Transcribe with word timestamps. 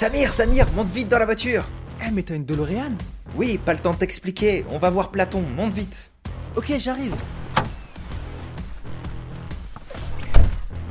Samir, 0.00 0.32
Samir, 0.32 0.72
monte 0.72 0.88
vite 0.88 1.10
dans 1.10 1.18
la 1.18 1.26
voiture 1.26 1.62
Eh, 2.02 2.10
mais 2.10 2.22
t'as 2.22 2.34
une 2.34 2.46
DeLorean? 2.46 2.92
Oui, 3.36 3.58
pas 3.62 3.74
le 3.74 3.80
temps 3.80 3.90
de 3.90 3.98
t'expliquer, 3.98 4.64
on 4.70 4.78
va 4.78 4.88
voir 4.88 5.10
Platon, 5.10 5.42
monte 5.42 5.74
vite 5.74 6.10
Ok, 6.56 6.72
j'arrive. 6.78 7.14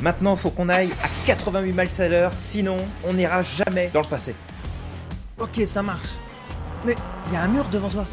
Maintenant, 0.03 0.35
faut 0.35 0.51
qu'on 0.51 0.69
aille 0.69 0.91
à 1.01 1.07
88 1.25 1.71
miles 1.71 1.89
à 1.97 2.07
l'heure, 2.07 2.33
sinon 2.35 2.77
on 3.03 3.13
n'ira 3.13 3.41
jamais 3.41 3.89
dans 3.91 4.01
le 4.01 4.07
passé. 4.07 4.35
Ok, 5.39 5.59
ça 5.65 5.81
marche. 5.81 6.09
Mais 6.85 6.93
il 7.29 7.33
y 7.33 7.35
a 7.35 7.41
un 7.41 7.47
mur 7.47 7.67
devant 7.69 7.89
toi. 7.89 8.05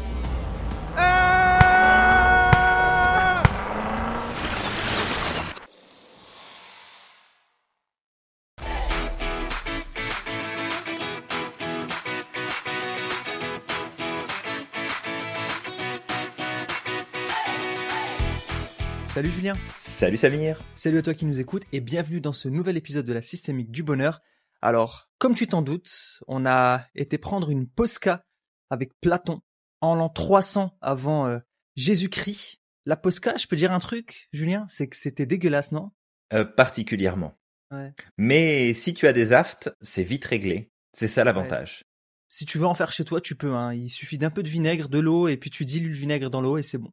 Julien. 19.37 19.53
Salut 19.77 20.17
Samir 20.17 20.59
Salut 20.73 20.97
à 20.97 21.01
toi 21.03 21.13
qui 21.13 21.27
nous 21.27 21.39
écoutes 21.39 21.61
et 21.71 21.79
bienvenue 21.79 22.19
dans 22.19 22.33
ce 22.33 22.49
nouvel 22.49 22.75
épisode 22.75 23.05
de 23.05 23.13
la 23.13 23.21
systémique 23.21 23.69
du 23.69 23.83
bonheur. 23.83 24.19
Alors, 24.63 25.11
comme 25.19 25.35
tu 25.35 25.45
t'en 25.45 25.61
doutes, 25.61 26.23
on 26.27 26.47
a 26.47 26.87
été 26.95 27.19
prendre 27.19 27.51
une 27.51 27.67
Posca 27.69 28.25
avec 28.71 28.99
Platon 28.99 29.41
en 29.79 29.93
l'an 29.93 30.09
300 30.09 30.75
avant 30.81 31.27
euh, 31.27 31.37
Jésus-Christ. 31.75 32.57
La 32.87 32.97
Posca, 32.97 33.37
je 33.37 33.45
peux 33.45 33.55
dire 33.55 33.71
un 33.71 33.77
truc, 33.77 34.27
Julien, 34.33 34.65
c'est 34.69 34.87
que 34.87 34.95
c'était 34.95 35.27
dégueulasse, 35.27 35.71
non? 35.71 35.91
Euh, 36.33 36.43
Particulièrement. 36.43 37.37
Ouais. 37.69 37.93
Mais 38.17 38.73
si 38.73 38.95
tu 38.95 39.05
as 39.05 39.13
des 39.13 39.33
aftes, 39.33 39.69
c'est 39.83 40.01
vite 40.01 40.25
réglé. 40.25 40.71
C'est 40.93 41.07
ça 41.07 41.23
l'avantage. 41.23 41.83
Si 42.27 42.47
tu 42.47 42.57
veux 42.57 42.65
en 42.65 42.73
faire 42.73 42.91
chez 42.91 43.05
toi, 43.05 43.21
tu 43.21 43.35
peux. 43.35 43.53
Hein. 43.53 43.75
Il 43.75 43.89
suffit 43.89 44.17
d'un 44.17 44.31
peu 44.31 44.41
de 44.41 44.49
vinaigre, 44.49 44.89
de 44.89 44.97
l'eau, 44.97 45.27
et 45.27 45.37
puis 45.37 45.51
tu 45.51 45.63
dilues 45.63 45.89
le 45.89 45.95
vinaigre 45.95 46.31
dans 46.31 46.41
l'eau 46.41 46.57
et 46.57 46.63
c'est 46.63 46.79
bon. 46.79 46.91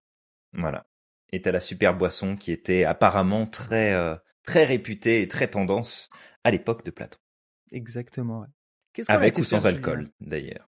Voilà. 0.52 0.86
Et 1.32 1.42
t'as 1.42 1.52
la 1.52 1.60
super 1.60 1.96
boisson 1.96 2.36
qui 2.36 2.52
était 2.52 2.84
apparemment 2.84 3.46
très, 3.46 3.92
euh, 3.94 4.16
très 4.44 4.64
réputée 4.64 5.22
et 5.22 5.28
très 5.28 5.48
tendance 5.48 6.08
à 6.44 6.50
l'époque 6.50 6.84
de 6.84 6.90
Platon. 6.90 7.18
Exactement. 7.72 8.40
ouais. 8.40 9.04
Avec 9.08 9.38
ou 9.38 9.44
sans 9.44 9.66
alcool, 9.66 10.10
d'ailleurs. 10.20 10.68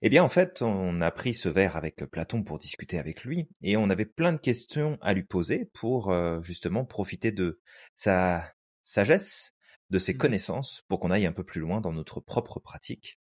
Eh 0.00 0.08
bien, 0.08 0.22
en 0.22 0.28
fait, 0.28 0.62
on 0.62 1.00
a 1.00 1.10
pris 1.10 1.34
ce 1.34 1.48
verre 1.48 1.74
avec 1.74 1.96
Platon 2.12 2.44
pour 2.44 2.58
discuter 2.58 3.00
avec 3.00 3.24
lui, 3.24 3.48
et 3.62 3.76
on 3.76 3.90
avait 3.90 4.06
plein 4.06 4.32
de 4.32 4.38
questions 4.38 4.96
à 5.00 5.12
lui 5.12 5.24
poser 5.24 5.68
pour 5.74 6.12
euh, 6.12 6.40
justement 6.42 6.84
profiter 6.84 7.32
de 7.32 7.60
sa 7.96 8.52
sagesse, 8.84 9.54
de 9.90 9.98
ses 9.98 10.12
Mhm. 10.12 10.18
connaissances, 10.18 10.82
pour 10.86 11.00
qu'on 11.00 11.10
aille 11.10 11.26
un 11.26 11.32
peu 11.32 11.42
plus 11.42 11.60
loin 11.60 11.80
dans 11.80 11.92
notre 11.92 12.20
propre 12.20 12.60
pratique. 12.60 13.18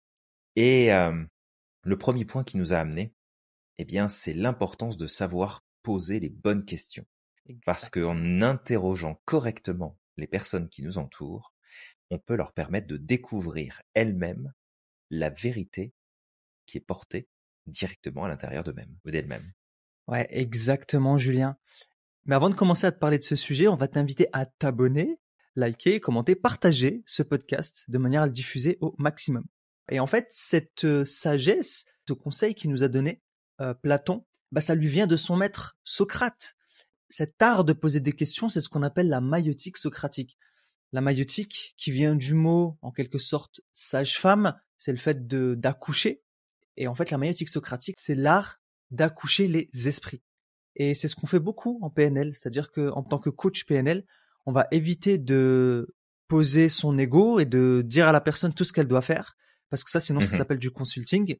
Et 0.55 0.93
euh, 0.93 1.25
le 1.83 1.97
premier 1.97 2.23
point 2.23 2.45
qui 2.45 2.55
nous 2.55 2.71
a 2.71 2.77
amené, 2.77 3.13
eh 3.77 3.83
bien, 3.83 4.07
c'est 4.07 4.33
l'importance 4.33 4.95
de 4.95 5.07
savoir 5.07 5.65
poser 5.83 6.19
les 6.19 6.29
bonnes 6.29 6.65
questions. 6.65 7.05
Parce 7.65 7.89
qu'en 7.89 8.41
interrogeant 8.41 9.21
correctement 9.25 9.97
les 10.17 10.27
personnes 10.27 10.69
qui 10.69 10.83
nous 10.83 10.97
entourent, 10.97 11.53
on 12.09 12.19
peut 12.19 12.35
leur 12.35 12.53
permettre 12.53 12.87
de 12.87 12.97
découvrir 12.97 13.81
elles-mêmes 13.93 14.53
la 15.09 15.29
vérité 15.29 15.93
qui 16.65 16.77
est 16.77 16.81
portée 16.81 17.27
directement 17.67 18.25
à 18.25 18.27
l'intérieur 18.27 18.63
d'eux-mêmes 18.63 18.97
ou 19.05 19.11
d'elles-mêmes. 19.11 19.51
Ouais, 20.07 20.27
exactement, 20.29 21.17
Julien. 21.17 21.57
Mais 22.25 22.35
avant 22.35 22.49
de 22.49 22.55
commencer 22.55 22.85
à 22.85 22.91
te 22.91 22.99
parler 22.99 23.17
de 23.17 23.23
ce 23.23 23.35
sujet, 23.35 23.67
on 23.67 23.75
va 23.75 23.87
t'inviter 23.87 24.27
à 24.33 24.45
t'abonner, 24.45 25.19
liker, 25.55 25.99
commenter, 25.99 26.35
partager 26.35 27.01
ce 27.05 27.23
podcast 27.23 27.85
de 27.87 27.97
manière 27.97 28.23
à 28.23 28.25
le 28.25 28.31
diffuser 28.31 28.77
au 28.81 28.95
maximum. 28.97 29.45
Et 29.89 29.99
en 29.99 30.07
fait, 30.07 30.27
cette 30.29 30.85
euh, 30.85 31.03
sagesse, 31.03 31.85
ce 32.07 32.13
conseil 32.13 32.55
qu'il 32.55 32.71
nous 32.71 32.83
a 32.83 32.87
donné 32.87 33.21
euh, 33.59 33.73
Platon, 33.73 34.25
bah, 34.51 34.61
ça 34.61 34.75
lui 34.75 34.87
vient 34.87 35.07
de 35.07 35.15
son 35.17 35.35
maître 35.35 35.77
Socrate. 35.83 36.55
Cet 37.09 37.41
art 37.41 37.63
de 37.65 37.73
poser 37.73 37.99
des 37.99 38.13
questions, 38.13 38.49
c'est 38.49 38.61
ce 38.61 38.69
qu'on 38.69 38.83
appelle 38.83 39.09
la 39.09 39.21
maïotique 39.21 39.77
socratique. 39.77 40.37
La 40.93 41.01
maïotique, 41.01 41.73
qui 41.77 41.91
vient 41.91 42.15
du 42.15 42.33
mot, 42.33 42.77
en 42.81 42.91
quelque 42.91 43.17
sorte, 43.17 43.61
sage-femme, 43.73 44.59
c'est 44.77 44.91
le 44.91 44.97
fait 44.97 45.27
de 45.27 45.55
d'accoucher. 45.55 46.21
Et 46.77 46.87
en 46.87 46.95
fait, 46.95 47.11
la 47.11 47.17
maïotique 47.17 47.49
socratique, 47.49 47.95
c'est 47.99 48.15
l'art 48.15 48.59
d'accoucher 48.91 49.47
les 49.47 49.69
esprits. 49.87 50.21
Et 50.75 50.95
c'est 50.95 51.07
ce 51.07 51.15
qu'on 51.15 51.27
fait 51.27 51.39
beaucoup 51.39 51.79
en 51.81 51.89
PNL, 51.89 52.33
c'est-à-dire 52.33 52.71
que 52.71 52.89
en 52.91 53.03
tant 53.03 53.19
que 53.19 53.29
coach 53.29 53.65
PNL, 53.65 54.05
on 54.45 54.51
va 54.53 54.67
éviter 54.71 55.17
de 55.17 55.93
poser 56.27 56.69
son 56.69 56.97
ego 56.97 57.39
et 57.39 57.45
de 57.45 57.83
dire 57.85 58.07
à 58.07 58.11
la 58.13 58.21
personne 58.21 58.53
tout 58.53 58.63
ce 58.63 58.71
qu'elle 58.73 58.87
doit 58.87 59.01
faire, 59.01 59.35
parce 59.69 59.83
que 59.83 59.91
ça, 59.91 59.99
sinon, 59.99 60.21
ça 60.21 60.31
Mhm. 60.31 60.37
s'appelle 60.37 60.59
du 60.59 60.71
consulting. 60.71 61.35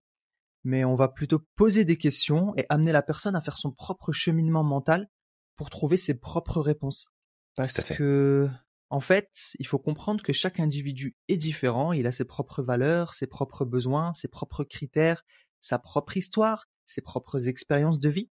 Mais 0.64 0.86
on 0.86 0.96
va 0.96 1.08
plutôt 1.08 1.40
poser 1.56 1.86
des 1.86 1.98
questions 1.98 2.54
et 2.58 2.66
amener 2.70 2.92
la 2.92 3.02
personne 3.02 3.36
à 3.36 3.42
faire 3.42 3.58
son 3.58 3.72
propre 3.72 4.12
cheminement 4.12 4.64
mental 4.64 5.10
pour 5.56 5.70
trouver 5.70 5.98
ses 5.98 6.14
propres 6.14 6.60
réponses. 6.60 7.10
Parce 7.56 7.82
que, 7.84 8.50
en 8.90 9.00
fait, 9.00 9.56
il 9.60 9.68
faut 9.68 9.80
comprendre 9.80 10.24
que 10.24 10.34
chaque 10.34 10.60
individu 10.60 11.16
est 11.28 11.38
différent, 11.38 11.94
il 11.94 12.08
a 12.08 12.12
ses 12.12 12.26
propres 12.26 12.62
valeurs, 12.62 13.14
ses 13.14 13.28
propres 13.28 13.66
besoins, 13.66 14.14
ses 14.14 14.28
propres 14.28 14.64
critères, 14.64 15.24
sa 15.60 15.80
propre 15.80 16.18
histoire, 16.18 16.68
ses 16.86 17.02
propres 17.02 17.48
expériences 17.48 18.00
de 18.00 18.10
vie. 18.10 18.30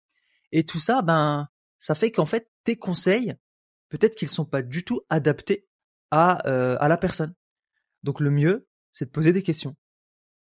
Et 0.52 0.64
tout 0.64 0.80
ça, 0.80 1.02
ben, 1.02 1.48
ça 1.78 1.94
fait 1.94 2.10
qu'en 2.10 2.26
fait, 2.26 2.50
tes 2.64 2.76
conseils, 2.76 3.34
peut-être 3.88 4.16
qu'ils 4.16 4.28
sont 4.28 4.44
pas 4.44 4.62
du 4.62 4.84
tout 4.84 5.00
adaptés 5.08 5.66
à, 6.10 6.46
euh, 6.48 6.76
à 6.80 6.88
la 6.88 6.96
personne. 6.96 7.34
Donc 8.02 8.20
le 8.20 8.30
mieux, 8.30 8.68
c'est 8.92 9.06
de 9.06 9.10
poser 9.10 9.32
des 9.32 9.42
questions. 9.42 9.76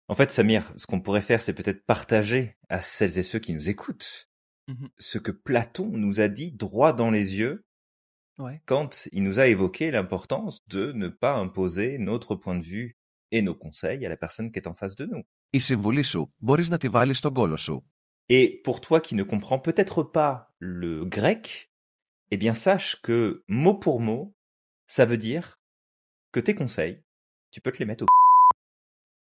En 0.10 0.16
fait, 0.16 0.32
Samir, 0.32 0.72
ce 0.78 0.86
qu'on 0.86 1.02
pourrait 1.02 1.22
faire, 1.22 1.42
c'est 1.42 1.54
peut-être 1.54 1.86
partager 1.86 2.58
à 2.70 2.82
celles 2.82 3.20
et 3.20 3.24
ceux 3.24 3.40
qui 3.40 3.54
nous 3.54 3.70
écoutent 3.70 4.30
mmh 4.68 4.88
ce 4.98 5.18
que 5.18 5.32
Platon 5.32 5.88
nous 5.88 6.20
a 6.20 6.28
dit 6.28 6.52
droit 6.52 6.92
dans 6.92 7.10
les 7.10 7.38
yeux 7.38 7.66
quand 8.66 9.08
il 9.12 9.24
nous 9.24 9.40
a 9.40 9.48
évoqué 9.48 9.92
l'importance 9.92 10.68
de 10.68 10.92
ne 10.92 11.08
pas 11.08 11.36
imposer 11.36 11.98
notre 11.98 12.36
point 12.36 12.56
de 12.56 12.64
vue 12.64 12.98
et 13.32 13.42
nos 13.42 13.56
conseils 13.56 14.06
à 14.06 14.10
la 14.10 14.18
personne 14.18 14.52
qui 14.52 14.60
est 14.60 14.68
en 14.68 14.76
face 14.76 14.96
de 14.96 15.06
nous. 15.06 15.24
Et 18.30 18.62
pour 18.64 18.82
toi 18.82 19.00
qui 19.02 19.16
ne 19.16 19.24
comprends 19.24 19.60
peut-être 19.60 20.04
pas 20.04 20.52
le 20.60 21.06
grec, 21.06 21.72
eh 22.32 22.38
bien 22.38 22.54
sache 22.54 23.02
que 23.02 23.44
mot 23.48 23.76
pour 23.76 24.00
mot, 24.02 24.36
ça 24.86 25.06
veut 25.06 25.18
dire 25.18 25.60
que 26.32 26.40
tes 26.40 26.56
conseils, 26.56 27.02
tu 27.52 27.62
peux 27.62 27.72
te 27.72 27.80
les 27.80 27.86
mettre 27.86 28.04
au 28.04 28.08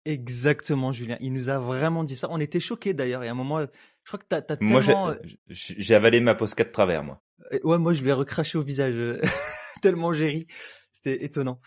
Exactement, 0.05 0.91
Julien. 0.93 1.17
Il 1.21 1.33
nous 1.33 1.49
a 1.49 1.59
vraiment 1.59 2.03
dit 2.05 2.17
ça. 2.17 2.29
On 2.31 2.41
était 2.41 2.61
choqués 2.61 2.93
d'ailleurs. 2.95 3.23
Et 3.23 3.29
à 3.29 3.31
un 3.31 3.35
moment, 3.35 3.59
euh, 3.61 3.67
je 4.05 4.11
crois 4.11 4.19
que 4.19 4.27
t'as, 4.29 4.57
Moi, 4.61 4.81
j'ai 4.81 4.87
tellement. 4.89 5.09
euh, 5.11 5.15
j- 5.49 5.75
j'ai 5.79 5.95
avalé 5.95 6.21
ma 6.21 6.35
posca 6.35 6.65
de 6.65 6.71
travers, 6.71 7.05
moi. 7.05 7.23
euh, 7.53 7.59
Ouais, 7.65 7.79
moi, 7.79 7.93
je 7.95 8.03
lui 8.03 8.11
ai 8.11 8.13
recraché 8.15 8.59
au 8.59 8.63
visage. 8.63 8.95
euh, 8.95 9.21
tellement 9.83 10.13
j'ai 10.13 10.27
ri. 10.29 10.47
C'était 10.93 11.25
étonnant. 11.25 11.61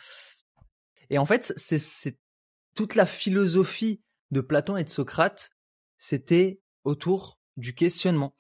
Et 1.10 1.18
en 1.18 1.26
fait, 1.26 1.54
c'est, 1.56 2.18
toute 2.74 2.96
la 2.96 3.06
philosophie 3.06 4.02
de 4.32 4.42
Platon 4.42 4.76
et 4.76 4.84
de 4.84 4.90
Socrate, 4.90 5.52
c'était 5.98 6.60
autour 6.84 7.40
du 7.58 7.74
questionnement. 7.74 8.36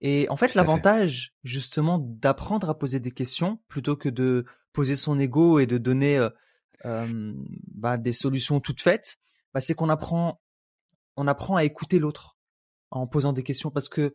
Et 0.00 0.26
en 0.30 0.36
fait, 0.36 0.54
l'avantage, 0.54 1.34
justement, 1.44 1.98
d'apprendre 1.98 2.68
à 2.70 2.78
poser 2.78 3.00
des 3.00 3.10
questions 3.10 3.60
plutôt 3.68 3.96
que 3.96 4.08
de 4.08 4.44
poser 4.72 4.96
son 4.96 5.18
ego 5.18 5.58
et 5.58 5.66
de 5.66 5.78
donner 5.78 6.18
euh, 6.18 6.28
euh, 6.84 7.32
bah, 7.74 7.96
des 7.96 8.12
solutions 8.12 8.60
toutes 8.60 8.80
faites, 8.80 9.16
bah, 9.54 9.60
c'est 9.60 9.74
qu'on 9.74 9.88
apprend, 9.88 10.40
on 11.16 11.26
apprend 11.26 11.56
à 11.56 11.64
écouter 11.64 11.98
l'autre 11.98 12.36
en 12.90 13.06
posant 13.06 13.32
des 13.32 13.44
questions 13.44 13.70
parce 13.70 13.88
que, 13.88 14.14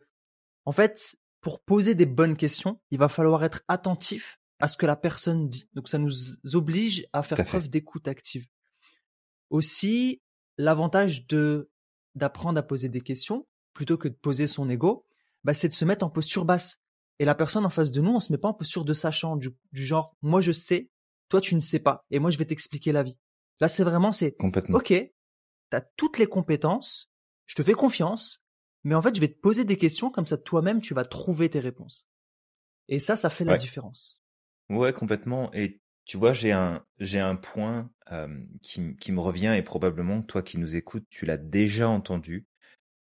en 0.66 0.72
fait, 0.72 1.16
pour 1.40 1.62
poser 1.62 1.94
des 1.94 2.06
bonnes 2.06 2.36
questions, 2.36 2.80
il 2.90 2.98
va 2.98 3.08
falloir 3.08 3.42
être 3.42 3.62
attentif 3.66 4.38
à 4.60 4.68
ce 4.68 4.76
que 4.76 4.86
la 4.86 4.96
personne 4.96 5.48
dit. 5.48 5.68
Donc, 5.72 5.88
ça 5.88 5.98
nous 5.98 6.12
oblige 6.52 7.06
à 7.14 7.22
faire 7.22 7.40
à 7.40 7.44
preuve 7.44 7.70
d'écoute 7.70 8.06
active. 8.06 8.46
Aussi, 9.48 10.22
l'avantage 10.58 11.26
de 11.26 11.70
d'apprendre 12.16 12.58
à 12.58 12.62
poser 12.62 12.88
des 12.88 13.00
questions 13.00 13.46
plutôt 13.72 13.96
que 13.96 14.08
de 14.08 14.14
poser 14.14 14.48
son 14.48 14.68
ego, 14.68 15.06
bah, 15.44 15.54
c'est 15.54 15.68
de 15.68 15.74
se 15.74 15.84
mettre 15.84 16.04
en 16.04 16.10
posture 16.10 16.44
basse. 16.44 16.78
Et 17.18 17.24
la 17.24 17.34
personne 17.34 17.64
en 17.64 17.70
face 17.70 17.92
de 17.92 18.00
nous, 18.00 18.10
on 18.10 18.20
se 18.20 18.32
met 18.32 18.38
pas 18.38 18.48
en 18.48 18.54
posture 18.54 18.84
de 18.84 18.92
sachant, 18.92 19.36
du, 19.36 19.50
du 19.72 19.86
genre, 19.86 20.16
moi 20.22 20.40
je 20.40 20.52
sais, 20.52 20.90
toi 21.28 21.40
tu 21.40 21.54
ne 21.54 21.60
sais 21.60 21.78
pas, 21.78 22.04
et 22.10 22.18
moi 22.18 22.30
je 22.30 22.38
vais 22.38 22.46
t'expliquer 22.46 22.92
la 22.92 23.02
vie. 23.02 23.18
Là, 23.60 23.68
c'est 23.68 23.84
vraiment, 23.84 24.10
c'est, 24.10 24.32
Complètement. 24.32 24.78
Ok, 25.70 25.80
t'as 25.80 25.80
toutes 25.96 26.18
les 26.18 26.26
compétences, 26.26 27.10
je 27.46 27.54
te 27.54 27.62
fais 27.62 27.74
confiance, 27.74 28.44
mais 28.84 28.94
en 28.94 29.02
fait, 29.02 29.14
je 29.14 29.20
vais 29.20 29.28
te 29.28 29.40
poser 29.40 29.64
des 29.64 29.78
questions, 29.78 30.10
comme 30.10 30.26
ça 30.26 30.38
toi-même, 30.38 30.80
tu 30.80 30.94
vas 30.94 31.04
trouver 31.04 31.48
tes 31.50 31.60
réponses. 31.60 32.08
Et 32.88 32.98
ça, 32.98 33.16
ça 33.16 33.30
fait 33.30 33.44
la 33.44 33.52
Ouais. 33.52 33.58
différence. 33.58 34.22
Ouais, 34.68 34.92
complètement. 34.92 35.52
Et 35.52 35.80
tu 36.04 36.16
vois, 36.16 36.32
j'ai 36.32 36.52
un, 36.52 36.84
j'ai 36.98 37.20
un 37.20 37.36
point 37.36 37.90
euh, 38.12 38.44
qui, 38.62 39.12
me 39.12 39.20
revient 39.20 39.54
et 39.56 39.62
probablement 39.62 40.22
toi 40.22 40.42
qui 40.42 40.58
nous 40.58 40.76
écoutes, 40.76 41.06
tu 41.10 41.26
l'as 41.26 41.38
déjà 41.38 41.88
entendu, 41.88 42.46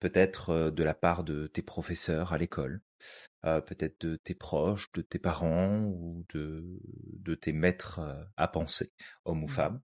peut-être 0.00 0.50
euh, 0.50 0.70
de 0.70 0.85
la 0.85 0.94
part 0.94 1.25
de 1.25 1.47
tes 1.47 1.62
professeurs 1.62 2.32
à 2.32 2.38
l'école, 2.38 2.82
euh, 3.44 3.61
peut-être 3.61 4.00
de 4.00 4.17
tes 4.17 4.35
proches, 4.35 4.93
de 4.93 5.03
tes 5.03 5.19
parents 5.19 5.85
ou 5.85 6.25
de, 6.35 6.65
de 7.19 7.35
tes 7.35 7.53
maîtres 7.53 8.00
euh, 8.00 8.25
à 8.37 8.49
penser, 8.49 8.93
hommes 9.25 9.44
ou 9.44 9.49
Mhm. 9.49 9.55
femmes. 9.55 9.81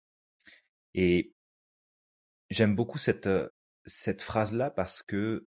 Et 0.94 1.34
j'aime 2.50 2.74
beaucoup 2.74 2.98
cette, 2.98 3.28
cette 3.86 4.22
phrase-là 4.22 4.70
parce 4.70 5.02
que 5.02 5.46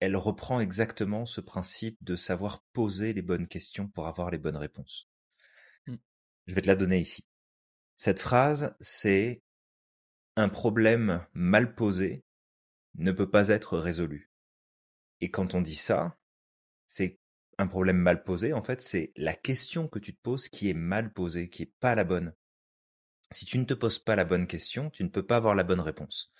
elle 0.00 0.16
reprend 0.16 0.58
exactement 0.58 1.26
ce 1.26 1.40
principe 1.40 1.96
de 2.02 2.16
savoir 2.16 2.64
poser 2.72 3.12
les 3.12 3.22
bonnes 3.22 3.46
questions 3.46 3.86
pour 3.86 4.08
avoir 4.08 4.32
les 4.32 4.38
bonnes 4.38 4.56
réponses. 4.56 5.08
Mmh. 5.86 5.94
Je 6.48 6.54
vais 6.54 6.62
te 6.62 6.66
la 6.66 6.74
donner 6.74 6.98
ici. 6.98 7.24
Cette 7.94 8.18
phrase, 8.18 8.74
c'est 8.80 9.42
un 10.34 10.48
problème 10.48 11.24
mal 11.34 11.74
posé 11.76 12.24
ne 12.94 13.12
peut 13.12 13.30
pas 13.30 13.48
être 13.48 13.78
résolu. 13.78 14.30
Et 15.20 15.30
quand 15.30 15.54
on 15.54 15.60
dit 15.60 15.76
ça, 15.76 16.18
c'est 16.86 17.18
un 17.58 17.66
problème 17.66 17.96
mal 17.96 18.24
posé, 18.24 18.52
en 18.52 18.62
fait, 18.62 18.82
c'est 18.82 19.12
la 19.16 19.34
question 19.34 19.88
que 19.88 19.98
tu 19.98 20.14
te 20.14 20.20
poses 20.20 20.48
qui 20.48 20.68
est 20.68 20.74
mal 20.74 21.12
posée, 21.12 21.48
qui 21.48 21.62
est 21.62 21.72
pas 21.80 21.94
la 21.94 22.04
bonne. 22.04 22.34
Si 23.32 23.44
tu 23.44 23.58
ne 23.58 23.64
te 23.64 23.74
poses 23.74 23.98
pas 23.98 24.16
la 24.16 24.24
bonne 24.24 24.46
question, 24.46 24.90
tu 24.90 25.04
ne 25.04 25.08
peux 25.08 25.26
pas 25.26 25.36
avoir 25.36 25.54
la 25.54 25.64
bonne 25.64 25.80
réponse. 25.80 26.32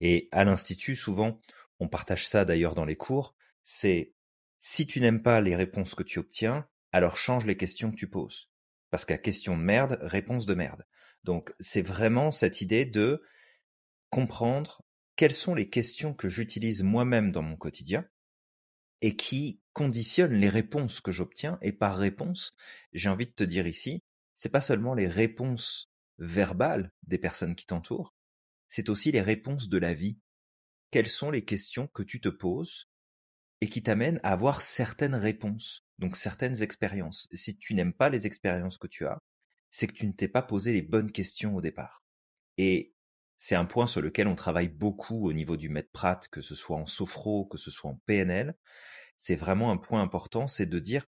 Et 0.00 0.28
à 0.32 0.44
l'institut, 0.44 0.96
souvent, 0.96 1.40
on 1.78 1.88
partage 1.88 2.26
ça 2.26 2.44
d'ailleurs 2.44 2.74
dans 2.74 2.84
les 2.84 2.96
cours, 2.96 3.34
c'est 3.62 4.12
si 4.58 4.86
tu 4.86 5.00
n'aimes 5.00 5.22
pas 5.22 5.40
les 5.40 5.56
réponses 5.56 5.94
que 5.94 6.02
tu 6.02 6.18
obtiens, 6.18 6.68
alors 6.92 7.16
change 7.16 7.46
les 7.46 7.56
questions 7.56 7.90
que 7.90 7.96
tu 7.96 8.08
poses. 8.08 8.50
Parce 8.90 9.04
qu'à 9.04 9.18
question 9.18 9.56
de 9.56 9.62
merde, 9.62 9.98
réponse 10.02 10.46
de 10.46 10.54
merde. 10.54 10.84
Donc 11.24 11.54
c'est 11.60 11.82
vraiment 11.82 12.30
cette 12.30 12.60
idée 12.60 12.84
de 12.84 13.22
comprendre 14.10 14.82
quelles 15.16 15.34
sont 15.34 15.54
les 15.54 15.68
questions 15.68 16.14
que 16.14 16.28
j'utilise 16.28 16.82
moi-même 16.82 17.30
dans 17.30 17.42
mon 17.42 17.56
quotidien 17.56 18.04
et 19.00 19.16
qui 19.16 19.60
conditionnent 19.72 20.34
les 20.34 20.48
réponses 20.48 21.00
que 21.00 21.12
j'obtiens. 21.12 21.58
Et 21.62 21.72
par 21.72 21.96
réponse, 21.96 22.54
j'ai 22.92 23.08
envie 23.08 23.26
de 23.26 23.32
te 23.32 23.44
dire 23.44 23.66
ici, 23.66 24.02
c'est 24.34 24.48
pas 24.48 24.60
seulement 24.60 24.94
les 24.94 25.06
réponses 25.06 25.89
verbales 26.20 26.92
des 27.02 27.18
personnes 27.18 27.56
qui 27.56 27.66
t'entourent, 27.66 28.14
c'est 28.68 28.88
aussi 28.88 29.10
les 29.10 29.20
réponses 29.20 29.68
de 29.68 29.78
la 29.78 29.94
vie. 29.94 30.20
Quelles 30.90 31.08
sont 31.08 31.30
les 31.30 31.44
questions 31.44 31.88
que 31.88 32.02
tu 32.02 32.20
te 32.20 32.28
poses 32.28 32.88
et 33.60 33.68
qui 33.68 33.82
t'amènent 33.82 34.20
à 34.22 34.32
avoir 34.32 34.62
certaines 34.62 35.14
réponses, 35.14 35.84
donc 35.98 36.16
certaines 36.16 36.62
expériences. 36.62 37.28
Si 37.32 37.58
tu 37.58 37.74
n'aimes 37.74 37.92
pas 37.92 38.08
les 38.08 38.26
expériences 38.26 38.78
que 38.78 38.86
tu 38.86 39.06
as, 39.06 39.18
c'est 39.70 39.86
que 39.86 39.92
tu 39.92 40.06
ne 40.06 40.12
t'es 40.12 40.28
pas 40.28 40.42
posé 40.42 40.72
les 40.72 40.82
bonnes 40.82 41.12
questions 41.12 41.56
au 41.56 41.60
départ. 41.60 42.02
Et 42.56 42.94
c'est 43.36 43.54
un 43.54 43.64
point 43.64 43.86
sur 43.86 44.00
lequel 44.00 44.26
on 44.26 44.34
travaille 44.34 44.68
beaucoup 44.68 45.26
au 45.26 45.32
niveau 45.32 45.56
du 45.56 45.68
maître 45.68 45.90
Pratt, 45.92 46.28
que 46.28 46.40
ce 46.40 46.54
soit 46.54 46.76
en 46.76 46.86
sophro, 46.86 47.46
que 47.46 47.58
ce 47.58 47.70
soit 47.70 47.90
en 47.90 48.00
PNL. 48.06 48.54
C'est 49.16 49.36
vraiment 49.36 49.70
un 49.70 49.76
point 49.76 50.02
important, 50.02 50.46
c'est 50.46 50.66
de 50.66 50.78
dire, 50.78 51.06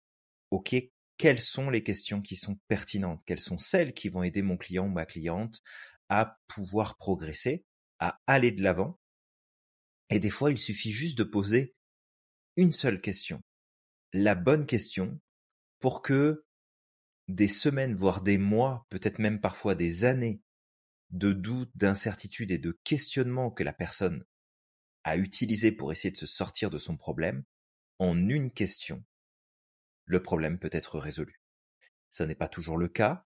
OK, 0.50 0.74
quelles 1.18 1.40
sont 1.40 1.70
les 1.70 1.82
questions 1.82 2.20
qui 2.20 2.36
sont 2.36 2.58
pertinentes? 2.68 3.22
Quelles 3.24 3.40
sont 3.40 3.58
celles 3.58 3.94
qui 3.94 4.08
vont 4.08 4.22
aider 4.22 4.42
mon 4.42 4.56
client 4.56 4.86
ou 4.86 4.90
ma 4.90 5.06
cliente 5.06 5.62
à 6.08 6.38
pouvoir 6.46 6.96
progresser, 6.96 7.64
à 7.98 8.20
aller 8.26 8.52
de 8.52 8.62
l'avant? 8.62 8.98
Et 10.10 10.20
des 10.20 10.30
fois, 10.30 10.50
il 10.50 10.58
suffit 10.58 10.92
juste 10.92 11.18
de 11.18 11.24
poser 11.24 11.74
une 12.56 12.72
seule 12.72 13.00
question. 13.00 13.42
La 14.12 14.34
bonne 14.34 14.66
question 14.66 15.20
pour 15.80 16.02
que 16.02 16.44
des 17.28 17.48
semaines, 17.48 17.94
voire 17.94 18.22
des 18.22 18.38
mois, 18.38 18.86
peut-être 18.88 19.18
même 19.18 19.40
parfois 19.40 19.74
des 19.74 20.04
années 20.04 20.40
de 21.10 21.32
doutes, 21.32 21.70
d'incertitudes 21.74 22.50
et 22.50 22.58
de 22.58 22.78
questionnements 22.84 23.50
que 23.50 23.64
la 23.64 23.72
personne 23.72 24.24
a 25.04 25.16
utilisé 25.16 25.72
pour 25.72 25.92
essayer 25.92 26.10
de 26.10 26.16
se 26.16 26.26
sortir 26.26 26.70
de 26.70 26.78
son 26.78 26.96
problème, 26.96 27.44
en 27.98 28.28
une 28.28 28.50
question, 28.50 29.04
le 30.06 30.22
problème 30.22 30.58
peut 30.58 30.70
être 30.72 30.98
résolu. 30.98 31.42
Ce 32.10 32.22
n'est 32.22 32.34
pas 32.34 32.48
toujours 32.48 32.78
le 32.78 32.88
cas. 32.88 33.26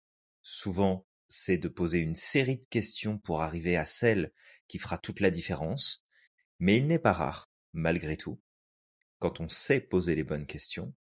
Souvent, 0.42 1.06
c'est 1.28 1.58
de 1.58 1.68
poser 1.68 2.00
une 2.00 2.16
série 2.16 2.58
de 2.58 2.66
questions 2.66 3.20
pour 3.20 3.42
arriver 3.42 3.78
à 3.78 3.86
celle 3.86 4.34
qui 4.68 4.80
fera 4.80 4.98
toute 4.98 5.20
la 5.20 5.32
différence. 5.32 6.06
Mais 6.60 6.78
il 6.78 6.88
n'est 6.88 7.00
pas 7.00 7.14
rare, 7.14 7.52
malgré 7.74 8.18
tout, 8.18 8.42
quand 9.20 9.40
on 9.40 9.50
sait 9.50 9.82
poser 9.82 10.16
les 10.16 10.24
bonnes 10.24 10.48
questions, 10.48 10.96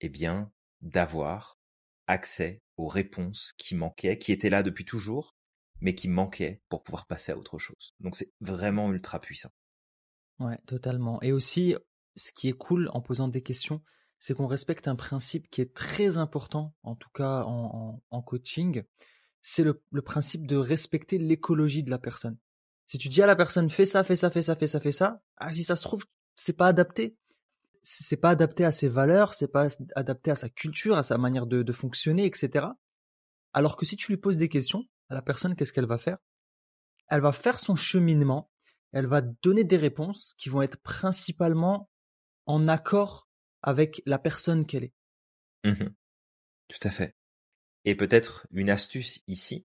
eh 0.00 0.08
bien, 0.08 0.52
d'avoir 0.80 1.60
accès 2.06 2.62
aux 2.76 2.88
réponses 2.88 3.52
qui 3.56 3.74
manquaient, 3.74 4.18
qui 4.18 4.32
étaient 4.32 4.50
là 4.50 4.62
depuis 4.62 4.84
toujours, 4.84 5.36
mais 5.80 5.94
qui 5.94 6.08
manquait 6.08 6.62
pour 6.68 6.82
pouvoir 6.82 7.06
passer 7.06 7.32
à 7.32 7.36
autre 7.36 7.58
chose. 7.58 7.94
Donc 8.00 8.16
c'est 8.16 8.32
vraiment 8.40 8.92
ultra 8.92 9.20
puissant. 9.20 9.50
Ouais, 10.38 10.58
totalement. 10.66 11.20
Et 11.22 11.32
aussi, 11.32 11.74
ce 12.14 12.32
qui 12.32 12.48
est 12.48 12.56
cool 12.56 12.90
en 12.92 13.00
posant 13.00 13.28
des 13.28 13.42
questions, 13.42 13.82
c'est 14.18 14.34
qu'on 14.34 14.46
respecte 14.46 14.88
un 14.88 14.96
principe 14.96 15.50
qui 15.50 15.60
est 15.60 15.74
très 15.74 16.16
important, 16.16 16.74
en 16.82 16.94
tout 16.94 17.10
cas 17.12 17.42
en, 17.44 18.22
coaching, 18.22 18.82
c'est 19.42 19.62
le, 19.64 20.02
principe 20.02 20.46
de 20.46 20.56
respecter 20.56 21.18
l'écologie 21.18 21.82
de 21.82 21.90
la 21.90 21.98
personne. 21.98 22.38
Si 22.86 22.98
tu 22.98 23.08
dis 23.08 23.22
à 23.22 23.26
la 23.26 23.36
personne 23.36 23.68
fais 23.70 23.84
ça, 23.84 24.04
fais 24.04 24.16
ça, 24.16 24.30
fais 24.30 24.42
ça, 24.42 24.56
fais 24.56 24.66
ça, 24.66 24.80
fais 24.80 24.92
ça, 24.92 25.22
ah, 25.36 25.52
si 25.52 25.64
ça 25.64 25.76
se 25.76 25.82
trouve, 25.82 26.04
c'est 26.34 26.52
pas 26.52 26.68
adapté. 26.68 27.16
C'est 27.82 28.16
pas 28.16 28.30
adapté 28.30 28.64
à 28.64 28.72
ses 28.72 28.88
valeurs, 28.88 29.32
c'est 29.32 29.46
pas 29.46 29.68
adapté 29.94 30.32
à 30.32 30.34
sa 30.34 30.48
culture, 30.48 30.96
à 30.96 31.04
sa 31.04 31.18
manière 31.18 31.46
de 31.46 31.72
fonctionner, 31.72 32.24
etc. 32.24 32.66
Alors 33.52 33.76
que 33.76 33.86
si 33.86 33.96
tu 33.96 34.10
lui 34.10 34.16
poses 34.16 34.36
des 34.36 34.48
questions, 34.48 34.84
à 35.08 35.14
la 35.14 35.22
personne, 35.22 35.54
qu'est-ce 35.54 35.72
qu'elle 35.72 35.86
va 35.86 35.98
faire? 35.98 36.18
Elle 37.08 37.20
va 37.20 37.32
faire 37.32 37.60
son 37.60 37.76
cheminement, 37.76 38.50
elle 38.92 39.06
va 39.06 39.20
donner 39.20 39.64
des 39.64 39.76
réponses 39.76 40.34
qui 40.36 40.48
vont 40.48 40.62
être 40.62 40.78
principalement 40.78 41.88
en 42.46 42.68
accord 42.68 43.28
avec 43.62 44.02
la 44.06 44.18
personne 44.18 44.66
qu'elle 44.66 44.84
est. 44.84 44.94
Mmh 45.64 45.88
Tout 46.68 46.78
à 46.82 46.90
fait. 46.90 47.14
Et 47.84 47.94
peut-être 47.94 48.46
une 48.52 48.70
astuce 48.70 49.20
ici, 49.26 49.64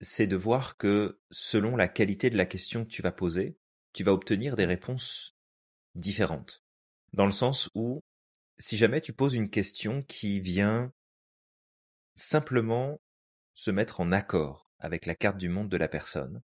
c'est 0.00 0.26
de 0.26 0.36
voir 0.36 0.76
que 0.76 1.20
selon 1.30 1.76
la 1.76 1.88
qualité 1.88 2.30
de 2.30 2.36
la 2.36 2.46
question 2.46 2.84
que 2.84 2.90
tu 2.90 3.02
vas 3.02 3.12
poser, 3.12 3.56
tu 3.92 4.04
vas 4.04 4.12
obtenir 4.12 4.56
des 4.56 4.66
réponses 4.66 5.36
différentes. 5.94 6.62
Dans 7.12 7.26
le 7.26 7.32
sens 7.32 7.68
où, 7.74 8.02
si 8.58 8.76
jamais 8.76 9.00
tu 9.00 9.12
poses 9.12 9.34
une 9.34 9.50
question 9.50 10.02
qui 10.02 10.40
vient 10.40 10.92
simplement 12.14 13.00
se 13.54 13.70
mettre 13.70 14.00
en 14.00 14.12
accord 14.12 14.70
avec 14.78 15.06
la 15.06 15.14
carte 15.14 15.38
du 15.38 15.48
monde 15.48 15.68
de 15.68 15.76
la 15.76 15.88
personne, 15.88 16.42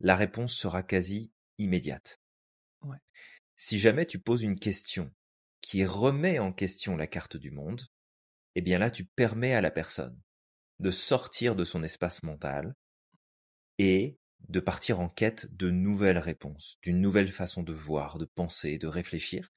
la 0.00 0.16
réponse 0.16 0.54
sera 0.54 0.82
quasi 0.82 1.32
immédiate. 1.58 2.20
Si 3.56 3.78
jamais 3.78 4.06
tu 4.06 4.18
poses 4.18 4.42
une 4.42 4.58
question 4.58 5.12
qui 5.70 5.84
remet 5.84 6.40
en 6.40 6.52
question 6.52 6.96
la 6.96 7.06
carte 7.06 7.36
du 7.36 7.52
monde, 7.52 7.86
eh 8.56 8.60
bien 8.60 8.80
là 8.80 8.90
tu 8.90 9.04
permets 9.04 9.54
à 9.54 9.60
la 9.60 9.70
personne 9.70 10.20
de 10.80 10.90
sortir 10.90 11.54
de 11.54 11.64
son 11.64 11.84
espace 11.84 12.24
mental 12.24 12.74
et 13.78 14.18
de 14.48 14.58
partir 14.58 14.98
en 14.98 15.08
quête 15.08 15.46
de 15.54 15.70
nouvelles 15.70 16.18
réponses, 16.18 16.76
d'une 16.82 17.00
nouvelle 17.00 17.30
façon 17.30 17.62
de 17.62 17.72
voir, 17.72 18.18
de 18.18 18.24
penser, 18.24 18.78
de 18.78 18.88
réfléchir, 18.88 19.52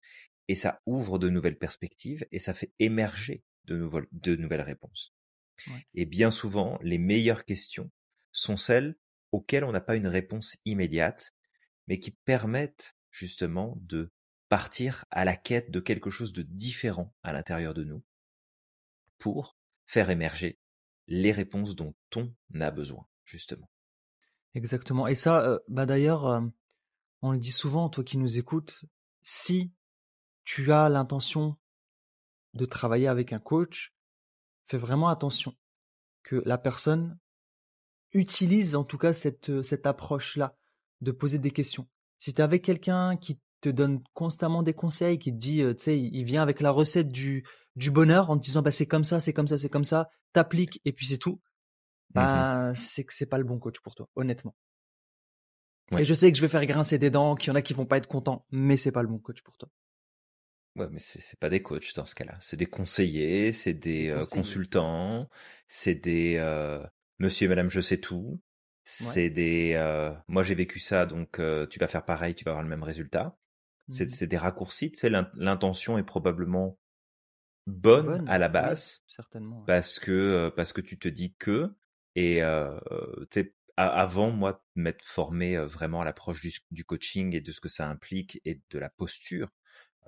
et 0.48 0.53
ça 0.53 0.84
ouvre 0.86 1.17
de 1.17 1.29
nouvelles 1.29 1.58
perspectives 1.58 2.27
et 2.32 2.38
ça 2.38 2.53
fait 2.53 2.75
émerger 2.77 3.43
de, 3.63 4.36
nouvelles 4.36 4.62
réponses. 4.62 5.15
Et 5.96 6.05
bien 6.05 6.29
souvent, 6.29 6.77
les 6.84 7.00
meilleures 7.00 7.43
questions 7.43 7.89
sont 8.32 8.58
celles 8.58 8.96
auxquelles 9.32 9.63
on 9.63 9.72
n'a 9.72 9.82
pas 9.82 9.96
une 9.96 10.05
réponse 10.05 10.58
immédiate, 10.65 11.32
mais 11.88 11.98
qui 11.98 12.12
permettent 12.12 12.96
justement 13.10 13.79
de 13.82 14.12
partir 14.53 15.05
à 15.10 15.25
la 15.25 15.36
quête 15.36 15.72
de 15.72 15.79
quelque 15.79 16.12
chose 16.12 16.31
de 16.31 16.43
différent 16.43 17.12
à 17.24 17.33
l'intérieur 17.33 17.74
de 17.74 17.83
nous 17.83 18.03
pour 19.17 19.57
faire 19.88 20.12
émerger 20.12 20.60
les 21.07 21.31
réponses 21.31 21.75
dont 21.75 21.95
on 22.15 22.31
a 22.62 22.69
besoin, 22.69 23.07
justement. 23.25 23.67
Exactement. 24.53 25.07
Et 25.07 25.15
ça, 25.15 25.41
euh, 25.41 25.57
bah 25.69 25.88
d'ailleurs, 25.88 26.27
euh, 26.27 26.41
on 27.24 27.31
le 27.31 27.39
dit 27.39 27.51
souvent, 27.51 27.89
toi 27.89 28.03
qui 28.03 28.19
nous 28.19 28.38
écoutes, 28.38 28.86
si 29.24 29.74
tu 30.43 30.72
as 30.72 30.88
l'intention 30.88 31.57
de 32.53 32.65
travailler 32.65 33.07
avec 33.07 33.33
un 33.33 33.39
coach, 33.39 33.95
fais 34.67 34.77
vraiment 34.77 35.10
attention 35.10 35.57
que 36.22 36.43
la 36.45 36.60
personne 36.60 37.17
utilise 38.12 38.75
en 38.75 38.83
tout 38.83 39.00
cas 39.00 39.13
cette, 39.13 39.50
euh, 39.50 39.63
cette 39.63 39.88
approche-là 39.88 40.55
de 41.01 41.12
poser 41.12 41.39
des 41.39 41.50
questions. 41.50 41.89
Si 42.19 42.36
tu 42.36 42.39
es 42.39 42.43
avec 42.43 42.63
quelqu'un 42.63 43.17
qui 43.17 43.39
te 43.63 43.70
donne 43.70 44.01
constamment 44.13 44.63
des 44.63 44.74
conseils, 44.74 45.20
qui 45.20 45.32
te 45.32 45.38
dit, 45.38 45.62
euh, 45.62 45.74
tu 45.74 45.84
sais, 45.84 46.00
il 46.00 46.24
vient 46.24 46.41
avec 46.41 46.60
la 46.60 46.72
recette 46.72 47.10
du, 47.10 47.46
du 47.75 47.91
bonheur 47.91 48.29
en 48.29 48.38
te 48.38 48.43
disant, 48.43 48.62
bah, 48.62 48.72
c'est 48.72 48.86
comme 48.86 49.03
ça, 49.03 49.20
c'est 49.20 49.34
comme 49.34 49.48
ça, 49.48 49.58
c'est 49.58 49.70
comme 49.70 49.84
ça, 49.84 50.10
t'appliques 50.34 50.82
et 50.86 50.91
puis 50.91 51.05
c'est 51.05 51.17
tout, 51.17 51.36
mmh 51.36 52.15
bah, 52.15 52.72
c'est 52.75 53.03
que 53.03 53.13
c'est 53.13 53.25
pas 53.25 53.38
le 53.38 53.43
bon 53.43 53.60
coach 53.60 53.79
pour 53.79 53.96
toi, 53.96 54.08
honnêtement. 54.15 54.55
Et 55.98 56.05
je 56.05 56.13
sais 56.13 56.32
que 56.32 56.38
je 56.38 56.41
vais 56.41 56.48
faire 56.48 56.65
grincer 56.65 56.98
des 56.98 57.10
dents, 57.10 57.36
qu'il 57.36 57.50
y 57.50 57.51
en 57.51 57.55
a 57.55 57.62
qui 57.62 57.74
vont 57.74 57.86
pas 57.86 57.98
être 57.98 58.08
contents, 58.08 58.46
mais 58.51 58.77
c'est 58.77 58.91
pas 58.91 59.01
le 59.03 59.08
bon 59.08 59.20
coach 59.20 59.41
pour 59.41 59.58
toi. 59.58 59.70
Ouais, 60.75 60.88
mais 60.89 61.00
c'est 61.00 61.39
pas 61.39 61.50
des 61.50 61.62
coachs 61.62 61.93
dans 61.96 62.05
ce 62.05 62.15
cas-là. 62.15 62.36
C'est 62.41 62.58
des 62.58 62.65
conseillers, 62.65 63.51
c'est 63.51 63.75
des, 63.75 64.10
euh, 64.10 64.24
consultants, 64.32 65.29
c'est 65.67 65.93
des 65.93 66.38
euh, 66.38 66.84
monsieur 67.20 67.46
et 67.46 67.50
madame 67.50 67.70
je 67.70 67.79
sais 67.79 68.00
tout. 68.00 68.41
C'est 68.86 69.29
des 69.29 69.74
euh, 69.75 70.12
moi 70.27 70.43
j'ai 70.43 70.55
vécu 70.55 70.79
ça 70.79 71.05
donc 71.05 71.39
tu 71.70 71.79
vas 71.79 71.88
faire 71.88 72.05
pareil, 72.05 72.34
tu 72.34 72.43
vas 72.43 72.51
avoir 72.51 72.63
le 72.63 72.70
même 72.70 72.84
résultat. 72.84 73.38
C'est 73.89 74.05
mmh 74.05 74.27
des 74.27 74.37
raccourcis, 74.37 74.91
tu 74.91 74.99
sais 74.99 75.09
l'intention 75.09 75.97
est 75.97 76.03
probablement 76.03 76.79
bonne, 77.67 78.27
à 78.29 78.37
la 78.37 78.49
base 78.49 79.01
certainement. 79.07 79.61
parce 79.65 79.99
que 79.99 80.51
parce 80.55 80.71
que 80.71 80.81
tu 80.81 80.97
te 80.97 81.07
dis 81.07 81.35
que 81.37 81.75
et 82.15 82.41
tu 83.29 83.41
sais 83.41 83.55
avant 83.75 84.29
moi 84.29 84.53
de 84.53 84.81
m'être 84.81 85.03
formé 85.03 85.57
vraiment 85.57 86.01
à 86.01 86.05
l'approche 86.05 86.41
du, 86.41 86.53
du, 86.71 86.85
coaching 86.85 87.35
et 87.35 87.41
de 87.41 87.51
ce 87.51 87.59
que 87.59 87.69
ça 87.69 87.89
implique 87.89 88.39
et 88.45 88.61
de 88.69 88.79
la 88.79 88.89
posture. 88.89 89.49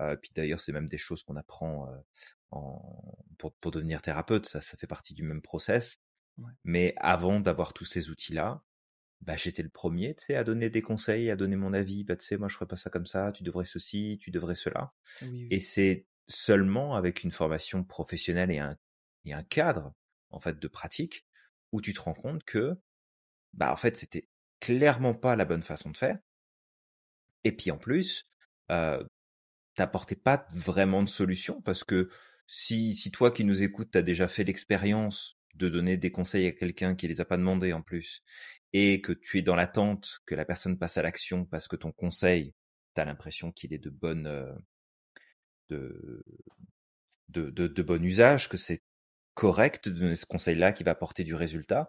Euh, 0.00 0.14
puis 0.16 0.30
d'ailleurs, 0.34 0.60
c'est 0.60 0.72
même 0.72 0.88
des 0.88 0.98
choses 0.98 1.22
qu'on 1.24 1.36
apprend 1.36 1.88
en, 2.52 2.80
pour, 3.38 3.52
pour, 3.54 3.72
devenir 3.72 4.02
thérapeute. 4.02 4.46
Ça, 4.46 4.60
ça 4.60 4.76
fait 4.76 4.86
partie 4.86 5.14
du 5.14 5.22
même 5.22 5.42
process. 5.42 5.98
Ouais. 6.38 6.52
Mais 6.64 6.94
avant 6.98 7.40
d'avoir 7.40 7.72
tous 7.72 7.86
ces 7.86 8.10
outils-là, 8.10 8.62
bah, 9.20 9.36
j'étais 9.36 9.62
le 9.62 9.68
premier, 9.68 10.14
tu 10.14 10.24
sais, 10.24 10.36
à 10.36 10.44
donner 10.44 10.70
des 10.70 10.82
conseils, 10.82 11.30
à 11.30 11.36
donner 11.36 11.56
mon 11.56 11.72
avis. 11.72 12.04
Bah, 12.04 12.16
tu 12.16 12.24
sais, 12.24 12.36
moi, 12.36 12.48
je 12.48 12.54
ferais 12.54 12.66
pas 12.66 12.76
ça 12.76 12.90
comme 12.90 13.06
ça. 13.06 13.32
Tu 13.32 13.42
devrais 13.42 13.64
ceci, 13.64 14.18
tu 14.20 14.30
devrais 14.30 14.54
cela. 14.54 14.92
Oui, 15.22 15.28
oui. 15.32 15.48
Et 15.50 15.60
c'est 15.60 16.06
seulement 16.28 16.94
avec 16.94 17.24
une 17.24 17.32
formation 17.32 17.84
professionnelle 17.84 18.50
et 18.50 18.58
un, 18.58 18.76
et 19.24 19.32
un 19.32 19.42
cadre, 19.42 19.94
en 20.30 20.40
fait, 20.40 20.58
de 20.58 20.68
pratique, 20.68 21.26
où 21.72 21.80
tu 21.80 21.92
te 21.92 22.00
rends 22.00 22.14
compte 22.14 22.44
que, 22.44 22.74
bah, 23.52 23.72
en 23.72 23.76
fait, 23.76 23.96
c'était 23.96 24.28
clairement 24.60 25.14
pas 25.14 25.36
la 25.36 25.44
bonne 25.44 25.62
façon 25.62 25.90
de 25.90 25.96
faire. 25.96 26.18
Et 27.44 27.52
puis, 27.52 27.70
en 27.70 27.78
plus, 27.78 28.28
euh, 28.70 29.02
t'apportais 29.76 30.16
pas 30.16 30.46
vraiment 30.52 31.02
de 31.02 31.08
solution 31.08 31.60
parce 31.62 31.84
que 31.84 32.08
si, 32.46 32.94
si 32.94 33.10
toi 33.10 33.30
qui 33.30 33.44
nous 33.44 33.62
écoutes, 33.62 33.90
t'as 33.92 34.02
déjà 34.02 34.28
fait 34.28 34.44
l'expérience 34.44 35.38
de 35.54 35.68
donner 35.68 35.96
des 35.96 36.10
conseils 36.10 36.46
à 36.46 36.52
quelqu'un 36.52 36.94
qui 36.94 37.08
les 37.08 37.20
a 37.20 37.24
pas 37.24 37.36
demandés 37.36 37.72
en 37.72 37.82
plus, 37.82 38.22
et 38.72 39.00
que 39.00 39.12
tu 39.12 39.38
es 39.38 39.42
dans 39.42 39.54
l'attente 39.54 40.20
que 40.26 40.34
la 40.34 40.44
personne 40.44 40.78
passe 40.78 40.98
à 40.98 41.02
l'action 41.02 41.44
parce 41.44 41.68
que 41.68 41.76
ton 41.76 41.92
conseil, 41.92 42.54
tu 42.94 43.00
as 43.00 43.04
l'impression 43.04 43.52
qu'il 43.52 43.72
est 43.72 43.78
de 43.78 43.90
bonne, 43.90 44.26
euh, 44.26 44.52
de, 45.70 46.24
de, 47.28 47.50
de, 47.50 47.66
de 47.68 47.82
bon 47.82 48.02
usage, 48.04 48.48
que 48.48 48.56
c'est 48.56 48.82
correct 49.34 49.88
de 49.88 49.98
donner 50.00 50.16
ce 50.16 50.26
conseil-là 50.26 50.72
qui 50.72 50.84
va 50.84 50.92
apporter 50.92 51.24
du 51.24 51.34
résultat, 51.34 51.88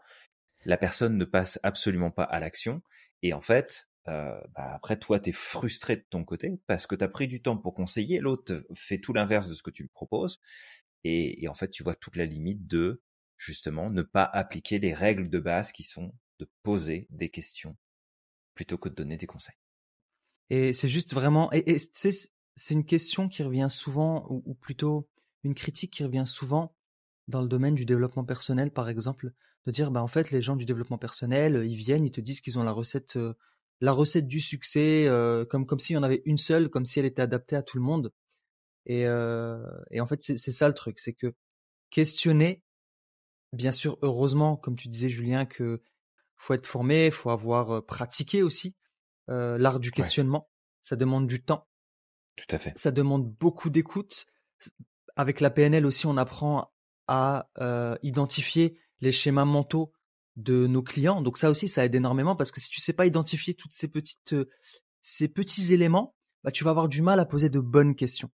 la 0.66 0.78
personne 0.78 1.18
ne 1.18 1.26
passe 1.26 1.60
absolument 1.64 2.12
pas 2.12 2.24
à 2.24 2.40
l'action. 2.40 2.82
Et 3.22 3.34
en 3.34 3.42
fait, 3.42 3.88
euh, 4.08 4.40
bah 4.56 4.74
après, 4.74 4.98
toi, 4.98 5.20
tu 5.20 5.30
es 5.30 5.34
frustré 5.34 5.98
de 5.98 6.06
ton 6.10 6.24
côté 6.24 6.60
parce 6.68 6.88
que 6.88 6.96
tu 6.96 7.04
as 7.04 7.10
pris 7.10 7.28
du 7.28 7.42
temps 7.42 7.58
pour 7.58 7.74
conseiller, 7.74 8.20
l'autre 8.20 8.66
fait 8.76 9.00
tout 9.00 9.14
l'inverse 9.14 9.48
de 9.48 9.54
ce 9.54 9.64
que 9.64 9.72
tu 9.72 9.84
lui 9.84 9.90
proposes. 9.90 10.42
Et, 11.04 11.44
et, 11.44 11.48
en 11.48 11.54
fait, 11.54 11.70
tu 11.70 11.84
vois 11.84 11.96
toute 11.96 12.16
la 12.16 12.26
limite 12.26 12.68
de, 12.68 13.02
justement, 13.38 13.90
ne 13.90 14.02
pas 14.02 14.24
appliquer 14.24 14.80
les 14.80 14.94
règles 14.94 15.30
de 15.30 15.40
base 15.40 15.72
qui 15.72 15.84
sont 15.84 16.14
de 16.40 16.50
poser 16.64 17.08
des 17.10 17.30
questions 17.30 17.78
plutôt 18.56 18.78
que 18.78 18.90
de 18.90 18.96
donner 18.96 19.18
des 19.18 19.28
conseils. 19.28 19.56
Et 20.50 20.74
c'est 20.74 20.90
juste 20.90 21.14
vraiment, 21.14 21.52
et, 21.54 21.64
et 21.72 21.78
c'est 21.78 22.74
une 22.74 22.86
question 22.86 23.28
qui 23.30 23.44
revient 23.44 23.68
souvent, 23.70 24.26
ou, 24.30 24.54
plutôt 24.56 25.10
une 25.44 25.54
critique 25.54 25.92
qui 25.92 26.04
revient 26.04 26.26
souvent 26.26 26.76
dans 27.28 27.42
le 27.42 27.48
domaine 27.48 27.76
du 27.76 27.86
développement 27.86 28.24
personnel, 28.24 28.72
par 28.72 28.90
exemple, 28.90 29.32
de 29.66 29.72
dire, 29.72 29.92
bah 29.92 30.02
en 30.02 30.08
fait, 30.08 30.32
les 30.32 30.42
gens 30.42 30.56
du 30.56 30.66
développement 30.66 30.98
personnel, 30.98 31.64
ils 31.66 31.76
viennent, 31.76 32.06
ils 32.06 32.12
te 32.12 32.22
disent 32.22 32.42
qu'ils 32.42 32.58
ont 32.58 32.64
la 32.64 32.72
recette, 32.72 33.18
euh, 33.18 33.34
la 33.82 33.92
recette 33.92 34.28
du 34.28 34.40
succès, 34.40 35.08
euh, 35.08 35.46
comme 35.46 35.66
comme 35.66 35.80
s'il 35.80 35.96
y 35.96 35.98
en 36.00 36.04
avait 36.04 36.22
une 36.26 36.38
seule, 36.38 36.70
comme 36.70 36.86
si 36.86 37.00
elle 37.00 37.06
était 37.06 37.22
adaptée 37.22 37.58
à 37.58 37.64
tout 37.64 37.78
le 37.78 37.84
monde. 37.84 38.14
Et, 38.86 39.06
euh, 39.06 39.62
et 39.92 40.00
en 40.00 40.08
fait, 40.08 40.24
c'est 40.24 40.38
ça 40.38 40.68
le 40.70 40.74
truc, 40.74 41.00
c'est 41.00 41.14
que 41.14 41.36
questionner, 41.90 42.64
bien 43.54 43.72
sûr, 43.72 43.98
heureusement, 44.02 44.56
comme 44.56 44.78
tu 44.78 44.88
disais, 44.88 45.10
Julien, 45.10 45.46
que 45.46 45.82
faut 46.38 46.54
être 46.54 46.68
formé, 46.68 47.12
faut 47.12 47.30
avoir 47.30 47.86
pratiqué 47.86 48.44
aussi 48.44 48.76
euh, 49.30 49.58
l'art 49.58 49.80
du 49.80 49.92
questionnement. 49.92 50.48
Ouais. 50.50 50.56
Ça 50.82 50.96
demande 50.96 51.28
du 51.28 51.44
temps. 51.44 51.68
Tout 52.36 52.56
à 52.56 52.60
fait. 52.60 52.78
Ça 52.78 52.92
demande 52.92 53.30
beaucoup 53.30 53.70
d'écoute. 53.70 54.26
Avec 55.16 55.42
la 55.42 55.50
PNL 55.50 55.86
aussi, 55.86 56.06
on 56.06 56.18
apprend 56.18 56.72
à 57.08 57.50
euh, 57.60 57.98
identifier 58.04 58.80
les 59.02 59.12
schémas 59.12 59.46
mentaux 59.46 59.92
de 60.36 60.68
nos 60.68 60.84
clients. 60.84 61.22
Donc 61.22 61.38
ça 61.38 61.50
aussi, 61.50 61.68
ça 61.68 61.84
aide 61.84 61.96
énormément 61.96 62.36
parce 62.36 62.52
que 62.52 62.62
si 62.62 62.70
tu 62.70 62.80
sais 62.80 62.94
pas 62.94 63.06
identifier 63.06 63.56
toutes 63.56 63.74
ces 63.74 63.88
petites, 63.88 64.36
ces 65.02 65.28
petits 65.28 65.74
éléments, 65.74 66.16
bah, 66.44 66.52
tu 66.52 66.64
vas 66.64 66.70
avoir 66.70 66.88
du 66.88 67.02
mal 67.02 67.20
à 67.20 67.26
poser 67.26 67.50
de 67.50 67.60
bonnes 67.60 67.96
questions. 67.96 68.30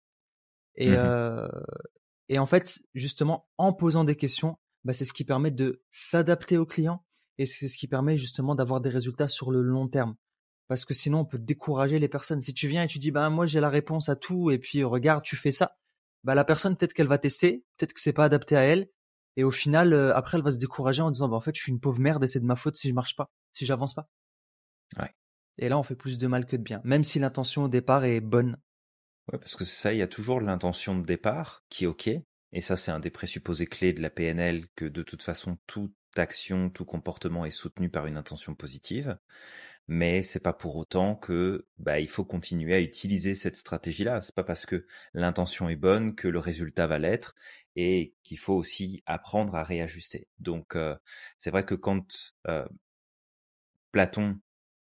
Et, 0.76 0.90
mmh 0.90 1.50
et 2.30 2.38
en 2.38 2.46
fait, 2.46 2.80
justement, 2.94 3.48
en 3.58 3.72
posant 3.72 4.04
des 4.04 4.14
questions, 4.14 4.56
bah, 4.84 4.92
c'est 4.92 5.04
ce 5.04 5.12
qui 5.12 5.24
permet 5.24 5.50
de 5.50 5.82
s'adapter 5.90 6.56
aux 6.56 6.64
clients 6.64 7.04
et 7.40 7.46
c'est 7.46 7.68
ce 7.68 7.78
qui 7.78 7.88
permet 7.88 8.16
justement 8.16 8.54
d'avoir 8.54 8.82
des 8.82 8.90
résultats 8.90 9.26
sur 9.26 9.50
le 9.50 9.62
long 9.62 9.88
terme. 9.88 10.14
Parce 10.68 10.84
que 10.84 10.92
sinon, 10.92 11.20
on 11.20 11.24
peut 11.24 11.38
décourager 11.38 11.98
les 11.98 12.06
personnes. 12.06 12.42
Si 12.42 12.52
tu 12.52 12.68
viens 12.68 12.82
et 12.82 12.86
tu 12.86 12.98
dis, 12.98 13.10
bah, 13.10 13.30
moi, 13.30 13.46
j'ai 13.46 13.60
la 13.60 13.70
réponse 13.70 14.10
à 14.10 14.14
tout, 14.14 14.50
et 14.50 14.58
puis 14.58 14.84
regarde, 14.84 15.24
tu 15.24 15.36
fais 15.36 15.50
ça, 15.50 15.78
bah, 16.22 16.34
la 16.34 16.44
personne, 16.44 16.76
peut-être 16.76 16.92
qu'elle 16.92 17.06
va 17.06 17.16
tester, 17.16 17.64
peut-être 17.78 17.94
que 17.94 18.00
c'est 18.00 18.12
pas 18.12 18.26
adapté 18.26 18.56
à 18.56 18.60
elle, 18.60 18.90
et 19.36 19.44
au 19.44 19.50
final, 19.50 19.94
euh, 19.94 20.14
après, 20.14 20.36
elle 20.36 20.44
va 20.44 20.52
se 20.52 20.58
décourager 20.58 21.00
en 21.00 21.10
disant, 21.10 21.30
bah, 21.30 21.36
en 21.36 21.40
fait, 21.40 21.56
je 21.56 21.62
suis 21.62 21.72
une 21.72 21.80
pauvre 21.80 21.98
merde 21.98 22.22
et 22.22 22.26
c'est 22.26 22.40
de 22.40 22.44
ma 22.44 22.56
faute 22.56 22.76
si 22.76 22.90
je 22.90 22.94
marche 22.94 23.16
pas, 23.16 23.30
si 23.52 23.64
j'avance 23.64 23.94
pas. 23.94 24.06
Ouais. 25.00 25.10
Et 25.56 25.70
là, 25.70 25.78
on 25.78 25.82
fait 25.82 25.96
plus 25.96 26.18
de 26.18 26.26
mal 26.26 26.44
que 26.44 26.56
de 26.56 26.62
bien, 26.62 26.82
même 26.84 27.04
si 27.04 27.18
l'intention 27.20 27.64
au 27.64 27.68
départ 27.68 28.04
est 28.04 28.20
bonne. 28.20 28.58
Ouais, 29.32 29.38
parce 29.38 29.56
que 29.56 29.64
c'est 29.64 29.80
ça, 29.80 29.92
il 29.94 29.98
y 29.98 30.02
a 30.02 30.08
toujours 30.08 30.42
l'intention 30.42 30.94
de 30.94 31.06
départ 31.06 31.64
qui 31.70 31.84
est 31.84 31.86
ok, 31.86 32.10
et 32.52 32.60
ça, 32.60 32.76
c'est 32.76 32.90
un 32.90 33.00
des 33.00 33.10
présupposés 33.10 33.66
clés 33.66 33.94
de 33.94 34.02
la 34.02 34.10
PNL, 34.10 34.66
que 34.76 34.84
de 34.84 35.02
toute 35.02 35.22
façon, 35.22 35.56
tout 35.66 35.90
action, 36.18 36.70
tout 36.70 36.84
comportement 36.84 37.44
est 37.44 37.50
soutenu 37.50 37.90
par 37.90 38.06
une 38.06 38.16
intention 38.16 38.54
positive, 38.54 39.18
mais 39.88 40.22
c'est 40.22 40.40
pas 40.40 40.52
pour 40.52 40.76
autant 40.76 41.16
que 41.16 41.66
bah, 41.78 42.00
il 42.00 42.08
faut 42.08 42.24
continuer 42.24 42.74
à 42.74 42.80
utiliser 42.80 43.34
cette 43.34 43.56
stratégie-là. 43.56 44.20
C'est 44.20 44.34
pas 44.34 44.44
parce 44.44 44.66
que 44.66 44.86
l'intention 45.14 45.68
est 45.68 45.76
bonne 45.76 46.14
que 46.14 46.28
le 46.28 46.38
résultat 46.38 46.86
va 46.86 46.98
l'être, 46.98 47.34
et 47.76 48.14
qu'il 48.22 48.38
faut 48.38 48.54
aussi 48.54 49.02
apprendre 49.06 49.54
à 49.54 49.64
réajuster. 49.64 50.28
Donc 50.38 50.76
euh, 50.76 50.96
c'est 51.38 51.50
vrai 51.50 51.64
que 51.64 51.74
quand 51.74 52.34
euh, 52.48 52.66
Platon 53.92 54.40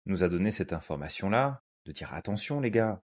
nous 0.05 0.23
a 0.23 0.29
donné 0.29 0.51
cette 0.51 0.73
information-là, 0.73 1.63
de 1.85 1.91
dire 1.91 2.13
attention 2.13 2.59
les 2.59 2.71
gars, 2.71 3.01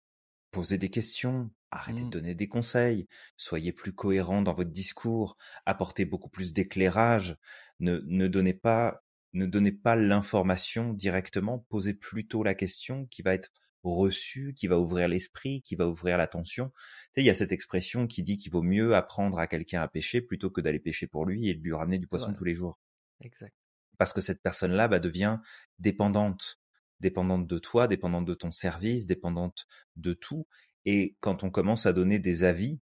posez 0.50 0.78
des 0.78 0.90
questions, 0.90 1.50
Arrêtez 1.70 2.00
de 2.00 2.06
Mmh. 2.06 2.10
donner 2.10 2.34
des 2.34 2.48
conseils, 2.48 3.06
soyez 3.36 3.72
plus 3.72 3.92
cohérent 3.92 4.40
dans 4.40 4.54
votre 4.54 4.70
discours, 4.70 5.36
apportez 5.66 6.06
beaucoup 6.06 6.30
plus 6.30 6.54
d'éclairage, 6.54 7.36
ne, 7.80 8.00
ne 8.04 8.28
donnez 8.28 8.54
pas, 8.54 9.04
ne 9.32 9.46
donnez 9.46 9.72
pas 9.72 9.96
l'information 9.96 10.92
directement, 10.92 11.66
posez 11.68 11.94
plutôt 11.94 12.42
la 12.42 12.54
question 12.54 13.06
qui 13.06 13.22
va 13.22 13.34
être 13.34 13.50
reçue, 13.82 14.54
qui 14.54 14.66
va 14.66 14.78
ouvrir 14.78 15.08
l'esprit, 15.08 15.62
qui 15.62 15.76
va 15.76 15.88
ouvrir 15.88 16.18
l'attention. 16.18 16.70
Tu 16.70 16.74
sais, 17.14 17.22
il 17.22 17.26
y 17.26 17.30
a 17.30 17.34
cette 17.34 17.52
expression 17.52 18.06
qui 18.06 18.22
dit 18.22 18.36
qu'il 18.36 18.52
vaut 18.52 18.62
mieux 18.62 18.94
apprendre 18.94 19.38
à 19.38 19.46
quelqu'un 19.46 19.82
à 19.82 19.88
pêcher 19.88 20.20
plutôt 20.20 20.50
que 20.50 20.60
d'aller 20.60 20.80
pêcher 20.80 21.06
pour 21.06 21.24
lui 21.24 21.48
et 21.48 21.54
de 21.54 21.62
lui 21.62 21.72
ramener 21.72 21.98
du 21.98 22.06
poisson 22.06 22.26
Voilà. 22.26 22.38
tous 22.38 22.44
les 22.44 22.54
jours. 22.54 22.78
Exact. 23.20 23.54
Parce 23.96 24.12
que 24.12 24.20
cette 24.20 24.42
personne-là 24.42 24.88
bah, 24.88 25.00
devient 25.00 25.38
dépendante, 25.78 26.60
dépendante 27.00 27.46
de 27.46 27.58
toi, 27.58 27.88
dépendante 27.88 28.26
de 28.26 28.34
ton 28.34 28.50
service, 28.50 29.06
dépendante 29.06 29.66
de 29.96 30.12
tout. 30.12 30.46
Et 30.84 31.16
quand 31.20 31.44
on 31.44 31.50
commence 31.50 31.86
à 31.86 31.92
donner 31.92 32.18
des 32.18 32.44
avis, 32.44 32.80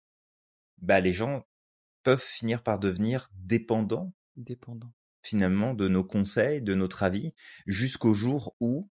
bah 0.79 1.01
les 1.01 1.13
gens 1.13 1.47
peuvent 2.03 2.23
finir 2.23 2.63
par 2.63 2.79
devenir 2.79 3.31
dépendants 3.35 4.13
Dépendant. 4.37 4.93
finalement 5.23 5.75
de 5.75 5.89
nos 5.89 6.05
conseils, 6.05 6.63
de 6.63 6.75
notre 6.75 7.03
avis, 7.03 7.33
jusqu'au 7.67 8.15
jour 8.15 8.57
où 8.61 8.91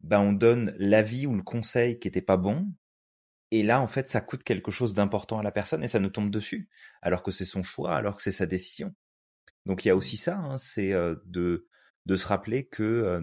bah 0.00 0.20
on 0.20 0.32
donne 0.32 0.74
l'avis 0.78 1.26
ou 1.26 1.34
le 1.34 1.42
conseil 1.42 1.98
qui 1.98 2.08
était 2.08 2.22
pas 2.22 2.36
bon. 2.36 2.72
Et 3.52 3.62
là, 3.62 3.80
en 3.80 3.86
fait, 3.86 4.08
ça 4.08 4.20
coûte 4.20 4.44
quelque 4.44 4.70
chose 4.70 4.94
d'important 4.94 5.38
à 5.38 5.42
la 5.42 5.52
personne 5.52 5.84
et 5.84 5.88
ça 5.88 6.00
nous 6.00 6.10
tombe 6.10 6.30
dessus, 6.30 6.70
alors 7.02 7.22
que 7.22 7.30
c'est 7.30 7.44
son 7.44 7.62
choix, 7.62 7.94
alors 7.94 8.16
que 8.16 8.22
c'est 8.22 8.32
sa 8.32 8.46
décision. 8.46 8.94
Donc 9.66 9.84
il 9.84 9.88
y 9.88 9.90
a 9.90 9.96
aussi 9.96 10.16
ça, 10.16 10.38
hein, 10.38 10.58
c'est 10.58 10.92
euh, 10.92 11.16
de 11.26 11.68
de 12.06 12.16
se 12.16 12.26
rappeler 12.26 12.66
que 12.66 12.82
euh, 12.82 13.22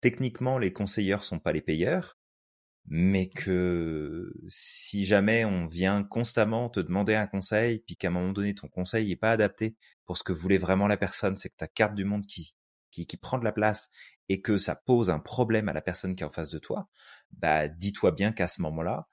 techniquement 0.00 0.58
les 0.58 0.72
conseilleurs 0.72 1.24
sont 1.24 1.38
pas 1.38 1.52
les 1.52 1.62
payeurs, 1.62 2.18
mais 2.88 3.28
que 3.28 4.32
si 4.48 5.04
jamais 5.04 5.44
on 5.44 5.66
vient 5.66 6.04
constamment 6.04 6.70
te 6.70 6.80
demander 6.80 7.14
un 7.14 7.26
conseil, 7.26 7.80
puis 7.80 7.96
qu'à 7.96 8.08
un 8.08 8.12
moment 8.12 8.32
donné 8.32 8.54
ton 8.54 8.68
conseil 8.68 9.08
n'est 9.08 9.16
pas 9.16 9.32
adapté 9.32 9.76
pour 10.04 10.16
ce 10.16 10.22
que 10.22 10.32
voulait 10.32 10.58
vraiment 10.58 10.86
la 10.86 10.96
personne, 10.96 11.36
c'est 11.36 11.48
que 11.48 11.56
ta 11.56 11.66
carte 11.66 11.94
du 11.94 12.04
monde 12.04 12.26
qui, 12.26 12.56
qui, 12.90 13.16
prend 13.16 13.38
de 13.38 13.44
la 13.44 13.52
place 13.52 13.90
et 14.28 14.40
que 14.40 14.58
ça 14.58 14.76
pose 14.76 15.10
un 15.10 15.18
problème 15.18 15.68
à 15.68 15.72
la 15.72 15.82
personne 15.82 16.14
qui 16.14 16.22
est 16.22 16.26
en 16.26 16.30
face 16.30 16.50
de 16.50 16.58
toi, 16.58 16.88
bah 17.32 17.68
dis-toi 17.68 18.12
bien 18.12 18.32
qu'à 18.32 18.48
ce 18.48 18.62
moment-là, 18.62 19.08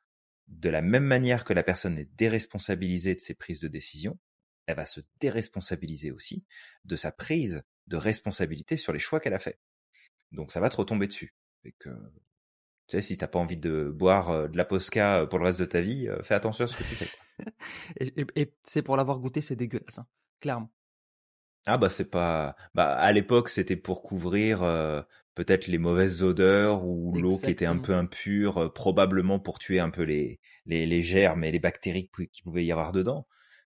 de 0.48 0.70
la 0.70 0.82
même 0.82 1.06
manière 1.06 1.44
que 1.46 1.54
la 1.54 1.64
personne 1.64 1.98
est 1.98 2.10
déresponsabilisée 2.16 3.16
de 3.16 3.20
ses 3.20 3.34
prises 3.34 3.60
de 3.60 3.68
décision, 3.68 4.20
elle 4.68 4.76
va 4.76 4.86
se 4.86 5.02
déresponsabiliser 5.20 6.12
aussi 6.12 6.46
de 6.86 6.96
sa 6.96 7.12
prise 7.12 7.64
de 7.88 7.98
responsabilité 7.98 8.78
sur 8.78 8.94
les 8.94 9.00
choix 9.00 9.20
qu'elle 9.20 9.34
a 9.34 9.40
fait. 9.40 9.60
Donc 10.32 10.52
ça 10.52 10.60
va 10.60 10.70
te 10.70 10.76
retomber 10.76 11.08
dessus. 11.08 11.36
Et 11.66 11.74
que 11.80 11.90
tu 12.88 12.98
sais, 12.98 13.02
si 13.02 13.18
t'as 13.18 13.28
pas 13.28 13.40
envie 13.40 13.58
de 13.58 13.90
boire 13.90 14.30
euh, 14.30 14.48
de 14.48 14.58
la 14.58 14.66
Posca 14.66 15.26
pour 15.28 15.40
le 15.40 15.46
reste 15.46 15.60
de 15.60 15.66
ta 15.66 15.82
vie, 15.82 16.08
euh, 16.08 16.22
fais 16.24 16.34
attention 16.34 16.66
à 16.66 16.68
ce 16.68 16.76
que 16.76 16.84
tu 16.84 16.96
fais. 16.96 17.06
Quoi. 17.06 17.46
et 18.00 18.22
et, 18.22 18.42
et 18.42 18.54
c'est 18.64 18.82
pour 18.82 18.98
l'avoir 18.98 19.20
goûté, 19.20 19.42
c'est 19.42 19.56
dégueulasse, 19.56 20.00
hein, 20.00 20.08
clairement. 20.40 20.72
Ah 21.66 21.78
bah 21.78 21.90
c'est 21.90 22.10
pas. 22.10 22.56
Bah 22.74 22.94
à 22.94 23.12
l'époque 23.14 23.50
c'était 23.50 23.78
pour 23.78 24.04
couvrir 24.04 24.64
euh, 24.64 25.02
peut-être 25.34 25.68
les 25.68 25.78
mauvaises 25.78 26.22
odeurs 26.22 26.86
ou 26.86 27.14
l'eau 27.14 27.38
qui 27.38 27.52
était 27.52 27.66
un 27.66 27.78
peu 27.78 27.94
impure, 27.94 28.58
euh, 28.58 28.70
probablement 28.70 29.40
pour 29.40 29.60
tuer 29.60 29.80
un 29.80 29.90
peu 29.90 30.04
les 30.04 30.40
les, 30.66 30.86
les 30.86 31.02
germes 31.02 31.44
et 31.44 31.52
les 31.52 31.60
bactéries 31.60 32.10
qui 32.32 32.42
pouvaient 32.44 32.66
y 32.66 32.72
avoir 32.72 32.92
dedans. 32.92 33.28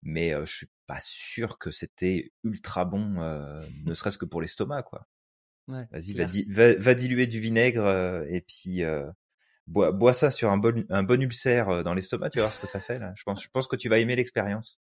Mais 0.04 0.34
euh, 0.34 0.46
je 0.46 0.56
suis 0.58 0.70
pas 0.88 1.00
sûr 1.02 1.58
que 1.58 1.72
c'était 1.72 2.32
ultra 2.44 2.86
bon, 2.86 3.22
euh, 3.22 3.62
ne 3.86 3.94
serait-ce 3.94 4.18
que 4.18 4.26
pour 4.26 4.42
l'estomac 4.42 4.84
quoi. 4.84 5.08
Vas-y, 5.70 6.14
va, 6.48 6.76
va, 6.76 6.96
diluer 6.96 7.28
du 7.28 7.40
vinaigre 7.40 7.86
euh, 7.86 8.26
et 8.28 8.42
puis 8.42 8.84
euh, 8.84 9.10
bois, 9.68 9.92
bois 9.92 10.14
ça 10.14 10.32
sur 10.32 10.50
un 10.50 10.58
bon, 10.58 10.86
un 10.90 11.04
bon 11.04 11.22
ulcère 11.22 11.70
euh, 11.70 11.84
dans 11.84 11.94
l'estomac, 11.94 12.32
tu 12.32 12.40
vas 12.40 12.46
voir 12.46 12.54
ce 12.54 12.60
que 12.60 12.68
ça 12.68 12.80
fait 12.80 13.00
là. 13.00 13.14
Je 13.16 13.24
pense, 13.24 13.44
je 13.44 13.50
pense 13.50 13.68
que 13.68 13.76
tu 13.76 13.90
vas 13.90 14.00
aimer 14.00 14.16
l'expérience. 14.16 14.82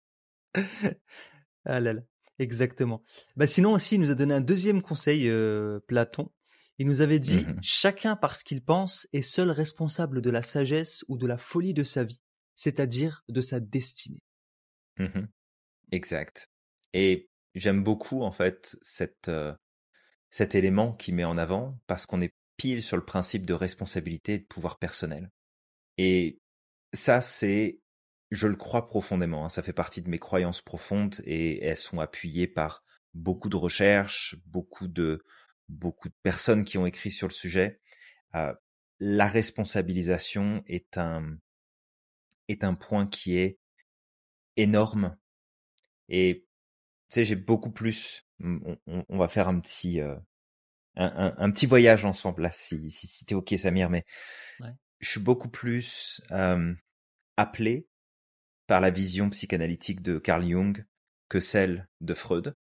ah 1.65 1.79
là 1.79 1.93
là, 1.93 2.01
exactement. 2.39 3.03
Bah 3.35 3.45
sinon 3.45 3.73
aussi, 3.73 3.95
il 3.95 4.01
nous 4.01 4.11
a 4.11 4.15
donné 4.15 4.33
un 4.33 4.41
deuxième 4.41 4.81
conseil, 4.81 5.31
Platon. 5.87 6.31
Il 6.77 6.87
nous 6.87 7.01
avait 7.01 7.19
dit 7.19 7.45
mmh 7.45 7.59
chacun 7.61 8.15
parce 8.15 8.41
qu'il 8.41 8.63
pense 8.63 9.07
est 9.13 9.21
seul 9.21 9.51
responsable 9.51 10.21
de 10.21 10.31
la 10.31 10.41
sagesse 10.41 11.05
ou 11.07 11.17
de 11.17 11.27
la 11.27 11.37
folie 11.37 11.75
de 11.75 11.83
sa 11.83 12.03
vie, 12.03 12.23
c'est-à-dire 12.55 13.23
de 13.29 13.41
sa 13.41 13.59
destinée. 13.59 14.23
Mmh 14.97 15.27
exact. 15.91 16.49
Et 16.93 17.29
j'aime 17.53 17.83
beaucoup 17.83 18.23
en 18.23 18.31
fait 18.31 18.77
cette 18.81 19.29
cet 20.31 20.55
élément 20.55 20.93
qui 20.93 21.11
met 21.11 21.25
en 21.25 21.37
avant 21.37 21.77
parce 21.85 22.05
qu'on 22.07 22.21
est 22.21 22.33
pile 22.57 22.81
sur 22.81 22.97
le 22.97 23.05
principe 23.05 23.45
de 23.45 23.53
responsabilité 23.53 24.35
et 24.35 24.39
de 24.39 24.45
pouvoir 24.45 24.79
personnel. 24.79 25.29
Et 25.97 26.39
ça, 26.93 27.21
c'est, 27.21 27.79
je 28.31 28.47
le 28.47 28.55
crois 28.55 28.87
profondément, 28.87 29.45
hein, 29.45 29.49
ça 29.49 29.61
fait 29.61 29.73
partie 29.73 30.01
de 30.01 30.09
mes 30.09 30.19
croyances 30.19 30.61
profondes 30.61 31.15
et 31.25 31.63
elles 31.63 31.77
sont 31.77 31.99
appuyées 31.99 32.47
par 32.47 32.83
beaucoup 33.13 33.49
de 33.49 33.57
recherches, 33.57 34.37
beaucoup 34.45 34.87
de, 34.87 35.23
beaucoup 35.69 36.09
de 36.09 36.15
personnes 36.23 36.63
qui 36.63 36.77
ont 36.77 36.85
écrit 36.85 37.11
sur 37.11 37.27
le 37.27 37.33
sujet. 37.33 37.79
Euh, 38.35 38.53
la 38.99 39.27
responsabilisation 39.27 40.63
est 40.67 40.97
un, 40.97 41.37
est 42.47 42.63
un 42.63 42.73
point 42.73 43.07
qui 43.07 43.37
est 43.37 43.57
énorme. 44.55 45.17
Et 46.09 46.45
sais, 47.15 47.25
j'ai 47.25 47.35
beaucoup 47.35 47.71
plus 47.71 48.25
on, 48.43 49.17
va 49.17 49.27
faire 49.27 49.47
un 49.47 49.59
petit 49.59 50.01
euh, 50.01 50.15
un, 50.95 51.51
petit 51.51 51.65
voyage 51.65 52.05
ensemble 52.05 52.43
là, 52.43 52.51
si 52.51 52.91
si, 52.91 53.07
si 53.07 53.25
t'es 53.25 53.35
ok 53.35 53.53
Samir, 53.57 53.89
mais 53.89 54.05
je 54.99 55.09
suis 55.09 55.19
beaucoup 55.19 55.49
plus 55.49 56.21
appelé 57.37 57.87
par 58.67 58.81
la 58.81 58.89
vision 58.89 59.29
psychanalytique 59.29 60.01
de 60.01 60.19
Carl 60.19 60.43
Jung 60.43 60.85
que 61.29 61.39
celle 61.39 61.87
de 62.01 62.13
Freud. 62.13 62.55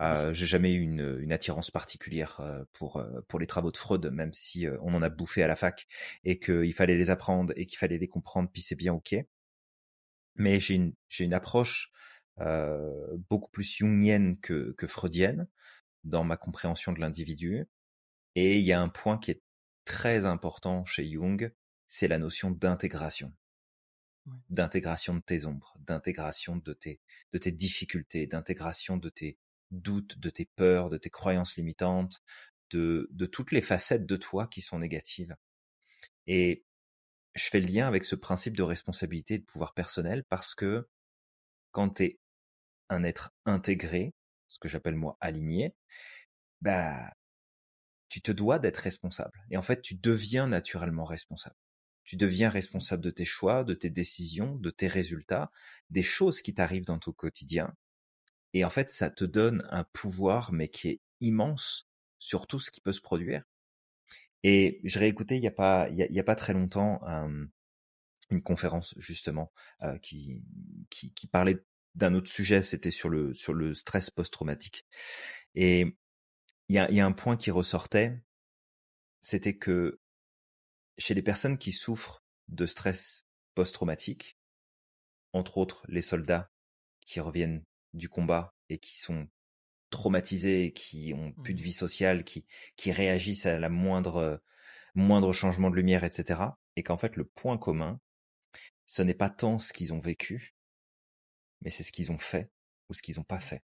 Euh, 0.00 0.34
j'ai 0.34 0.46
jamais 0.46 0.74
eu 0.74 0.82
une, 0.82 1.18
une 1.20 1.32
attirance 1.32 1.70
particulière 1.70 2.38
euh, 2.40 2.64
pour 2.74 3.02
pour 3.28 3.38
les 3.38 3.46
travaux 3.46 3.72
de 3.72 3.76
Freud, 3.78 4.04
même 4.12 4.34
si 4.34 4.66
on 4.82 4.94
en 4.94 5.02
a 5.02 5.08
bouffé 5.08 5.42
à 5.42 5.46
la 5.46 5.56
fac 5.56 5.86
et 6.24 6.38
qu'il 6.38 6.74
fallait 6.74 6.98
les 6.98 7.08
apprendre 7.10 7.52
et 7.56 7.66
qu'il 7.66 7.78
fallait 7.78 7.98
les 7.98 8.08
comprendre, 8.08 8.50
puis 8.52 8.62
c'est 8.62 8.74
bien 8.74 8.92
ok. 8.92 9.16
Mais 10.34 10.60
j'ai 10.60 10.74
une 10.74 10.92
j'ai 11.08 11.24
une 11.24 11.32
approche 11.34 11.90
euh, 11.90 12.15
beaucoup 12.38 13.50
plus 13.50 13.64
jungienne 13.64 14.38
que, 14.40 14.72
que 14.72 14.86
freudienne 14.86 15.48
dans 16.04 16.24
ma 16.24 16.36
compréhension 16.36 16.92
de 16.92 17.00
l'individu. 17.00 17.66
Et 18.34 18.58
il 18.58 18.64
y 18.64 18.72
a 18.72 18.80
un 18.80 18.88
point 18.88 19.18
qui 19.18 19.30
est 19.30 19.42
très 19.84 20.26
important 20.26 20.84
chez 20.84 21.08
Jung, 21.08 21.52
c'est 21.88 22.08
la 22.08 22.18
notion 22.18 22.50
d'intégration. 22.50 23.32
D'intégration 24.50 25.14
de 25.14 25.20
tes 25.20 25.46
ombres, 25.46 25.76
d'intégration 25.80 26.56
de 26.56 26.72
tes, 26.72 27.00
de 27.32 27.38
tes 27.38 27.52
difficultés, 27.52 28.26
d'intégration 28.26 28.96
de 28.96 29.08
tes 29.08 29.38
doutes, 29.70 30.18
de 30.18 30.30
tes 30.30 30.46
peurs, 30.56 30.90
de 30.90 30.98
tes 30.98 31.10
croyances 31.10 31.56
limitantes, 31.56 32.22
de, 32.70 33.08
de 33.12 33.26
toutes 33.26 33.52
les 33.52 33.62
facettes 33.62 34.04
de 34.04 34.16
toi 34.16 34.48
qui 34.48 34.60
sont 34.60 34.80
négatives. 34.80 35.36
Et 36.26 36.64
je 37.34 37.44
fais 37.44 37.60
le 37.60 37.66
lien 37.66 37.86
avec 37.86 38.04
ce 38.04 38.16
principe 38.16 38.56
de 38.56 38.62
responsabilité 38.62 39.34
et 39.34 39.38
de 39.38 39.44
pouvoir 39.44 39.74
personnel 39.74 40.24
parce 40.24 40.54
que 40.54 40.88
quand 41.70 41.90
tu 41.90 42.04
es 42.04 42.20
un 42.88 43.04
être 43.04 43.34
intégré, 43.44 44.14
ce 44.48 44.58
que 44.58 44.68
j'appelle 44.68 44.94
moi 44.94 45.16
aligné, 45.20 45.74
bah, 46.60 47.12
tu 48.08 48.20
te 48.22 48.32
dois 48.32 48.58
d'être 48.58 48.78
responsable. 48.78 49.44
Et 49.50 49.56
en 49.56 49.62
fait, 49.62 49.82
tu 49.82 49.94
deviens 49.94 50.46
naturellement 50.46 51.04
responsable. 51.04 51.56
Tu 52.04 52.16
deviens 52.16 52.48
responsable 52.48 53.02
de 53.02 53.10
tes 53.10 53.24
choix, 53.24 53.64
de 53.64 53.74
tes 53.74 53.90
décisions, 53.90 54.54
de 54.56 54.70
tes 54.70 54.86
résultats, 54.86 55.50
des 55.90 56.04
choses 56.04 56.40
qui 56.40 56.54
t'arrivent 56.54 56.84
dans 56.84 56.98
ton 56.98 57.12
quotidien. 57.12 57.74
Et 58.52 58.64
en 58.64 58.70
fait, 58.70 58.90
ça 58.90 59.10
te 59.10 59.24
donne 59.24 59.66
un 59.70 59.84
pouvoir, 59.84 60.52
mais 60.52 60.68
qui 60.68 60.88
est 60.88 61.00
immense 61.20 61.88
sur 62.18 62.46
tout 62.46 62.60
ce 62.60 62.70
qui 62.70 62.80
peut 62.80 62.92
se 62.92 63.00
produire. 63.00 63.42
Et 64.44 64.80
je 64.84 64.98
réécoutais 64.98 65.36
il 65.36 65.42
y 65.42 65.48
a 65.48 65.52
pas, 65.52 65.88
il 65.90 65.98
y 65.98 66.20
a, 66.20 66.24
pas 66.24 66.36
très 66.36 66.52
longtemps 66.52 67.00
une 68.30 68.42
conférence 68.42 68.94
justement 68.96 69.52
euh, 69.82 69.98
qui, 69.98 70.44
qui, 70.90 71.12
qui 71.12 71.26
parlait 71.26 71.58
d'un 71.96 72.14
autre 72.14 72.30
sujet, 72.30 72.62
c'était 72.62 72.90
sur 72.90 73.08
le, 73.08 73.34
sur 73.34 73.54
le 73.54 73.74
stress 73.74 74.10
post-traumatique. 74.10 74.86
Et 75.54 75.96
il 76.68 76.76
y 76.76 76.78
a, 76.78 76.90
y 76.90 77.00
a 77.00 77.06
un 77.06 77.12
point 77.12 77.36
qui 77.36 77.50
ressortait, 77.50 78.20
c'était 79.22 79.56
que 79.56 79.98
chez 80.98 81.14
les 81.14 81.22
personnes 81.22 81.58
qui 81.58 81.72
souffrent 81.72 82.22
de 82.48 82.66
stress 82.66 83.26
post-traumatique, 83.54 84.38
entre 85.32 85.58
autres 85.58 85.84
les 85.88 86.02
soldats 86.02 86.50
qui 87.00 87.20
reviennent 87.20 87.64
du 87.94 88.08
combat 88.08 88.54
et 88.68 88.78
qui 88.78 88.98
sont 88.98 89.28
traumatisés, 89.90 90.72
qui 90.74 91.14
ont 91.14 91.32
plus 91.32 91.54
de 91.54 91.60
mmh. 91.60 91.64
vie 91.64 91.72
sociale, 91.72 92.24
qui, 92.24 92.44
qui 92.76 92.92
réagissent 92.92 93.46
à 93.46 93.58
la 93.58 93.68
moindre, 93.68 94.42
moindre 94.94 95.32
changement 95.32 95.70
de 95.70 95.76
lumière, 95.76 96.04
etc. 96.04 96.40
Et 96.74 96.82
qu'en 96.82 96.96
fait, 96.98 97.16
le 97.16 97.24
point 97.24 97.56
commun, 97.56 98.00
ce 98.84 99.02
n'est 99.02 99.14
pas 99.14 99.30
tant 99.30 99.58
ce 99.58 99.72
qu'ils 99.72 99.94
ont 99.94 100.00
vécu, 100.00 100.55
mais 101.62 101.70
c'est 101.70 101.82
ce 101.82 101.92
qu'ils 101.92 102.12
ont 102.12 102.18
fait 102.18 102.50
ou 102.88 102.94
ce 102.94 103.02
qu'ils 103.02 103.16
n'ont 103.16 103.24
pas 103.24 103.40
fait. 103.40 103.62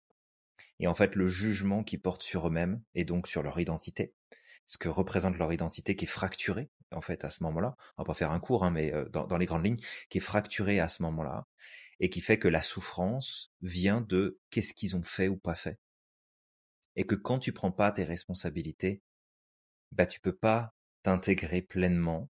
Et 0.79 0.87
en 0.87 0.94
fait, 0.94 1.14
le 1.14 1.27
jugement 1.27 1.85
qu'ils 1.85 2.01
portent 2.01 2.23
sur 2.23 2.49
eux-mêmes 2.49 2.83
et 2.94 3.05
donc 3.05 3.29
sur 3.29 3.42
leur 3.42 3.59
identité, 3.59 4.14
ce 4.66 4.79
que 4.79 4.88
représente 4.88 5.37
leur 5.37 5.53
identité 5.53 5.97
qui 5.97 6.05
est 6.05 6.09
fracturée, 6.09 6.70
en 6.90 7.01
fait, 7.01 7.25
à 7.25 7.31
ce 7.31 7.42
moment-là, 7.42 7.77
on 7.97 8.03
va 8.03 8.07
pas 8.07 8.14
faire 8.14 8.31
un 8.31 8.40
cours, 8.40 8.64
hein, 8.64 8.70
mais 8.70 8.92
euh, 8.92 9.09
dans, 9.09 9.27
dans 9.27 9.37
les 9.37 9.47
grandes 9.47 9.64
lignes, 9.64 9.81
qui 10.09 10.18
est 10.18 10.23
fracturée 10.23 10.81
à 10.81 10.88
ce 10.88 11.03
moment-là, 11.03 11.47
et 12.01 12.11
qui 12.11 12.20
fait 12.20 12.38
que 12.38 12.49
la 12.49 12.62
souffrance 12.62 13.53
vient 13.62 14.01
de 14.01 14.38
qu'est-ce 14.51 14.75
qu'ils 14.75 14.97
ont 14.97 15.03
fait 15.03 15.29
ou 15.29 15.37
pas 15.37 15.55
fait. 15.55 15.79
Et 16.97 17.05
que 17.05 17.14
quand 17.14 17.38
tu 17.38 17.53
prends 17.53 17.73
pas 17.73 17.92
tes 17.92 18.05
responsabilités, 18.05 19.03
bah 19.92 20.07
tu 20.07 20.20
peux 20.20 20.35
pas 20.35 20.75
t'intégrer 21.03 21.62
pleinement 21.62 22.31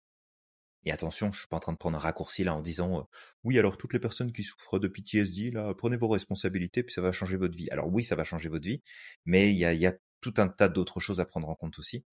et 0.86 0.92
attention, 0.92 1.32
je 1.32 1.40
suis 1.40 1.48
pas 1.48 1.56
en 1.56 1.60
train 1.60 1.72
de 1.72 1.78
prendre 1.78 1.96
un 1.96 2.00
raccourci 2.00 2.44
là 2.44 2.54
en 2.54 2.62
disant 2.62 3.08
oui 3.42 3.58
alors 3.58 3.76
toutes 3.76 3.92
les 3.92 3.98
personnes 3.98 4.32
qui 4.32 4.44
souffrent 4.44 4.78
de 4.78 4.86
PTSD 4.86 5.50
là 5.50 5.74
prenez 5.74 5.96
vos 5.96 6.08
responsabilités 6.08 6.84
puis 6.84 6.94
ça 6.94 7.02
va 7.02 7.10
changer 7.12 7.36
votre 7.36 7.56
vie. 7.56 7.68
Alors 7.70 7.88
oui 7.92 8.04
ça 8.04 8.14
va 8.14 8.22
changer 8.22 8.48
votre 8.48 8.66
vie, 8.66 8.82
mais 9.24 9.50
il 9.50 9.56
y 9.56 9.64
a, 9.64 9.74
y 9.74 9.86
a 9.86 9.94
tout 10.20 10.34
un 10.38 10.48
tas 10.48 10.68
d'autres 10.68 11.00
choses 11.00 11.20
à 11.20 11.26
prendre 11.26 11.48
en 11.48 11.56
compte 11.56 11.78
aussi. 11.80 12.04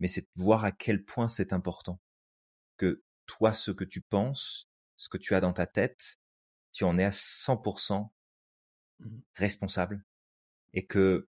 Mais 0.00 0.08
c'est 0.08 0.22
de 0.22 0.42
voir 0.42 0.64
à 0.64 0.72
quel 0.72 1.04
point 1.04 1.28
c'est 1.28 1.52
important 1.52 2.00
que 2.76 3.02
toi 3.26 3.54
ce 3.54 3.70
que 3.70 3.84
tu 3.84 4.00
penses, 4.00 4.68
ce 4.96 5.08
que 5.08 5.18
tu 5.18 5.34
as 5.34 5.40
dans 5.40 5.52
ta 5.52 5.66
tête, 5.66 6.18
tu 6.72 6.84
en 6.84 6.98
es 6.98 7.04
à 7.04 7.12
100% 7.12 8.10
mmh 9.00 9.18
responsable 9.34 10.04
et 10.74 10.86
que 10.86 11.28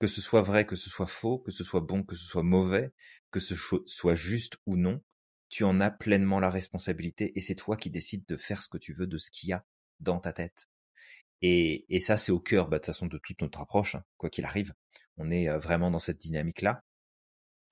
que 0.00 0.06
ce 0.06 0.20
soit 0.20 0.42
vrai, 0.42 0.66
que 0.66 0.76
ce 0.76 0.90
soit 0.90 1.06
faux, 1.06 1.38
que 1.38 1.50
ce 1.50 1.64
soit 1.64 1.80
bon, 1.80 2.02
que 2.02 2.16
ce 2.16 2.24
soit 2.24 2.42
mauvais, 2.42 2.92
que 3.30 3.40
ce 3.40 3.54
soit 3.54 4.14
juste 4.14 4.56
ou 4.66 4.76
non, 4.76 5.02
tu 5.48 5.64
en 5.64 5.80
as 5.80 5.90
pleinement 5.90 6.40
la 6.40 6.50
responsabilité 6.50 7.36
et 7.36 7.40
c'est 7.40 7.54
toi 7.54 7.76
qui 7.76 7.90
décides 7.90 8.26
de 8.26 8.36
faire 8.36 8.62
ce 8.62 8.68
que 8.68 8.78
tu 8.78 8.92
veux 8.92 9.06
de 9.06 9.18
ce 9.18 9.30
qu'il 9.30 9.50
y 9.50 9.52
a 9.52 9.64
dans 10.00 10.18
ta 10.18 10.32
tête. 10.32 10.68
Et, 11.42 12.00
ça, 12.00 12.16
c'est 12.16 12.32
au 12.32 12.40
cœur, 12.40 12.68
bah, 12.68 12.78
de 12.78 13.18
toute 13.18 13.40
notre 13.40 13.60
approche, 13.60 13.94
hein, 13.94 14.04
quoi 14.16 14.30
qu'il 14.30 14.44
arrive. 14.44 14.74
On 15.18 15.30
est 15.30 15.48
vraiment 15.58 15.90
dans 15.90 15.98
cette 15.98 16.18
dynamique-là. 16.18 16.82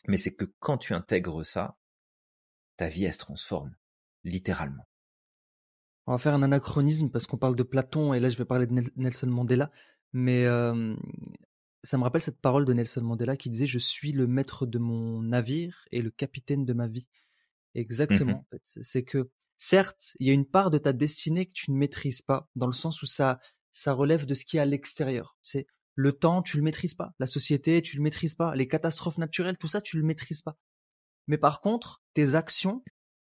Mais 0.06 0.18
c'est 0.18 0.34
que 0.34 0.44
quand 0.58 0.78
tu 0.78 0.92
intègres 0.92 1.44
ça, 1.44 1.76
ta 2.76 2.88
vie, 2.88 3.04
elle 3.04 3.12
se 3.12 3.18
transforme, 3.18 3.74
littéralement. 4.22 4.86
On 6.06 6.12
va 6.12 6.18
faire 6.18 6.34
un 6.34 6.42
anachronisme 6.42 7.08
parce 7.08 7.26
qu'on 7.26 7.38
parle 7.38 7.56
de 7.56 7.62
Platon 7.62 8.12
et 8.12 8.20
là, 8.20 8.28
je 8.28 8.36
vais 8.36 8.44
parler 8.44 8.66
de 8.66 8.92
Nelson 8.96 9.26
Mandela. 9.26 9.70
Mais 10.12 10.44
ça 11.82 11.98
me 11.98 12.02
rappelle 12.02 12.20
cette 12.20 12.40
parole 12.40 12.64
de 12.64 12.72
Nelson 12.72 13.02
Mandela 13.02 13.36
qui 13.36 13.48
disait 13.48 13.66
Je 13.66 13.78
suis 13.78 14.12
le 14.12 14.26
maître 14.26 14.66
de 14.66 14.78
mon 14.78 15.22
navire 15.22 15.86
et 15.90 16.02
le 16.02 16.10
capitaine 16.10 16.64
de 16.64 16.72
ma 16.74 16.86
vie. 16.86 17.08
Mmh 17.74 17.78
Exactement. 17.78 18.46
C'est 18.62 19.04
que 19.04 19.30
certes, 19.56 20.16
il 20.18 20.26
y 20.26 20.30
a 20.30 20.32
une 20.32 20.46
part 20.46 20.70
de 20.70 20.78
ta 20.78 20.92
destinée 20.92 21.46
que 21.46 21.52
tu 21.52 21.70
ne 21.70 21.76
maîtrises 21.76 22.22
pas, 22.22 22.48
dans 22.56 22.66
le 22.66 22.72
sens 22.72 23.02
où 23.02 23.06
ça, 23.06 23.40
ça 23.72 23.92
relève 23.92 24.26
de 24.26 24.34
ce 24.34 24.44
qui 24.44 24.56
est 24.56 24.60
à 24.60 24.64
l'extérieur. 24.64 25.36
C'est 25.42 25.66
le 25.94 26.12
temps, 26.12 26.42
tu 26.42 26.56
le 26.56 26.62
maîtrises 26.62 26.94
pas. 26.94 27.12
La 27.18 27.26
société, 27.26 27.82
tu 27.82 27.96
le 27.96 28.02
maîtrises 28.02 28.34
pas. 28.34 28.54
Les 28.56 28.68
catastrophes 28.68 29.18
naturelles, 29.18 29.58
tout 29.58 29.68
ça, 29.68 29.80
tu 29.80 29.96
le 29.96 30.02
maîtrises 30.02 30.42
pas. 30.42 30.56
Mais 31.26 31.38
par 31.38 31.60
contre, 31.60 32.02
tes 32.14 32.34
actions, 32.34 32.82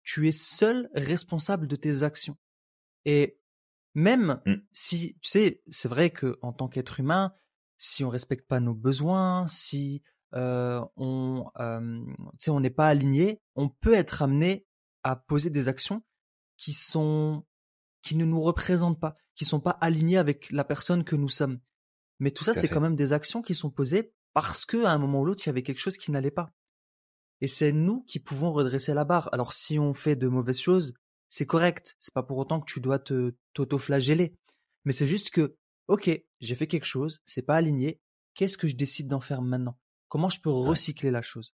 tu 0.03 0.27
es 0.27 0.31
seul 0.31 0.89
responsable 0.93 1.67
de 1.67 1.75
tes 1.75 2.03
actions. 2.03 2.37
Et 3.05 3.39
même 3.93 4.41
mmh. 4.45 4.53
si, 4.71 5.17
tu 5.21 5.29
sais, 5.29 5.61
c'est 5.69 5.87
vrai 5.87 6.09
que 6.09 6.37
en 6.41 6.53
tant 6.53 6.67
qu'être 6.67 6.99
humain, 6.99 7.33
si 7.77 8.03
on 8.03 8.09
respecte 8.09 8.47
pas 8.47 8.59
nos 8.59 8.73
besoins, 8.73 9.47
si 9.47 10.01
euh, 10.33 10.83
on 10.97 11.45
euh, 11.59 12.05
on 12.47 12.59
n'est 12.59 12.69
pas 12.69 12.87
aligné, 12.87 13.41
on 13.55 13.69
peut 13.69 13.93
être 13.93 14.21
amené 14.21 14.65
à 15.03 15.15
poser 15.15 15.49
des 15.49 15.67
actions 15.67 16.03
qui 16.57 16.73
sont 16.73 17.45
qui 18.01 18.15
ne 18.15 18.25
nous 18.25 18.41
représentent 18.41 18.99
pas, 18.99 19.15
qui 19.35 19.45
sont 19.45 19.59
pas 19.59 19.77
alignées 19.81 20.17
avec 20.17 20.51
la 20.51 20.63
personne 20.63 21.03
que 21.03 21.15
nous 21.15 21.29
sommes. 21.29 21.59
Mais 22.19 22.31
tout 22.31 22.43
ça, 22.43 22.53
c'est 22.53 22.69
quand 22.69 22.81
même 22.81 22.95
des 22.95 23.13
actions 23.13 23.41
qui 23.41 23.55
sont 23.55 23.69
posées 23.69 24.13
parce 24.33 24.65
que 24.65 24.85
à 24.85 24.91
un 24.91 24.97
moment 24.97 25.21
ou 25.21 25.25
l'autre, 25.25 25.43
il 25.45 25.47
y 25.47 25.49
avait 25.49 25.63
quelque 25.63 25.79
chose 25.79 25.97
qui 25.97 26.11
n'allait 26.11 26.31
pas. 26.31 26.51
Et 27.41 27.47
c'est 27.47 27.71
nous 27.71 28.03
qui 28.03 28.19
pouvons 28.19 28.51
redresser 28.51 28.93
la 28.93 29.03
barre. 29.03 29.29
Alors 29.33 29.53
si 29.53 29.79
on 29.79 29.93
fait 29.93 30.15
de 30.15 30.27
mauvaises 30.27 30.59
choses, 30.59 30.93
c'est 31.29 31.45
correct. 31.45 31.95
C'est 31.99 32.13
pas 32.13 32.23
pour 32.23 32.37
autant 32.37 32.59
que 32.59 32.71
tu 32.71 32.79
dois 32.79 32.99
te 32.99 33.33
t'auto-flageller. 33.53 34.35
Mais 34.85 34.93
c'est 34.93 35.07
juste 35.07 35.31
que, 35.31 35.57
ok, 35.87 36.09
j'ai 36.39 36.55
fait 36.55 36.67
quelque 36.67 36.85
chose, 36.85 37.19
c'est 37.25 37.41
pas 37.41 37.55
aligné. 37.55 37.99
Qu'est-ce 38.35 38.57
que 38.57 38.67
je 38.67 38.75
décide 38.75 39.07
d'en 39.07 39.19
faire 39.19 39.41
maintenant? 39.41 39.77
Comment 40.07 40.29
je 40.29 40.39
peux 40.39 40.51
recycler 40.51 41.11
la 41.11 41.21
chose? 41.21 41.53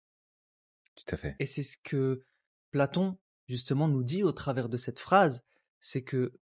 Tout 0.96 1.14
à 1.14 1.18
fait. 1.18 1.36
Et 1.40 1.46
c'est 1.46 1.64
ce 1.64 1.78
que 1.84 2.24
Platon 2.72 3.18
justement 3.48 3.88
nous 3.88 4.04
dit 4.04 4.24
au 4.24 4.32
travers 4.32 4.70
de 4.70 4.78
cette 4.78 5.00
phrase, 5.00 5.44
c'est 5.80 6.04
que 6.04 6.34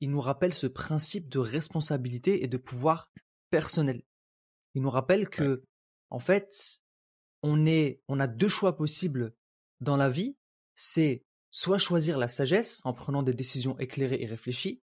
il 0.00 0.10
nous 0.10 0.20
rappelle 0.20 0.54
ce 0.54 0.66
principe 0.66 1.28
de 1.28 1.38
responsabilité 1.38 2.42
et 2.42 2.48
de 2.48 2.56
pouvoir 2.56 3.12
personnel. 3.50 4.02
Il 4.74 4.82
nous 4.82 4.90
rappelle 4.90 5.28
que, 5.28 5.62
en 6.08 6.18
fait, 6.18 6.82
on 7.42 7.66
est, 7.66 8.02
on 8.08 8.18
a 8.18 8.26
deux 8.26 8.48
choix 8.48 8.76
possibles 8.76 9.34
dans 9.80 9.96
la 9.96 10.08
vie. 10.08 10.36
C'est 10.74 11.24
soit 11.50 11.78
choisir 11.78 12.16
la 12.16 12.28
sagesse 12.28 12.80
en 12.84 12.94
prenant 12.94 13.22
des 13.22 13.34
décisions 13.34 13.78
éclairées 13.78 14.22
et 14.22 14.26
réfléchies, 14.26 14.80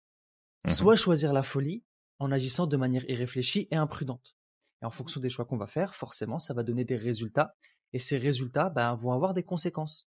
mmh 0.65 0.71
soit 0.71 0.97
choisir 0.97 1.33
la 1.33 1.43
folie 1.43 1.83
en 2.21 2.31
agissant 2.31 2.69
de 2.69 2.77
manière 2.77 3.09
irréfléchie 3.11 3.67
et 3.71 3.77
imprudente. 3.77 4.37
Et 4.83 4.85
en 4.85 4.91
fonction 4.91 5.21
des 5.21 5.31
choix 5.31 5.45
qu'on 5.45 5.57
va 5.57 5.67
faire, 5.67 5.95
forcément, 5.95 6.39
ça 6.39 6.55
va 6.55 6.63
donner 6.63 6.85
des 6.85 6.97
résultats. 6.97 7.55
Et 7.93 7.99
ces 7.99 8.19
résultats 8.19 8.69
ben, 8.69 8.95
vont 8.95 9.13
avoir 9.13 9.33
des 9.33 9.45
conséquences. 9.45 10.09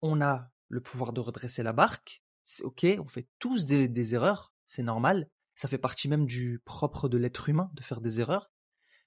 On 0.00 0.20
a 0.20 0.50
le 0.68 0.80
pouvoir 0.80 1.12
de 1.12 1.20
redresser 1.20 1.62
la 1.62 1.72
barque. 1.72 2.22
C'est 2.42 2.64
ok, 2.64 2.86
on 2.98 3.06
fait 3.06 3.28
tous 3.38 3.66
des, 3.66 4.14
erreurs, 4.14 4.52
c'est 4.64 4.82
normal. 4.82 5.28
Ça 5.54 5.68
fait 5.68 5.78
partie 5.78 6.08
même 6.08 6.26
du 6.26 6.60
propre 6.64 7.08
de 7.08 7.18
l'être 7.18 7.48
humain 7.48 7.70
de 7.74 7.82
faire 7.82 8.00
des 8.00 8.20
erreurs. 8.20 8.50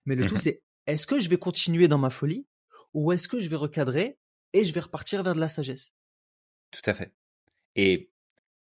Mais 0.06 0.16
le 0.16 0.26
tout, 0.26 0.36
mmh 0.36 0.38
c'est 0.38 0.64
est-ce 0.86 1.08
que 1.08 1.20
je 1.20 1.28
vais 1.28 1.40
continuer 1.40 1.88
dans 1.88 1.98
ma 1.98 2.12
folie 2.12 2.48
ou 2.94 3.12
est-ce 3.12 3.28
que 3.28 3.40
je 3.40 3.50
vais 3.50 3.56
recadrer 3.56 4.20
et 4.54 4.64
je 4.64 4.74
vais 4.74 4.80
repartir 4.80 5.24
vers 5.24 5.34
de 5.34 5.40
la 5.40 5.50
sagesse? 5.50 5.94
Tout 6.70 6.84
à 6.86 6.94
fait. 6.94 7.14
Et 7.76 8.12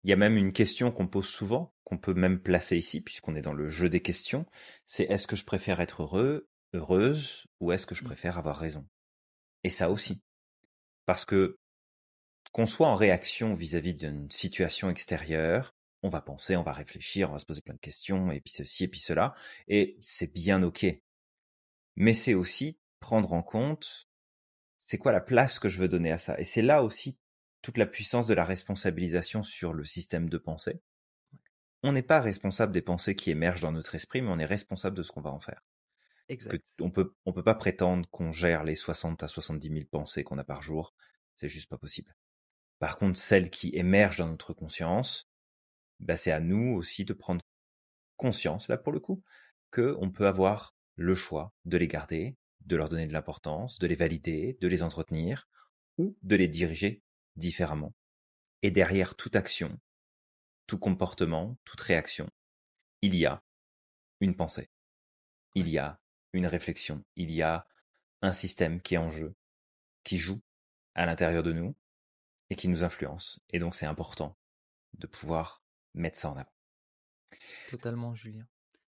il 0.02 0.10
y 0.10 0.12
a 0.12 0.16
même 0.16 0.36
une 0.36 0.52
question 0.52 0.90
qu'on 0.90 1.06
pose 1.06 1.28
souvent, 1.28 1.73
qu'on 1.84 1.98
peut 1.98 2.14
même 2.14 2.40
placer 2.40 2.76
ici, 2.76 3.00
puisqu'on 3.00 3.36
est 3.36 3.42
dans 3.42 3.52
le 3.52 3.68
jeu 3.68 3.88
des 3.88 4.02
questions, 4.02 4.46
c'est 4.86 5.04
est-ce 5.04 5.26
que 5.26 5.36
je 5.36 5.44
préfère 5.44 5.80
être 5.80 6.02
heureux, 6.02 6.48
heureuse, 6.72 7.46
ou 7.60 7.72
est-ce 7.72 7.86
que 7.86 7.94
je 7.94 8.02
mmh. 8.02 8.06
préfère 8.06 8.38
avoir 8.38 8.58
raison? 8.58 8.86
Et 9.62 9.70
ça 9.70 9.90
aussi. 9.90 10.22
Parce 11.06 11.24
que 11.24 11.58
qu'on 12.52 12.66
soit 12.66 12.88
en 12.88 12.96
réaction 12.96 13.54
vis-à-vis 13.54 13.94
d'une 13.94 14.30
situation 14.30 14.88
extérieure, 14.88 15.74
on 16.02 16.08
va 16.08 16.20
penser, 16.20 16.56
on 16.56 16.62
va 16.62 16.72
réfléchir, 16.72 17.30
on 17.30 17.32
va 17.32 17.38
se 17.38 17.46
poser 17.46 17.62
plein 17.62 17.74
de 17.74 17.80
questions, 17.80 18.30
et 18.30 18.40
puis 18.40 18.52
ceci, 18.52 18.84
et 18.84 18.88
puis 18.88 19.00
cela, 19.00 19.34
et 19.68 19.98
c'est 20.02 20.32
bien 20.32 20.62
ok. 20.62 20.86
Mais 21.96 22.14
c'est 22.14 22.34
aussi 22.34 22.78
prendre 23.00 23.32
en 23.32 23.42
compte, 23.42 24.08
c'est 24.78 24.98
quoi 24.98 25.12
la 25.12 25.20
place 25.20 25.58
que 25.58 25.68
je 25.68 25.80
veux 25.80 25.88
donner 25.88 26.12
à 26.12 26.18
ça? 26.18 26.38
Et 26.38 26.44
c'est 26.44 26.62
là 26.62 26.82
aussi 26.82 27.18
toute 27.62 27.78
la 27.78 27.86
puissance 27.86 28.26
de 28.26 28.34
la 28.34 28.44
responsabilisation 28.44 29.42
sur 29.42 29.72
le 29.72 29.84
système 29.84 30.28
de 30.28 30.38
pensée. 30.38 30.82
On 31.86 31.92
n'est 31.92 32.02
pas 32.02 32.22
responsable 32.22 32.72
des 32.72 32.80
pensées 32.80 33.14
qui 33.14 33.30
émergent 33.30 33.60
dans 33.60 33.70
notre 33.70 33.94
esprit, 33.94 34.22
mais 34.22 34.30
on 34.30 34.38
est 34.38 34.46
responsable 34.46 34.96
de 34.96 35.02
ce 35.02 35.12
qu'on 35.12 35.20
va 35.20 35.30
en 35.30 35.38
faire. 35.38 35.60
Exact. 36.30 36.64
on 36.80 36.90
peut, 36.90 37.14
on 37.26 37.34
peut 37.34 37.42
pas 37.42 37.54
prétendre 37.54 38.08
qu'on 38.08 38.32
gère 38.32 38.64
les 38.64 38.74
60 38.74 39.22
à 39.22 39.28
70 39.28 39.68
000 39.68 39.80
pensées 39.90 40.24
qu'on 40.24 40.38
a 40.38 40.44
par 40.44 40.62
jour. 40.62 40.94
C'est 41.34 41.50
juste 41.50 41.68
pas 41.68 41.76
possible. 41.76 42.16
Par 42.78 42.96
contre, 42.96 43.18
celles 43.18 43.50
qui 43.50 43.68
émergent 43.74 44.16
dans 44.16 44.28
notre 44.28 44.54
conscience, 44.54 45.28
bah, 46.00 46.16
c'est 46.16 46.32
à 46.32 46.40
nous 46.40 46.74
aussi 46.74 47.04
de 47.04 47.12
prendre 47.12 47.42
conscience, 48.16 48.68
là 48.68 48.78
pour 48.78 48.92
le 48.92 49.00
coup, 49.00 49.22
que 49.70 49.94
on 50.00 50.10
peut 50.10 50.26
avoir 50.26 50.74
le 50.96 51.14
choix 51.14 51.52
de 51.66 51.76
les 51.76 51.88
garder, 51.88 52.38
de 52.64 52.76
leur 52.76 52.88
donner 52.88 53.06
de 53.06 53.12
l'importance, 53.12 53.78
de 53.78 53.86
les 53.86 53.94
valider, 53.94 54.56
de 54.58 54.68
les 54.68 54.82
entretenir, 54.82 55.50
ou 55.98 56.16
de 56.22 56.34
les 56.34 56.48
diriger 56.48 57.02
différemment. 57.36 57.94
Et 58.62 58.70
derrière 58.70 59.16
toute 59.16 59.36
action, 59.36 59.78
tout 60.66 60.78
comportement, 60.78 61.56
toute 61.64 61.80
réaction, 61.80 62.28
il 63.02 63.14
y 63.14 63.26
a 63.26 63.42
une 64.20 64.34
pensée, 64.34 64.70
il 65.54 65.68
y 65.68 65.78
a 65.78 66.00
une 66.32 66.46
réflexion, 66.46 67.04
il 67.16 67.30
y 67.30 67.42
a 67.42 67.66
un 68.22 68.32
système 68.32 68.80
qui 68.80 68.94
est 68.94 68.98
en 68.98 69.10
jeu, 69.10 69.34
qui 70.02 70.18
joue 70.18 70.40
à 70.94 71.06
l'intérieur 71.06 71.42
de 71.42 71.52
nous 71.52 71.76
et 72.50 72.56
qui 72.56 72.68
nous 72.68 72.82
influence. 72.82 73.40
Et 73.50 73.58
donc 73.58 73.74
c'est 73.74 73.86
important 73.86 74.36
de 74.98 75.06
pouvoir 75.06 75.62
mettre 75.94 76.18
ça 76.18 76.30
en 76.30 76.36
avant. 76.36 76.52
Totalement, 77.70 78.14
Julien. 78.14 78.46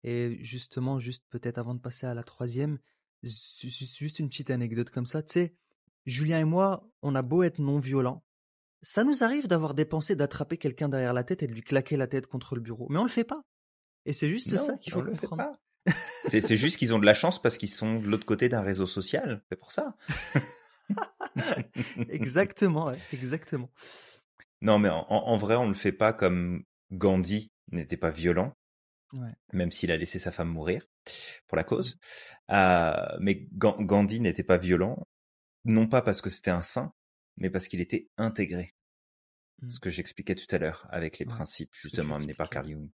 Et 0.02 0.42
justement, 0.42 0.98
juste 0.98 1.24
peut-être 1.28 1.58
avant 1.58 1.74
de 1.74 1.80
passer 1.80 2.06
à 2.06 2.14
la 2.14 2.24
troisième, 2.24 2.78
juste 3.22 4.18
une 4.18 4.28
petite 4.28 4.50
anecdote 4.50 4.90
comme 4.90 5.06
ça. 5.06 5.22
Tu 5.22 5.32
sais, 5.32 5.54
Julien 6.06 6.40
et 6.40 6.44
moi, 6.44 6.88
on 7.02 7.14
a 7.14 7.22
beau 7.22 7.42
être 7.42 7.58
non 7.58 7.78
violents, 7.78 8.24
ça 8.82 9.04
nous 9.04 9.22
arrive 9.22 9.46
d'avoir 9.46 9.74
des 9.74 9.84
pensées 9.84 10.16
d'attraper 10.16 10.56
quelqu'un 10.56 10.88
derrière 10.88 11.12
la 11.12 11.24
tête 11.24 11.42
et 11.42 11.46
de 11.46 11.52
lui 11.52 11.62
claquer 11.62 11.96
la 11.96 12.06
tête 12.06 12.26
contre 12.26 12.54
le 12.54 12.60
bureau. 12.60 12.86
Mais 12.90 12.98
on 12.98 13.04
le 13.04 13.10
fait 13.10 13.24
pas. 13.24 13.42
Et 14.06 14.12
c'est 14.12 14.28
juste 14.28 14.56
ça 14.56 14.78
qu'il 14.78 14.92
faut 14.92 15.02
comprendre. 15.02 15.56
c'est 16.28 16.56
juste 16.56 16.78
qu'ils 16.78 16.94
ont 16.94 16.98
de 16.98 17.06
la 17.06 17.14
chance 17.14 17.40
parce 17.40 17.58
qu'ils 17.58 17.70
sont 17.70 18.00
de 18.00 18.06
l'autre 18.06 18.26
côté 18.26 18.48
d'un 18.48 18.62
réseau 18.62 18.86
social. 18.86 19.42
C'est 19.50 19.58
pour 19.58 19.72
ça. 19.72 19.96
exactement, 22.08 22.92
exactement. 23.12 23.70
Non, 24.62 24.78
mais 24.78 24.90
en, 24.90 25.36
vrai, 25.36 25.56
on 25.56 25.64
ne 25.64 25.68
le 25.68 25.74
fait 25.74 25.92
pas 25.92 26.12
comme 26.12 26.64
Gandhi 26.92 27.50
n'était 27.72 27.96
pas 27.96 28.10
violent, 28.10 28.54
même 29.52 29.70
s'il 29.70 29.90
a 29.90 29.96
laissé 29.96 30.18
sa 30.18 30.32
femme 30.32 30.48
mourir 30.48 30.84
pour 31.46 31.56
la 31.56 31.64
cause. 31.64 31.98
Euh, 32.50 33.16
mais 33.20 33.46
Gandhi 33.52 34.20
n'était 34.20 34.42
pas 34.42 34.58
violent, 34.58 35.06
non 35.64 35.86
pas 35.86 36.02
parce 36.02 36.20
que 36.20 36.28
c'était 36.28 36.50
un 36.50 36.62
saint, 36.62 36.92
mais 37.36 37.50
parce 37.50 37.68
qu'il 37.68 37.80
était 37.80 38.08
intégré. 38.16 38.74
Ce 39.68 39.76
mmh. 39.76 39.80
que 39.80 39.90
j'expliquais 39.90 40.34
tout 40.34 40.54
à 40.54 40.58
l'heure 40.58 40.86
avec 40.90 41.18
les 41.18 41.26
principes 41.26 41.74
justement 41.74 42.16
amenés 42.16 42.34
par 42.34 42.48
Carl 42.48 42.66
Jung. 42.66 42.88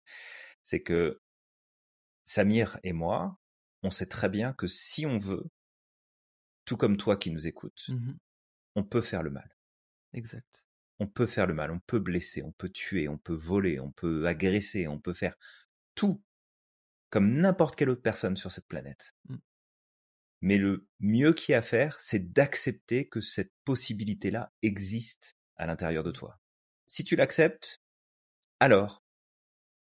C'est 0.63 0.81
que 0.81 1.21
Samir 2.25 2.79
et 2.85 2.93
moi, 2.93 3.37
on 3.83 3.91
sait 3.91 4.07
très 4.07 4.29
bien 4.29 4.53
que 4.53 4.69
si 4.69 5.05
on 5.05 5.19
veut, 5.19 5.51
tout 6.65 6.77
comme 6.77 6.97
toi 6.97 7.17
qui 7.17 7.31
nous 7.31 7.47
écoutes, 7.47 7.89
mmh 7.89 8.13
on 8.75 8.85
peut 8.85 9.03
faire 9.03 9.23
le 9.23 9.29
mal. 9.29 9.55
Exact. 10.15 10.65
On 10.99 11.07
peut 11.07 11.27
faire 11.27 11.47
le 11.47 11.53
mal, 11.53 11.71
on 11.71 11.81
peut 11.81 11.99
blesser, 11.99 12.43
on 12.43 12.53
peut 12.53 12.71
tuer, 12.71 13.07
on 13.07 13.19
peut 13.19 13.35
voler, 13.35 13.81
on 13.81 13.93
peut 13.93 14.27
agresser, 14.27 14.89
on 14.89 14.99
peut 14.99 15.13
faire 15.13 15.35
tout 15.95 16.23
comme 17.11 17.35
n'importe 17.35 17.77
quelle 17.77 17.91
autre 17.91 18.01
personne 18.01 18.39
sur 18.39 18.51
cette 18.51 18.67
planète. 18.67 19.15
Mmh. 19.29 19.37
Mais 20.43 20.59
le 20.59 20.87
mieux 21.01 21.33
qu'il 21.33 21.53
y 21.53 21.55
a 21.55 21.59
à 21.59 21.63
faire, 21.63 21.99
c'est 22.01 22.33
d'accepter 22.33 23.09
que 23.09 23.21
cette 23.21 23.53
possibilité-là 23.65 24.53
existe 24.63 25.37
à 25.57 25.67
l'intérieur 25.67 26.05
de 26.05 26.11
toi. 26.11 26.41
Si 26.87 27.05
tu 27.05 27.17
l'acceptes, 27.17 27.81
alors, 28.61 29.05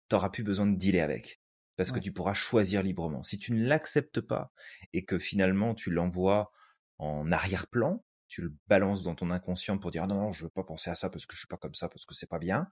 t'auras 0.09 0.31
plus 0.31 0.43
besoin 0.43 0.67
de 0.67 0.77
dealer 0.77 1.01
avec. 1.01 1.41
Parce 1.77 1.93
que 1.93 1.99
tu 1.99 2.11
pourras 2.11 2.33
choisir 2.33 2.83
librement. 2.83 3.23
Si 3.23 3.39
tu 3.39 3.53
ne 3.53 3.67
l'acceptes 3.67 4.23
pas 4.23 4.51
et 4.95 5.05
que 5.05 5.19
finalement 5.19 5.75
tu 5.75 5.91
l'envoies 5.91 6.51
en 6.99 7.31
arrière-plan, 7.31 8.03
tu 8.29 8.41
le 8.41 8.55
balances 8.67 9.03
dans 9.03 9.15
ton 9.15 9.31
inconscient 9.31 9.77
pour 9.77 9.91
dire 9.91 10.05
«Ah 10.05 10.07
non, 10.07 10.15
non, 10.15 10.33
je 10.33 10.45
veux 10.45 10.51
pas 10.51 10.65
penser 10.65 10.89
à 10.89 10.95
ça 10.95 11.11
parce 11.11 11.27
que 11.27 11.35
je 11.35 11.41
suis 11.41 11.49
pas 11.49 11.59
comme 11.59 11.75
ça, 11.75 11.91
parce 11.91 12.07
que 12.07 12.15
c'est 12.15 12.27
pas 12.27 12.39
bien, 12.39 12.69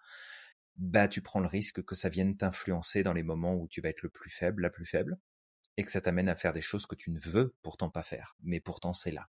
bah 0.76 1.06
tu 1.06 1.20
prends 1.20 1.40
le 1.40 1.46
risque 1.46 1.82
que 1.84 1.94
ça 1.94 2.08
vienne 2.08 2.36
t'influencer 2.36 3.02
dans 3.02 3.12
les 3.12 3.22
moments 3.22 3.54
où 3.54 3.68
tu 3.68 3.82
vas 3.82 3.90
être 3.90 4.02
le 4.02 4.08
plus 4.08 4.30
faible, 4.30 4.62
la 4.62 4.70
plus 4.70 4.86
faible, 4.86 5.18
et 5.76 5.84
que 5.84 5.90
ça 5.90 6.00
t'amène 6.00 6.28
à 6.28 6.36
faire 6.36 6.52
des 6.52 6.60
choses 6.60 6.86
que 6.86 6.94
tu 6.94 7.10
ne 7.10 7.18
veux 7.18 7.54
pourtant 7.62 7.90
pas 7.90 8.02
faire, 8.02 8.36
mais 8.42 8.60
pourtant 8.60 8.92
c'est 8.92 9.12
là. 9.12 9.28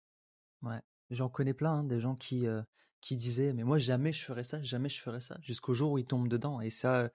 Ouais, 0.62 0.82
j'en 1.10 1.30
connais 1.30 1.54
plein, 1.54 1.80
hein, 1.80 1.84
des 1.84 2.00
gens 2.00 2.16
qui 2.16 2.48
euh, 2.48 2.62
qui 3.02 3.16
disaient 3.16 3.54
mais 3.54 3.64
moi 3.64 3.78
jamais 3.78 4.14
je 4.14 4.24
ferais 4.24 4.44
ça, 4.44 4.62
jamais 4.64 4.90
je 4.90 5.02
ferais 5.02 5.22
ça, 5.22 5.38
jusqu'au 5.42 5.74
jour 5.74 5.92
où 5.92 5.98
ils 5.98 6.06
tombent 6.06 6.30
dedans. 6.30 6.62
Et 6.62 6.70
ça, 6.70 7.10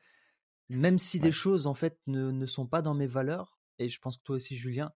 même 0.68 0.98
si 0.98 1.18
des 1.20 1.32
choses 1.32 1.66
en 1.66 1.74
fait 1.74 1.98
ne, 2.06 2.30
ne 2.30 2.46
sont 2.46 2.66
pas 2.66 2.82
dans 2.82 2.94
mes 2.94 3.06
valeurs, 3.06 3.58
et 3.78 3.88
je 3.88 3.98
pense 4.00 4.16
que 4.16 4.22
toi 4.22 4.36
aussi 4.36 4.56
Julien, 4.56 4.92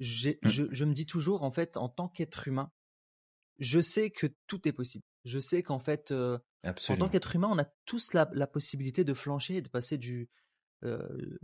Mmh. 0.00 0.48
je, 0.48 0.84
me 0.84 0.92
dis 0.92 1.06
toujours, 1.06 1.42
en 1.42 1.50
fait, 1.50 1.76
en 1.76 1.88
tant 1.88 2.08
qu'être 2.08 2.48
humain, 2.48 2.70
je 3.58 3.80
sais 3.80 4.10
que 4.10 4.26
tout 4.46 4.68
est 4.68 4.72
possible. 4.72 5.04
Je 5.24 5.40
sais 5.40 5.62
qu'en 5.62 5.78
fait, 5.78 6.12
en 6.12 6.96
tant 6.96 7.08
qu'être 7.08 7.34
humain, 7.34 7.48
on 7.50 7.58
a 7.58 7.66
tous 7.86 8.12
la, 8.12 8.46
possibilité 8.46 9.04
de 9.04 9.14
flancher 9.14 9.56
et 9.56 9.62
de 9.62 9.68
passer 9.68 9.96
du, 9.96 10.28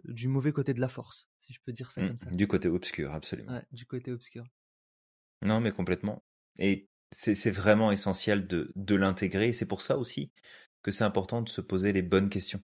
du 0.04 0.28
mauvais 0.28 0.52
côté 0.52 0.74
de 0.74 0.80
la 0.80 0.88
force, 0.88 1.28
si 1.38 1.52
je 1.52 1.60
peux 1.64 1.72
dire 1.72 1.90
ça 1.90 2.02
mmh. 2.02 2.08
comme 2.08 2.18
ça. 2.18 2.30
Du 2.30 2.46
côté 2.46 2.68
obscur, 2.68 3.12
absolument. 3.12 3.60
du 3.72 3.86
côté 3.86 4.12
obscur. 4.12 4.44
Non, 5.42 5.60
mais 5.60 5.72
complètement. 5.72 6.22
Et 6.58 6.88
c'est 7.10 7.50
vraiment 7.50 7.92
essentiel 7.92 8.46
de, 8.46 8.72
de 8.74 8.94
l'intégrer. 8.94 9.48
Et 9.48 9.52
c'est 9.52 9.66
pour 9.66 9.82
ça 9.82 9.98
aussi 9.98 10.32
que 10.82 10.90
c'est 10.90 11.04
important 11.04 11.42
de 11.42 11.48
se 11.48 11.60
poser 11.60 11.92
les 11.92 12.02
bonnes 12.02 12.30
questions. 12.30 12.60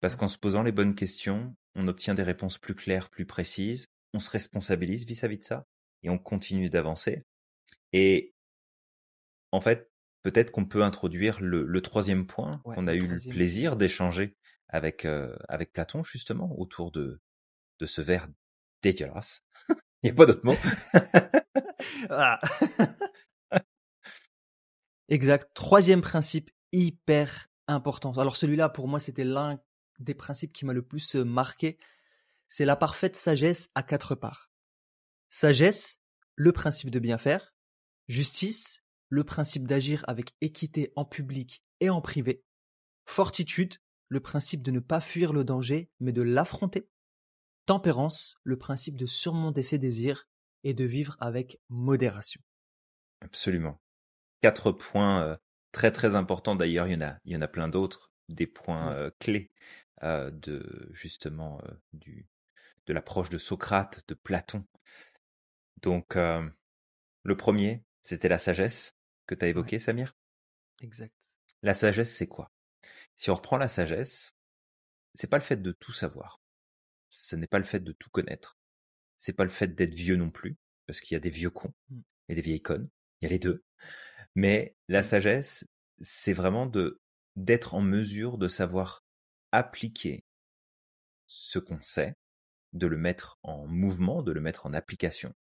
Parce 0.00 0.16
qu'en 0.16 0.28
se 0.28 0.38
posant 0.38 0.62
les 0.62 0.72
bonnes 0.72 0.94
questions, 0.94 1.56
on 1.74 1.88
obtient 1.88 2.14
des 2.14 2.22
réponses 2.22 2.58
plus 2.58 2.74
claires, 2.74 3.10
plus 3.10 3.26
précises, 3.26 3.86
on 4.12 4.20
se 4.20 4.30
responsabilise 4.30 5.04
vis-à-vis 5.04 5.38
de 5.38 5.44
ça 5.44 5.66
et 6.02 6.10
on 6.10 6.18
continue 6.18 6.70
d'avancer. 6.70 7.24
Et 7.92 8.34
en 9.50 9.60
fait, 9.60 9.90
peut-être 10.22 10.50
qu'on 10.50 10.66
peut 10.66 10.82
introduire 10.82 11.40
le, 11.40 11.80
troisième 11.80 12.26
point 12.26 12.60
qu'on 12.64 12.86
a 12.86 12.94
eu 12.94 13.06
le 13.06 13.30
plaisir 13.30 13.76
d'échanger 13.76 14.36
avec, 14.74 15.04
euh, 15.04 15.36
avec 15.48 15.72
Platon 15.72 16.02
justement 16.02 16.58
autour 16.58 16.90
de, 16.90 17.20
de 17.78 17.86
ce 17.86 18.02
verre 18.02 18.26
dégueulasse. 18.82 19.44
Il 20.02 20.06
n'y 20.06 20.10
a 20.10 20.14
pas 20.14 20.26
d'autre 20.26 20.44
mot. 20.44 20.56
Exact. 25.08 25.48
Troisième 25.54 26.00
principe 26.00 26.50
hyper 26.72 27.46
important. 27.68 28.12
Alors 28.14 28.36
celui-là, 28.36 28.68
pour 28.68 28.88
moi, 28.88 28.98
c'était 28.98 29.24
l'un 29.24 29.60
des 30.00 30.14
principes 30.14 30.52
qui 30.52 30.64
m'a 30.64 30.72
le 30.72 30.82
plus 30.82 31.14
euh, 31.14 31.24
marqué. 31.24 31.78
C'est 32.48 32.64
la 32.64 32.74
parfaite 32.74 33.14
sagesse 33.14 33.70
à 33.76 33.84
quatre 33.84 34.16
parts. 34.16 34.50
Sagesse, 35.28 36.00
le 36.34 36.50
principe 36.50 36.90
de 36.90 36.98
bien 36.98 37.16
faire. 37.16 37.54
Justice, 38.08 38.82
le 39.08 39.22
principe 39.22 39.68
d'agir 39.68 40.04
avec 40.08 40.32
équité 40.40 40.92
en 40.96 41.04
public 41.04 41.62
et 41.78 41.90
en 41.90 42.00
privé. 42.00 42.42
Fortitude, 43.06 43.76
le 44.08 44.20
principe 44.20 44.62
de 44.62 44.70
ne 44.70 44.80
pas 44.80 45.00
fuir 45.00 45.32
le 45.32 45.44
danger, 45.44 45.90
mais 46.00 46.12
de 46.12 46.22
l'affronter. 46.22 46.88
Tempérance, 47.66 48.36
le 48.44 48.58
principe 48.58 48.96
de 48.96 49.06
surmonter 49.06 49.62
ses 49.62 49.78
désirs 49.78 50.28
et 50.64 50.74
de 50.74 50.84
vivre 50.84 51.16
avec 51.20 51.60
modération. 51.68 52.40
Absolument. 53.20 53.80
Quatre 54.42 54.72
points 54.72 55.22
euh, 55.22 55.36
très 55.72 55.90
très 55.90 56.14
importants. 56.14 56.56
D'ailleurs, 56.56 56.86
il 56.86 56.92
y 56.92 56.96
en 56.96 57.00
a, 57.00 57.18
il 57.24 57.32
y 57.32 57.36
en 57.36 57.40
a 57.40 57.48
plein 57.48 57.68
d'autres, 57.68 58.12
des 58.28 58.46
points 58.46 58.92
euh, 58.92 59.10
clés 59.18 59.50
euh, 60.02 60.30
de 60.30 60.90
justement 60.92 61.62
du 61.92 62.26
de 62.86 62.92
l'approche 62.92 63.30
de 63.30 63.38
Socrate, 63.38 64.06
de 64.08 64.14
Platon. 64.14 64.66
Donc, 65.80 66.16
le 66.16 67.36
premier, 67.36 67.82
c'était 68.02 68.28
la 68.28 68.36
sagesse 68.36 68.94
que 69.26 69.34
tu 69.34 69.46
as 69.46 69.48
évoqué, 69.48 69.78
Samir? 69.78 70.14
Exact. 70.82 71.14
La 71.62 71.72
sagesse, 71.72 72.14
c'est 72.14 72.26
quoi? 72.26 72.52
Si 73.16 73.30
on 73.30 73.34
reprend 73.34 73.56
la 73.56 73.68
sagesse, 73.68 74.34
c'est 75.14 75.28
pas 75.28 75.38
le 75.38 75.44
fait 75.44 75.60
de 75.60 75.72
tout 75.72 75.92
savoir. 75.92 76.40
Ce 77.08 77.36
n'est 77.36 77.46
pas 77.46 77.58
le 77.58 77.64
fait 77.64 77.80
de 77.80 77.92
tout 77.92 78.10
connaître. 78.10 78.58
C'est 79.16 79.32
pas 79.32 79.44
le 79.44 79.50
fait 79.50 79.74
d'être 79.74 79.94
vieux 79.94 80.16
non 80.16 80.30
plus, 80.30 80.56
parce 80.86 81.00
qu'il 81.00 81.14
y 81.14 81.16
a 81.16 81.20
des 81.20 81.30
vieux 81.30 81.50
cons 81.50 81.72
mmh. 81.90 82.00
et 82.28 82.34
des 82.34 82.42
vieilles 82.42 82.62
connes. 82.62 82.88
Il 83.20 83.26
y 83.26 83.26
a 83.26 83.30
les 83.30 83.38
deux. 83.38 83.64
Mais 84.34 84.76
la 84.88 85.00
mmh. 85.00 85.04
sagesse, 85.04 85.68
c'est 86.00 86.32
vraiment 86.32 86.66
de 86.66 87.00
d'être 87.36 87.74
en 87.74 87.80
mesure 87.80 88.38
de 88.38 88.46
savoir 88.46 89.04
appliquer 89.50 90.24
ce 91.26 91.58
qu'on 91.58 91.80
sait, 91.80 92.16
de 92.72 92.86
le 92.86 92.96
mettre 92.96 93.38
en 93.42 93.66
mouvement, 93.66 94.22
de 94.22 94.32
le 94.32 94.40
mettre 94.40 94.66
en 94.66 94.72
application, 94.72 95.34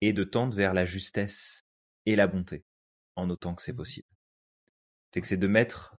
et 0.00 0.12
de 0.12 0.24
tendre 0.24 0.54
vers 0.54 0.74
la 0.74 0.84
justesse 0.84 1.64
et 2.06 2.16
la 2.16 2.26
bonté, 2.26 2.64
en 3.16 3.30
autant 3.30 3.54
que 3.54 3.62
c'est 3.62 3.72
mmh 3.72 3.76
possible. 3.76 4.08
Fait 5.12 5.20
que 5.22 5.26
c'est 5.26 5.36
de 5.38 5.46
mettre, 5.46 5.96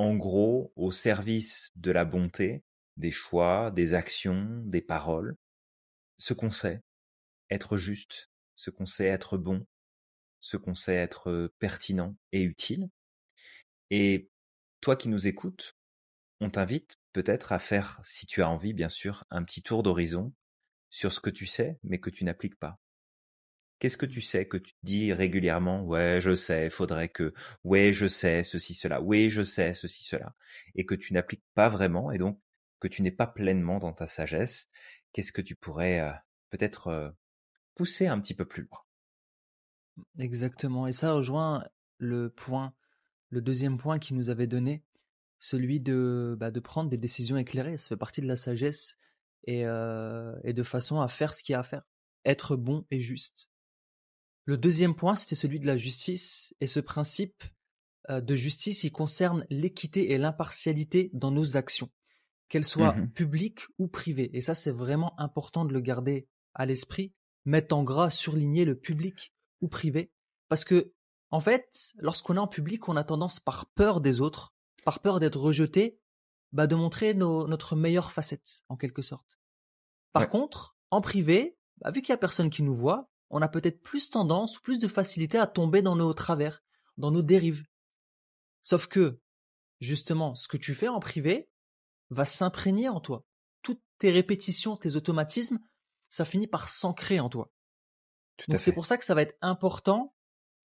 en 0.00 0.16
gros, 0.16 0.72
au 0.76 0.90
service 0.92 1.72
de 1.76 1.90
la 1.90 2.06
bonté, 2.06 2.64
des 2.96 3.10
choix, 3.10 3.70
des 3.70 3.92
actions, 3.92 4.62
des 4.64 4.80
paroles, 4.80 5.36
ce 6.16 6.32
qu'on 6.32 6.48
sait 6.48 6.80
être 7.50 7.76
juste, 7.76 8.30
ce 8.54 8.70
qu'on 8.70 8.86
sait 8.86 9.04
être 9.04 9.36
bon, 9.36 9.66
ce 10.40 10.56
qu'on 10.56 10.74
sait 10.74 10.94
être 10.94 11.52
pertinent 11.58 12.16
et 12.32 12.40
utile. 12.40 12.88
Et 13.90 14.30
toi 14.80 14.96
qui 14.96 15.10
nous 15.10 15.26
écoutes, 15.26 15.76
on 16.40 16.48
t'invite 16.48 16.96
peut-être 17.12 17.52
à 17.52 17.58
faire, 17.58 18.00
si 18.02 18.24
tu 18.24 18.40
as 18.40 18.48
envie 18.48 18.72
bien 18.72 18.88
sûr, 18.88 19.26
un 19.28 19.44
petit 19.44 19.62
tour 19.62 19.82
d'horizon 19.82 20.32
sur 20.88 21.12
ce 21.12 21.20
que 21.20 21.28
tu 21.28 21.44
sais 21.44 21.78
mais 21.82 22.00
que 22.00 22.08
tu 22.08 22.24
n'appliques 22.24 22.58
pas. 22.58 22.80
Qu'est-ce 23.80 23.96
que 23.96 24.06
tu 24.06 24.20
sais 24.20 24.46
que 24.46 24.58
tu 24.58 24.74
dis 24.84 25.12
régulièrement? 25.12 25.82
Ouais, 25.84 26.20
je 26.20 26.36
sais, 26.36 26.70
faudrait 26.70 27.08
que. 27.08 27.34
Ouais, 27.64 27.92
je 27.92 28.06
sais, 28.06 28.44
ceci, 28.44 28.74
cela. 28.74 29.00
Oui, 29.02 29.30
je 29.30 29.42
sais, 29.42 29.74
ceci, 29.74 30.04
cela. 30.04 30.34
Et 30.76 30.86
que 30.86 30.94
tu 30.94 31.14
n'appliques 31.14 31.44
pas 31.54 31.68
vraiment 31.68 32.12
et 32.12 32.18
donc 32.18 32.40
que 32.78 32.88
tu 32.88 33.02
n'es 33.02 33.10
pas 33.10 33.26
pleinement 33.26 33.78
dans 33.78 33.92
ta 33.92 34.06
sagesse. 34.06 34.68
Qu'est-ce 35.12 35.32
que 35.32 35.42
tu 35.42 35.56
pourrais 35.56 36.12
peut-être 36.50 37.14
pousser 37.74 38.06
un 38.06 38.20
petit 38.20 38.34
peu 38.34 38.44
plus 38.46 38.64
loin? 38.64 38.80
Exactement. 40.18 40.86
Et 40.86 40.92
ça 40.92 41.12
rejoint 41.12 41.64
le 41.98 42.30
point, 42.30 42.74
le 43.30 43.40
deuxième 43.42 43.78
point 43.78 43.98
qu'il 43.98 44.16
nous 44.16 44.30
avait 44.30 44.46
donné, 44.46 44.82
celui 45.38 45.80
de, 45.80 46.36
bah, 46.38 46.50
de 46.50 46.60
prendre 46.60 46.90
des 46.90 46.98
décisions 46.98 47.36
éclairées. 47.36 47.78
Ça 47.78 47.88
fait 47.88 47.96
partie 47.96 48.20
de 48.20 48.26
la 48.28 48.36
sagesse 48.36 48.98
et, 49.46 49.60
et 49.62 50.52
de 50.52 50.62
façon 50.62 51.00
à 51.00 51.08
faire 51.08 51.34
ce 51.34 51.42
qu'il 51.42 51.54
y 51.54 51.56
a 51.56 51.60
à 51.60 51.64
faire. 51.64 51.82
Être 52.24 52.56
bon 52.56 52.86
et 52.90 53.00
juste. 53.00 53.49
Le 54.44 54.56
deuxième 54.56 54.94
point, 54.94 55.14
c'était 55.14 55.34
celui 55.34 55.60
de 55.60 55.66
la 55.66 55.76
justice. 55.76 56.54
Et 56.60 56.66
ce 56.66 56.80
principe 56.80 57.44
de 58.08 58.34
justice, 58.34 58.84
il 58.84 58.90
concerne 58.90 59.46
l'équité 59.50 60.12
et 60.12 60.18
l'impartialité 60.18 61.10
dans 61.12 61.30
nos 61.30 61.56
actions, 61.56 61.90
qu'elles 62.48 62.64
soient 62.64 62.96
mmh 62.96 63.10
publiques 63.12 63.60
ou 63.78 63.86
privées. 63.86 64.30
Et 64.32 64.40
ça, 64.40 64.54
c'est 64.54 64.72
vraiment 64.72 65.18
important 65.20 65.64
de 65.64 65.72
le 65.72 65.80
garder 65.80 66.26
à 66.54 66.66
l'esprit, 66.66 67.12
mettre 67.44 67.76
en 67.76 67.84
gras, 67.84 68.10
surligner 68.10 68.64
le 68.64 68.74
public 68.74 69.32
ou 69.60 69.68
privé. 69.68 70.10
Parce 70.48 70.64
que, 70.64 70.92
en 71.30 71.40
fait, 71.40 71.94
lorsqu'on 71.98 72.36
est 72.36 72.40
en 72.40 72.48
public, 72.48 72.88
on 72.88 72.96
a 72.96 73.04
tendance, 73.04 73.38
par 73.38 73.66
peur 73.66 74.00
des 74.00 74.20
autres, 74.20 74.52
par 74.84 75.00
peur 75.00 75.20
d'être 75.20 75.38
rejeté, 75.38 76.00
bah, 76.52 76.66
de 76.66 76.74
montrer 76.74 77.14
notre 77.14 77.76
meilleure 77.76 78.10
facette, 78.10 78.64
en 78.68 78.76
quelque 78.76 79.02
sorte. 79.02 79.38
Par 80.12 80.28
contre, 80.28 80.76
en 80.90 81.00
privé, 81.00 81.56
bah, 81.80 81.92
vu 81.92 82.02
qu'il 82.02 82.10
y 82.10 82.14
a 82.14 82.18
personne 82.18 82.50
qui 82.50 82.64
nous 82.64 82.74
voit, 82.74 83.09
on 83.30 83.42
a 83.42 83.48
peut-être 83.48 83.80
plus 83.80 84.10
tendance 84.10 84.58
ou 84.58 84.62
plus 84.62 84.78
de 84.78 84.88
facilité 84.88 85.38
à 85.38 85.46
tomber 85.46 85.82
dans 85.82 85.96
nos 85.96 86.12
travers, 86.12 86.62
dans 86.96 87.10
nos 87.10 87.22
dérives. 87.22 87.64
Sauf 88.62 88.88
que, 88.88 89.20
justement, 89.80 90.34
ce 90.34 90.48
que 90.48 90.56
tu 90.56 90.74
fais 90.74 90.88
en 90.88 91.00
privé 91.00 91.48
va 92.10 92.24
s'imprégner 92.24 92.88
en 92.88 93.00
toi. 93.00 93.24
Toutes 93.62 93.82
tes 93.98 94.10
répétitions, 94.10 94.76
tes 94.76 94.96
automatismes, 94.96 95.60
ça 96.08 96.24
finit 96.24 96.48
par 96.48 96.68
s'ancrer 96.68 97.20
en 97.20 97.28
toi. 97.28 97.50
Donc 98.48 98.60
c'est 98.60 98.72
pour 98.72 98.86
ça 98.86 98.96
que 98.96 99.04
ça 99.04 99.14
va 99.14 99.22
être 99.22 99.36
important 99.40 100.14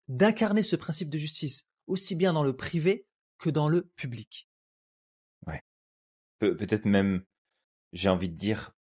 d'incarner 0.08 0.64
ce 0.64 0.76
principe 0.76 1.10
de 1.10 1.18
justice, 1.18 1.68
aussi 1.88 2.16
bien 2.16 2.34
dans 2.34 2.44
le 2.44 2.56
privé 2.56 3.06
que 3.38 3.50
dans 3.50 3.70
le 3.70 3.84
public. 3.96 4.50
Ouais. 5.46 5.62
peut-être 6.40 6.86
même, 6.86 7.26
j'ai 7.92 8.10
envie 8.10 8.30
de 8.30 8.36
dire, 8.36 8.72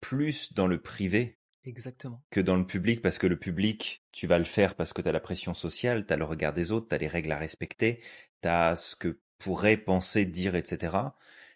plus 0.00 0.52
dans 0.52 0.66
le 0.66 0.80
privé 0.80 1.38
Exactement. 1.64 2.22
Que 2.30 2.40
dans 2.40 2.56
le 2.56 2.66
public, 2.66 3.00
parce 3.00 3.18
que 3.18 3.26
le 3.26 3.38
public, 3.38 4.04
tu 4.12 4.26
vas 4.26 4.38
le 4.38 4.44
faire 4.44 4.74
parce 4.74 4.92
que 4.92 5.00
tu 5.00 5.08
as 5.08 5.12
la 5.12 5.20
pression 5.20 5.54
sociale, 5.54 6.06
tu 6.06 6.12
as 6.12 6.16
le 6.16 6.24
regard 6.24 6.52
des 6.52 6.72
autres, 6.72 6.88
tu 6.88 6.94
as 6.94 6.98
les 6.98 7.08
règles 7.08 7.32
à 7.32 7.38
respecter, 7.38 8.02
tu 8.42 8.48
as 8.48 8.76
ce 8.76 8.96
que 8.96 9.20
pourrait 9.38 9.78
penser, 9.78 10.26
dire, 10.26 10.54
etc. 10.54 10.96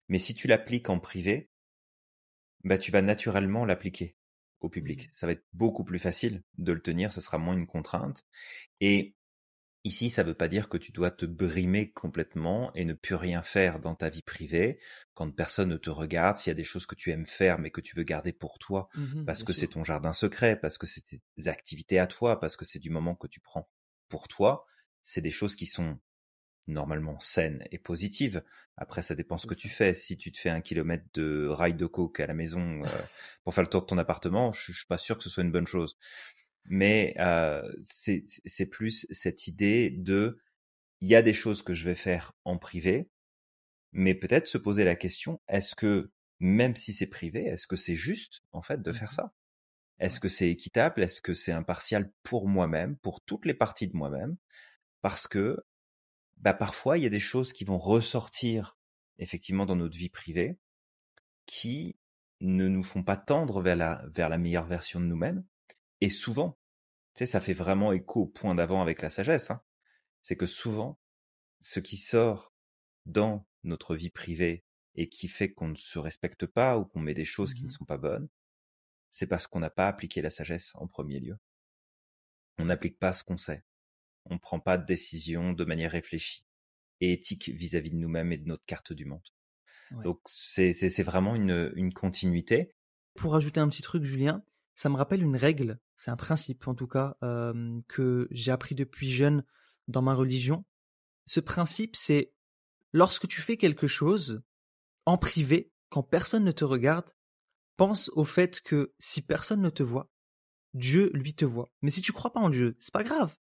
Mais 0.08 0.18
si 0.18 0.34
tu 0.34 0.48
l'appliques 0.48 0.88
en 0.88 0.98
privé, 0.98 1.50
bah, 2.64 2.78
tu 2.78 2.90
vas 2.90 3.02
naturellement 3.02 3.64
l'appliquer 3.64 4.16
au 4.60 4.68
public. 4.68 5.06
Mmh. 5.06 5.08
Ça 5.12 5.26
va 5.26 5.32
être 5.32 5.44
beaucoup 5.52 5.84
plus 5.84 5.98
facile 5.98 6.42
de 6.56 6.72
le 6.72 6.80
tenir, 6.80 7.12
ça 7.12 7.20
sera 7.20 7.38
moins 7.38 7.54
une 7.54 7.66
contrainte. 7.66 8.24
Et 8.80 9.14
Ici, 9.84 10.10
ça 10.10 10.22
ne 10.22 10.28
veut 10.28 10.34
pas 10.34 10.48
dire 10.48 10.68
que 10.68 10.76
tu 10.76 10.90
dois 10.90 11.10
te 11.10 11.24
brimer 11.24 11.92
complètement 11.92 12.72
et 12.74 12.84
ne 12.84 12.94
plus 12.94 13.14
rien 13.14 13.42
faire 13.42 13.78
dans 13.78 13.94
ta 13.94 14.10
vie 14.10 14.22
privée 14.22 14.80
quand 15.14 15.30
personne 15.30 15.68
ne 15.68 15.76
te 15.76 15.88
regarde, 15.88 16.36
s'il 16.36 16.50
y 16.50 16.52
a 16.52 16.54
des 16.54 16.64
choses 16.64 16.84
que 16.84 16.96
tu 16.96 17.10
aimes 17.10 17.26
faire 17.26 17.58
mais 17.58 17.70
que 17.70 17.80
tu 17.80 17.94
veux 17.96 18.02
garder 18.02 18.32
pour 18.32 18.58
toi 18.58 18.88
mmh 18.94 19.24
parce 19.24 19.44
que 19.44 19.52
c'est 19.52 19.68
ton 19.68 19.84
jardin 19.84 20.12
secret, 20.12 20.58
parce 20.58 20.78
que 20.78 20.86
c'est 20.86 21.04
tes 21.06 21.48
activités 21.48 21.98
à 21.98 22.06
toi, 22.06 22.40
parce 22.40 22.56
que 22.56 22.64
c'est 22.64 22.80
du 22.80 22.90
moment 22.90 23.14
que 23.14 23.28
tu 23.28 23.40
prends 23.40 23.70
pour 24.08 24.26
toi, 24.26 24.66
c'est 25.02 25.20
des 25.20 25.30
choses 25.30 25.54
qui 25.54 25.66
sont 25.66 25.98
normalement 26.66 27.18
saines 27.18 27.64
et 27.70 27.78
positives. 27.78 28.42
Après, 28.76 29.02
ça 29.02 29.14
dépend 29.14 29.38
ce 29.38 29.46
que 29.46 29.54
tu 29.54 29.68
fais. 29.68 29.94
Si 29.94 30.16
tu 30.16 30.30
te 30.30 30.38
fais 30.38 30.50
un 30.50 30.60
kilomètre 30.60 31.04
de 31.14 31.48
rail 31.48 31.74
de 31.74 31.86
coke 31.86 32.20
à 32.20 32.26
la 32.26 32.34
maison 32.34 32.84
euh, 32.84 32.88
pour 33.42 33.54
faire 33.54 33.64
le 33.64 33.70
tour 33.70 33.80
de 33.80 33.86
ton 33.86 33.98
appartement, 33.98 34.52
je, 34.52 34.72
je 34.72 34.78
suis 34.78 34.86
pas 34.86 34.98
sûr 34.98 35.16
que 35.16 35.24
ce 35.24 35.30
soit 35.30 35.42
une 35.42 35.50
bonne 35.50 35.66
chose 35.66 35.96
mais 36.64 37.14
c'est 37.82 38.66
plus 38.70 39.06
cette 39.10 39.46
idée 39.46 39.90
de 39.90 40.38
il 41.00 41.08
y 41.08 41.14
a 41.14 41.22
des 41.22 41.34
choses 41.34 41.62
que 41.62 41.74
je 41.74 41.84
vais 41.84 41.94
faire 41.94 42.32
en 42.44 42.58
privé, 42.58 43.08
mais 43.92 44.14
peut-être 44.14 44.46
se 44.48 44.58
poser 44.58 44.84
la 44.84 44.96
question 44.96 45.40
est-ce 45.48 45.74
que 45.74 46.10
même 46.40 46.76
si 46.76 46.92
c'est 46.92 47.06
privé, 47.06 47.44
est-ce 47.44 47.66
que 47.66 47.76
c'est 47.76 47.96
juste 47.96 48.42
en 48.52 48.62
fait 48.62 48.82
de 48.82 48.92
faire 48.92 49.10
mmh 49.12 49.16
ça? 49.16 49.32
Est-ce 50.00 50.20
que 50.20 50.28
c'est 50.28 50.48
équitable? 50.50 51.02
Est-ce 51.02 51.20
que 51.20 51.34
c'est 51.34 51.52
impartial 51.52 52.12
pour 52.22 52.48
moi-même, 52.48 52.96
pour 52.98 53.20
toutes 53.20 53.46
les 53.46 53.54
parties 53.54 53.88
de 53.88 53.96
moi-même? 53.96 54.36
Parce 55.02 55.26
que 55.26 55.58
bah, 56.38 56.54
parfois 56.54 56.98
il 56.98 57.04
y 57.04 57.06
a 57.06 57.10
des 57.10 57.20
choses 57.20 57.52
qui 57.52 57.64
vont 57.64 57.78
ressortir 57.78 58.78
effectivement 59.18 59.66
dans 59.66 59.76
notre 59.76 59.96
vie 59.96 60.08
privée 60.08 60.58
qui 61.46 61.96
ne 62.40 62.68
nous 62.68 62.84
font 62.84 63.02
pas 63.02 63.16
tendre 63.16 63.62
vers 63.62 63.76
la, 63.76 64.04
vers 64.14 64.28
la 64.28 64.38
meilleure 64.38 64.66
version 64.66 65.00
de 65.00 65.06
nous-mêmes. 65.06 65.44
Et 66.00 66.10
souvent, 66.10 66.58
tu 67.14 67.20
sais, 67.20 67.26
ça 67.26 67.40
fait 67.40 67.54
vraiment 67.54 67.92
écho 67.92 68.22
au 68.22 68.26
point 68.26 68.54
d'avant 68.54 68.82
avec 68.82 69.02
la 69.02 69.10
sagesse. 69.10 69.50
Hein. 69.50 69.62
C'est 70.22 70.36
que 70.36 70.46
souvent, 70.46 70.98
ce 71.60 71.80
qui 71.80 71.96
sort 71.96 72.54
dans 73.06 73.46
notre 73.64 73.96
vie 73.96 74.10
privée 74.10 74.64
et 74.94 75.08
qui 75.08 75.28
fait 75.28 75.52
qu'on 75.52 75.68
ne 75.68 75.74
se 75.74 75.98
respecte 75.98 76.46
pas 76.46 76.78
ou 76.78 76.84
qu'on 76.84 77.00
met 77.00 77.14
des 77.14 77.24
choses 77.24 77.54
qui 77.54 77.62
ne 77.62 77.68
mmh 77.68 77.70
sont 77.70 77.84
pas 77.84 77.98
bonnes, 77.98 78.28
c'est 79.10 79.26
parce 79.26 79.46
qu'on 79.46 79.60
n'a 79.60 79.70
pas 79.70 79.88
appliqué 79.88 80.22
la 80.22 80.30
sagesse 80.30 80.72
en 80.74 80.86
premier 80.86 81.20
lieu. 81.20 81.38
On 82.58 82.66
n'applique 82.66 82.98
pas 82.98 83.12
ce 83.12 83.24
qu'on 83.24 83.36
sait. 83.36 83.64
On 84.24 84.34
ne 84.34 84.38
prend 84.38 84.60
pas 84.60 84.76
de 84.76 84.84
décision 84.84 85.52
de 85.52 85.64
manière 85.64 85.92
réfléchie 85.92 86.44
et 87.00 87.12
éthique 87.12 87.48
vis-à-vis 87.48 87.90
de 87.90 87.96
nous-mêmes 87.96 88.32
et 88.32 88.38
de 88.38 88.46
notre 88.46 88.64
carte 88.66 88.92
du 88.92 89.04
monde. 89.04 89.26
Donc 90.02 90.20
c'est 90.26 91.02
vraiment 91.02 91.34
une, 91.34 91.72
une 91.76 91.94
continuité. 91.94 92.74
Pour 93.14 93.34
ajouter 93.34 93.60
un 93.60 93.68
petit 93.68 93.82
truc, 93.82 94.04
Julien, 94.04 94.44
ça 94.78 94.88
me 94.88 94.94
rappelle 94.94 95.24
une 95.24 95.34
règle, 95.34 95.80
c'est 95.96 96.12
un 96.12 96.16
principe 96.16 96.68
en 96.68 96.74
tout 96.76 96.86
cas, 96.86 97.16
que 97.88 98.28
j'ai 98.30 98.52
appris 98.52 98.76
depuis 98.76 99.10
jeune 99.10 99.44
dans 99.88 100.02
ma 100.02 100.14
religion. 100.14 100.64
Ce 101.24 101.40
principe, 101.40 101.96
c'est 101.96 102.32
lorsque 102.92 103.26
tu 103.26 103.40
fais 103.40 103.56
quelque 103.56 103.88
chose 103.88 104.40
en 105.04 105.18
privé, 105.18 105.72
quand 105.88 106.04
personne 106.04 106.44
ne 106.44 106.52
te 106.52 106.64
regarde, 106.64 107.10
pense 107.76 108.08
au 108.10 108.24
fait 108.24 108.60
que 108.60 108.94
si 109.00 109.20
personne 109.20 109.62
ne 109.62 109.70
te 109.70 109.82
voit, 109.82 110.12
Dieu 110.74 111.10
lui 111.12 111.34
te 111.34 111.44
voit. 111.44 111.72
Mais 111.82 111.90
si 111.90 112.00
tu 112.00 112.12
crois 112.12 112.32
pas 112.32 112.38
en 112.38 112.48
Dieu, 112.48 112.76
c'est 112.78 112.94
pas 112.94 113.02
grave, 113.02 113.36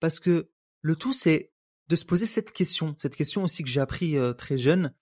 parce 0.00 0.18
que 0.18 0.50
le 0.80 0.96
tout 0.96 1.12
c'est 1.12 1.52
de 1.86 1.94
se 1.94 2.04
poser 2.04 2.26
cette 2.26 2.50
question, 2.50 2.96
cette 2.98 3.14
question 3.14 3.44
aussi 3.44 3.62
que 3.62 3.68
j'ai 3.68 3.80
appris 3.80 4.16
très 4.36 4.58
jeune, 4.58 4.92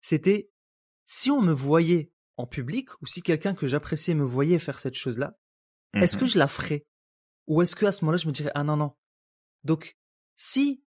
c'était 0.00 0.50
si 1.04 1.30
on 1.30 1.40
me 1.40 1.52
voyait 1.52 2.10
en 2.38 2.46
public 2.46 2.88
ou 3.02 3.06
si 3.06 3.22
quelqu'un 3.22 3.54
que 3.54 3.66
j'appréciais 3.68 4.14
me 4.14 4.24
voyait 4.24 4.58
faire 4.58 4.78
cette 4.80 4.94
chose-là, 4.94 5.36
est-ce 5.94 6.16
que 6.16 6.24
Mhm. 6.24 6.30
je 6.30 6.38
la 6.38 6.48
ferais? 6.48 6.86
Ou 7.46 7.62
est-ce 7.62 7.76
que 7.76 7.86
à 7.86 7.92
ce 7.92 8.04
moment-là, 8.04 8.18
je 8.18 8.26
me 8.28 8.32
dirais 8.32 8.52
ah 8.54 8.64
non 8.64 8.76
non. 8.76 8.94
Donc 9.64 9.96
si 10.36 10.82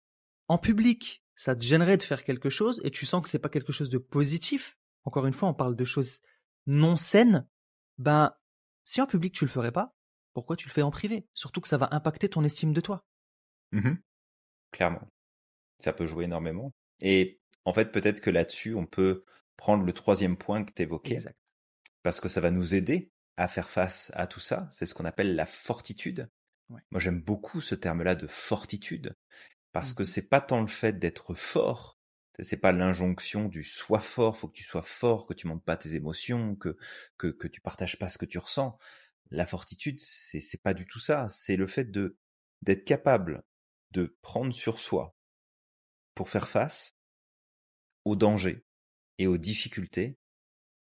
en 0.48 0.58
public 0.58 1.24
ça 1.36 1.56
te 1.56 1.62
gênerait 1.64 1.98
de 1.98 2.04
faire 2.04 2.24
quelque 2.24 2.50
chose 2.50 2.82
et 2.84 2.92
tu 2.92 3.06
sens 3.06 3.22
que 3.24 3.30
c'est 3.30 3.40
pas 3.40 3.50
quelque 3.50 3.72
chose 3.72 3.90
de 3.90 3.98
positif, 3.98 4.78
encore 5.06 5.26
une 5.26 5.34
fois, 5.34 5.48
on 5.50 5.54
parle 5.54 5.76
de 5.76 5.84
choses 5.86 6.20
non 6.68 6.96
saines, 6.98 7.48
ben 7.98 8.34
si 8.84 9.02
en 9.02 9.08
public 9.08 9.34
tu 9.34 9.46
le 9.46 9.50
ferais 9.52 9.72
pas, 9.72 9.96
pourquoi 10.34 10.56
tu 10.58 10.68
le 10.68 10.74
fais 10.74 10.82
en 10.82 10.92
privé? 10.92 11.26
Surtout 11.34 11.62
que 11.62 11.68
ça 11.68 11.78
va 11.78 11.88
impacter 11.92 12.30
ton 12.30 12.44
estime 12.44 12.74
de 12.74 12.82
toi. 12.82 13.06
Mhm. 13.72 14.00
Clairement. 14.72 15.08
Ça 15.80 15.94
peut 15.94 16.06
jouer 16.08 16.26
énormément. 16.26 16.72
Et 17.02 17.40
en 17.66 17.74
fait, 17.74 17.92
peut-être 17.92 18.20
que 18.22 18.30
là-dessus, 18.30 18.76
on 18.76 18.86
peut 18.86 19.24
prendre 19.60 19.84
le 19.86 19.94
troisième 19.94 20.38
point 20.38 20.64
que 20.64 20.72
tu 20.74 20.84
évoquais, 20.84 21.16
Exact. 21.16 21.38
parce 22.02 22.22
que 22.22 22.30
ça 22.30 22.42
va 22.42 22.50
nous 22.50 22.74
aider 22.76 23.12
à 23.38 23.48
faire 23.50 23.70
face 23.70 24.12
à 24.16 24.26
tout 24.26 24.40
ça. 24.40 24.70
C'est 24.72 24.86
ce 24.86 24.94
qu'on 24.94 25.06
appelle 25.06 25.36
la 25.36 25.46
fortitude. 25.46 26.30
Ouais. 26.70 26.82
Moi, 26.92 27.02
j'aime 27.02 27.22
beaucoup 27.22 27.62
ce 27.62 27.76
terme-là 27.76 28.16
de 28.16 28.28
fortitude, 28.28 29.16
parce 29.74 29.94
que 29.94 30.04
Mhm. 30.04 30.08
c'est 30.08 30.30
pas 30.30 30.42
tant 30.42 30.62
le 30.62 30.68
fait 30.68 30.94
d'être 30.98 31.34
fort, 31.36 31.98
c'est 32.40 32.58
pas 32.58 32.72
l'injonction 32.72 33.50
du 33.50 33.64
sois 33.64 34.00
fort, 34.00 34.38
faut 34.38 34.48
que 34.48 34.54
tu 34.58 34.64
sois 34.64 34.82
fort, 34.84 35.28
que 35.28 35.34
tu 35.34 35.48
montes 35.48 35.66
pas 35.66 35.76
tes 35.78 35.96
émotions, 35.96 36.56
que, 36.56 36.78
que, 37.18 37.28
que 37.28 37.48
tu 37.50 37.60
partages 37.60 38.00
pas 38.00 38.08
ce 38.10 38.18
que 38.18 38.26
tu 38.26 38.38
ressens. 38.38 38.78
La 39.30 39.46
fortitude, 39.46 40.00
c'est, 40.00 40.40
c'est 40.40 40.62
pas 40.62 40.74
du 40.74 40.86
tout 40.88 41.00
ça. 41.00 41.28
C'est 41.30 41.58
le 41.58 41.68
fait 41.68 41.86
de, 41.92 42.18
d'être 42.62 42.86
capable 42.86 43.44
de 43.92 44.18
prendre 44.22 44.54
sur 44.54 44.80
soi 44.80 45.16
pour 46.16 46.30
faire 46.30 46.48
face 46.48 46.96
aux 48.06 48.16
dangers 48.16 48.64
et 49.20 49.28
aux 49.28 49.38
difficultés 49.38 50.18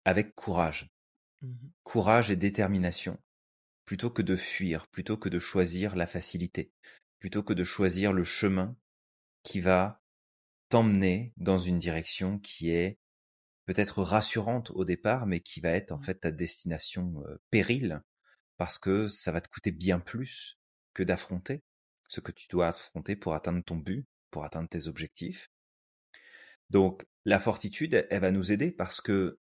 avec 0.04 0.36
courage. 0.36 0.88
Mhm. 1.41 1.71
Courage 1.84 2.30
et 2.30 2.36
détermination, 2.36 3.19
plutôt 3.86 4.12
que 4.12 4.21
de 4.21 4.36
fuir, 4.36 4.88
plutôt 4.88 5.17
que 5.17 5.30
de 5.30 5.39
choisir 5.39 5.95
la 5.95 6.06
facilité, 6.06 6.71
plutôt 7.17 7.41
que 7.41 7.54
de 7.54 7.63
choisir 7.63 8.13
le 8.13 8.24
chemin 8.24 8.76
qui 9.41 9.60
va 9.60 10.02
t'emmener 10.69 11.34
dans 11.38 11.58
une 11.58 11.80
direction 11.80 12.38
qui 12.39 12.69
est 12.69 13.00
peut-être 13.65 14.04
rassurante 14.04 14.71
au 14.71 14.86
départ, 14.86 15.26
mais 15.26 15.39
qui 15.39 15.60
va 15.60 15.71
être 15.71 15.91
en 15.91 16.02
fait 16.02 16.15
ta 16.15 16.32
destination 16.32 17.24
euh, 17.26 17.38
pérille, 17.50 17.98
parce 18.58 18.78
que 18.78 19.08
ça 19.08 19.32
va 19.32 19.41
te 19.41 19.50
coûter 19.50 19.71
bien 19.71 20.00
plus 20.00 20.60
que 20.93 21.04
d'affronter 21.04 21.63
ce 22.08 22.19
que 22.19 22.32
tu 22.32 22.48
dois 22.50 22.67
affronter 22.67 23.15
pour 23.15 23.34
atteindre 23.34 23.63
ton 23.63 23.78
but, 23.78 24.06
pour 24.30 24.43
atteindre 24.43 24.69
tes 24.69 24.88
objectifs. 24.88 25.50
Donc 26.69 27.06
la 27.25 27.39
fortitude, 27.39 28.07
elle 28.09 28.21
va 28.21 28.31
nous 28.31 28.51
aider 28.51 28.71
parce 28.71 29.01
que 29.01 29.39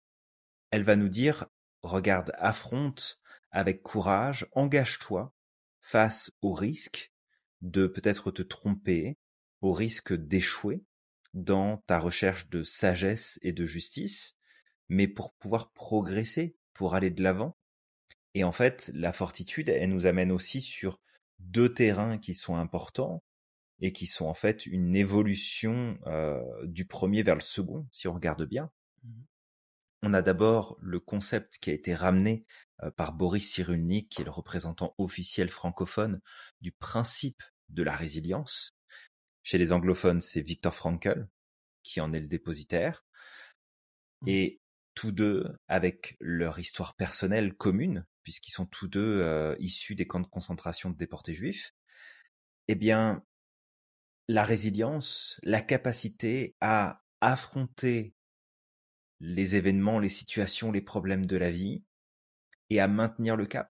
elle 0.71 0.83
va 0.83 0.97
nous 0.97 1.09
dire 1.09 1.47
regarde, 1.83 2.33
affronte 2.37 3.21
avec 3.51 3.83
courage, 3.83 4.47
engage-toi 4.53 5.33
face 5.81 6.33
au 6.43 6.53
risque 6.53 7.13
de 7.63 7.87
peut-être 7.87 8.31
te 8.31 8.43
tromper, 8.43 9.19
au 9.61 9.73
risque 9.73 10.13
d'échouer 10.13 10.85
dans 11.35 11.79
ta 11.87 11.99
recherche 11.99 12.49
de 12.49 12.63
sagesse 12.63 13.39
et 13.43 13.53
de 13.53 13.65
justice, 13.65 14.37
mais 14.89 15.07
pour 15.07 15.35
pouvoir 15.35 15.71
progresser, 15.73 16.57
pour 16.73 16.95
aller 16.95 17.11
de 17.11 17.23
l'avant. 17.23 17.57
Et 18.35 18.45
en 18.45 18.53
fait, 18.53 18.91
la 18.95 19.13
fortitude, 19.13 19.69
elle 19.69 19.91
nous 19.91 20.07
amène 20.07 20.33
aussi 20.33 20.61
sur 20.61 21.01
deux 21.39 21.73
terrains 21.73 22.19
qui 22.19 22.35
sont 22.35 22.57
importants 22.57 23.23
et 23.81 23.93
qui 23.93 24.07
sont 24.07 24.27
en 24.27 24.35
fait 24.35 24.67
une 24.67 24.97
évolution 24.97 25.99
euh, 26.07 26.43
du 26.65 26.87
premier 26.87 27.23
vers 27.23 27.35
le 27.35 27.41
second, 27.41 27.87
si 27.93 28.09
on 28.09 28.15
regarde 28.15 28.45
bien. 28.45 28.71
Mhm. 29.03 29.25
On 30.03 30.15
a 30.15 30.23
d'abord 30.23 30.77
le 30.81 31.01
concept 31.01 31.59
qui 31.59 31.71
a 31.71 31.75
été 31.75 31.95
ramené 31.95 32.45
euh, 32.83 32.91
par 32.91 33.13
Boris 33.13 33.51
Cyrulnik, 33.51 34.09
qui 34.09 34.23
est 34.23 34.25
le 34.25 34.31
représentant 34.31 34.95
officiel 34.99 35.49
francophone 35.49 36.21
du 36.61 36.73
principe 36.73 37.43
de 37.69 37.83
la 37.83 37.97
résilience. 37.97 38.77
Chez 39.43 39.59
les 39.59 39.73
anglophones, 39.73 40.21
c'est 40.21 40.43
Viktor 40.43 40.75
Frankl 40.75 41.29
qui 41.83 42.01
en 42.01 42.13
est 42.13 42.21
le 42.21 42.27
dépositaire. 42.27 43.05
Mhm. 44.23 44.29
Et 44.29 44.61
tous 44.95 45.13
deux, 45.13 45.47
avec 45.69 46.17
leur 46.21 46.59
histoire 46.59 46.97
personnelle 46.97 47.55
commune, 47.55 48.07
puisqu'ils 48.23 48.53
sont 48.53 48.67
tous 48.67 48.89
deux 48.89 49.21
euh, 49.21 49.55
issus 49.61 49.95
des 49.95 50.07
camps 50.07 50.21
de 50.21 50.27
concentration 50.27 50.91
de 50.91 50.97
déportés 50.97 51.35
juifs, 51.35 51.75
eh 52.69 52.75
bien, 52.75 53.23
la 54.29 54.45
résilience, 54.45 55.41
la 55.43 55.61
capacité 55.61 56.57
à 56.61 57.03
affronter 57.21 58.15
les 59.21 59.57
événements, 59.57 59.99
les 59.99 60.09
situations, 60.09 60.73
les 60.73 60.83
problèmes 60.83 61.27
de 61.27 61.37
la 61.37 61.51
vie, 61.51 61.85
et 62.71 62.81
à 62.81 62.89
maintenir 62.89 63.37
le 63.37 63.47
cap, 63.47 63.71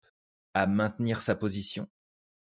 à 0.54 0.68
maintenir 0.68 1.22
sa 1.22 1.36
position, 1.36 1.90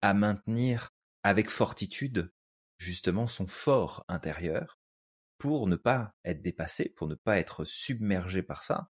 à 0.01 0.13
maintenir 0.13 0.89
avec 1.23 1.49
fortitude 1.49 2.31
justement 2.77 3.27
son 3.27 3.47
fort 3.47 4.05
intérieur 4.07 4.79
pour 5.37 5.67
ne 5.67 5.75
pas 5.75 6.13
être 6.23 6.41
dépassé, 6.41 6.89
pour 6.95 7.07
ne 7.07 7.15
pas 7.15 7.37
être 7.37 7.65
submergé 7.65 8.43
par 8.43 8.63
ça. 8.63 8.89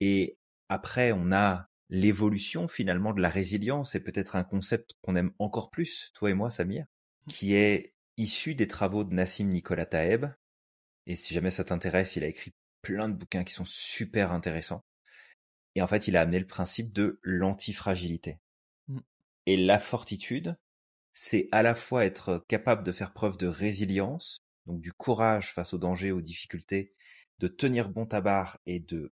Et 0.00 0.38
après, 0.68 1.12
on 1.12 1.32
a 1.32 1.68
l'évolution 1.88 2.68
finalement 2.68 3.12
de 3.12 3.20
la 3.20 3.28
résilience 3.28 3.94
et 3.94 4.00
peut-être 4.00 4.34
un 4.34 4.44
concept 4.44 4.94
qu'on 5.02 5.14
aime 5.14 5.32
encore 5.38 5.70
plus, 5.70 6.10
toi 6.14 6.30
et 6.30 6.34
moi, 6.34 6.50
Samir, 6.50 6.86
qui 7.28 7.54
est 7.54 7.94
issu 8.16 8.54
des 8.54 8.66
travaux 8.66 9.04
de 9.04 9.14
Nassim 9.14 9.48
Nicolas 9.48 9.86
Taeb. 9.86 10.26
Et 11.06 11.16
si 11.16 11.34
jamais 11.34 11.50
ça 11.50 11.64
t'intéresse, 11.64 12.16
il 12.16 12.24
a 12.24 12.28
écrit 12.28 12.52
plein 12.82 13.08
de 13.08 13.14
bouquins 13.14 13.44
qui 13.44 13.54
sont 13.54 13.64
super 13.64 14.32
intéressants. 14.32 14.84
Et 15.74 15.82
en 15.82 15.86
fait, 15.86 16.08
il 16.08 16.16
a 16.16 16.20
amené 16.20 16.38
le 16.38 16.46
principe 16.46 16.92
de 16.92 17.18
l'antifragilité. 17.22 18.38
Mm. 18.88 18.98
Et 19.46 19.56
la 19.56 19.78
fortitude, 19.78 20.56
c'est 21.12 21.48
à 21.52 21.62
la 21.62 21.74
fois 21.74 22.04
être 22.04 22.44
capable 22.48 22.84
de 22.84 22.92
faire 22.92 23.12
preuve 23.12 23.36
de 23.36 23.46
résilience, 23.46 24.38
donc 24.66 24.80
du 24.80 24.92
courage 24.92 25.52
face 25.52 25.74
aux 25.74 25.78
dangers, 25.78 26.12
aux 26.12 26.20
difficultés, 26.20 26.94
de 27.38 27.48
tenir 27.48 27.88
bon 27.88 28.06
tabac 28.06 28.58
et 28.66 28.80
de 28.80 29.12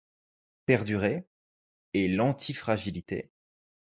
perdurer. 0.66 1.26
Et 1.92 2.09
l'antifragilité, 2.09 3.30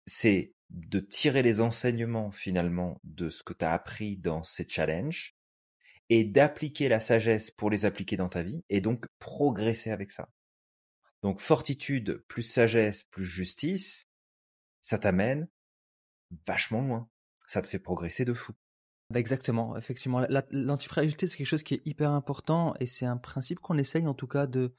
c'est 0.05 0.53
de 0.71 0.99
tirer 0.99 1.41
les 1.43 1.61
enseignements 1.61 2.31
finalement 2.31 2.99
de 3.03 3.29
ce 3.29 3.43
que 3.43 3.53
tu 3.53 3.65
as 3.65 3.73
appris 3.73 4.17
dans 4.17 4.43
ces 4.43 4.67
challenges 4.67 5.35
et 6.09 6.23
d'appliquer 6.23 6.89
la 6.89 6.99
sagesse 6.99 7.51
pour 7.51 7.69
les 7.69 7.85
appliquer 7.85 8.17
dans 8.17 8.29
ta 8.29 8.43
vie 8.43 8.63
et 8.69 8.81
donc 8.81 9.05
progresser 9.19 9.91
avec 9.91 10.11
ça. 10.11 10.29
Donc 11.23 11.39
fortitude 11.39 12.23
plus 12.27 12.41
sagesse 12.43 13.03
plus 13.03 13.25
justice, 13.25 14.07
ça 14.81 14.97
t'amène 14.97 15.47
vachement 16.47 16.81
loin. 16.81 17.09
Ça 17.47 17.61
te 17.61 17.67
fait 17.67 17.79
progresser 17.79 18.25
de 18.25 18.33
fou. 18.33 18.53
Bah, 19.09 19.19
Exactement, 19.19 19.77
effectivement. 19.77 20.21
La- 20.21 20.45
L'antifragilité, 20.51 21.27
c'est 21.27 21.37
quelque 21.37 21.47
chose 21.47 21.63
qui 21.63 21.75
est 21.75 21.81
hyper 21.85 22.11
important 22.11 22.73
et 22.79 22.85
c'est 22.85 23.05
un 23.05 23.17
principe 23.17 23.59
qu'on 23.59 23.77
essaye 23.77 24.07
en 24.07 24.13
tout 24.13 24.27
cas 24.27 24.47
de 24.47 24.73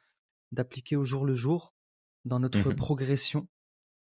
d'appliquer 0.53 0.97
au 0.97 1.05
jour 1.05 1.25
le 1.25 1.35
jour 1.35 1.75
dans 2.25 2.39
notre 2.41 2.71
Mhm. 2.71 2.77
progression. 2.77 3.49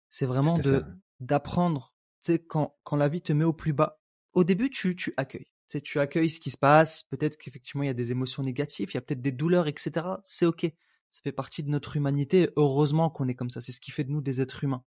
C'est 0.10 0.26
vraiment 0.26 0.54
de. 0.58 0.86
D'apprendre. 1.22 1.94
Tu 2.24 2.34
sais, 2.34 2.40
quand, 2.40 2.76
quand 2.84 2.96
la 2.98 3.08
vie 3.08 3.22
te 3.22 3.34
met 3.34 3.46
au 3.46 3.54
plus 3.54 3.74
bas, 3.74 4.00
au 4.34 4.44
début, 4.44 4.70
tu, 4.70 4.96
tu 4.96 5.14
accueilles. 5.18 5.46
Tu 5.70 5.78
sais, 5.78 5.82
tu 5.82 6.00
accueilles 6.00 6.30
ce 6.30 6.40
qui 6.40 6.52
se 6.52 6.58
passe. 6.58 7.04
Peut-être 7.04 7.38
qu'effectivement, 7.38 7.84
il 7.84 7.88
y 7.88 7.90
a 7.90 7.94
des 7.94 8.12
émotions 8.12 8.44
négatives, 8.44 8.90
il 8.92 8.96
y 8.96 8.98
a 8.98 9.02
peut-être 9.02 9.22
des 9.22 9.32
douleurs, 9.32 9.68
etc. 9.68 10.06
C'est 10.24 10.46
OK. 10.46 10.66
Ça 11.10 11.22
fait 11.24 11.32
partie 11.32 11.64
de 11.64 11.70
notre 11.70 11.96
humanité. 11.98 12.50
Heureusement 12.56 13.10
qu'on 13.10 13.28
est 13.28 13.36
comme 13.36 13.50
ça. 13.50 13.62
C'est 13.62 13.72
ce 13.72 13.82
qui 13.82 13.92
fait 13.92 14.04
de 14.04 14.12
nous 14.12 14.22
des 14.22 14.42
êtres 14.42 14.64
humains. 14.64 14.84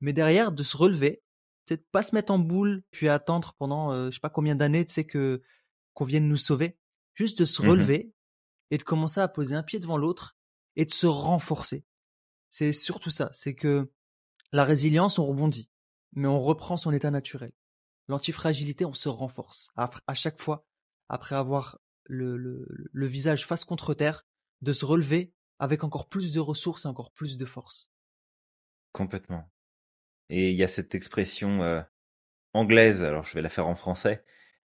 Mais 0.00 0.12
derrière, 0.12 0.52
de 0.52 0.62
se 0.62 0.76
relever, 0.76 1.22
tu 1.66 1.74
sais, 1.74 1.76
de 1.78 1.84
pas 1.92 2.02
se 2.02 2.14
mettre 2.14 2.32
en 2.32 2.38
boule, 2.38 2.82
puis 2.90 3.08
attendre 3.08 3.54
pendant 3.58 3.92
euh, 3.92 4.06
je 4.10 4.14
sais 4.16 4.20
pas 4.20 4.30
combien 4.30 4.54
d'années, 4.54 4.84
tu 4.86 4.92
sais, 4.94 5.04
que, 5.04 5.42
qu'on 5.94 6.04
vienne 6.04 6.28
nous 6.28 6.36
sauver. 6.36 6.78
Juste 7.14 7.38
de 7.40 7.44
se 7.44 7.62
Mhm. 7.62 7.68
relever 7.70 8.12
et 8.70 8.78
de 8.78 8.82
commencer 8.82 9.20
à 9.20 9.28
poser 9.28 9.54
un 9.54 9.62
pied 9.62 9.80
devant 9.80 9.96
l'autre 9.96 10.36
et 10.76 10.84
de 10.84 10.90
se 10.92 11.06
renforcer. 11.06 11.84
C'est 12.50 12.72
surtout 12.72 13.10
ça. 13.10 13.30
C'est 13.32 13.54
que 13.54 13.90
la 14.52 14.64
résilience, 14.64 15.18
on 15.18 15.26
rebondit, 15.26 15.70
mais 16.12 16.28
on 16.28 16.40
reprend 16.40 16.76
son 16.76 16.92
état 16.92 17.10
naturel. 17.10 17.52
L'antifragilité, 18.08 18.84
on 18.84 18.94
se 18.94 19.08
renforce. 19.08 19.70
À, 19.76 19.90
à 20.06 20.14
chaque 20.14 20.40
fois, 20.40 20.66
après 21.08 21.34
avoir 21.34 21.78
le, 22.04 22.36
le, 22.36 22.66
le 22.92 23.06
visage 23.06 23.46
face 23.46 23.64
contre 23.64 23.94
terre, 23.94 24.26
de 24.62 24.72
se 24.72 24.84
relever 24.84 25.32
avec 25.58 25.84
encore 25.84 26.08
plus 26.08 26.32
de 26.32 26.40
ressources 26.40 26.84
et 26.84 26.88
encore 26.88 27.12
plus 27.12 27.36
de 27.36 27.44
force. 27.44 27.90
Complètement. 28.92 29.50
Et 30.30 30.50
il 30.50 30.56
y 30.56 30.64
a 30.64 30.68
cette 30.68 30.94
expression 30.94 31.62
euh, 31.62 31.82
anglaise, 32.52 33.02
alors 33.02 33.24
je 33.24 33.34
vais 33.34 33.42
la 33.42 33.48
faire 33.48 33.66
en 33.66 33.76
français, 33.76 34.24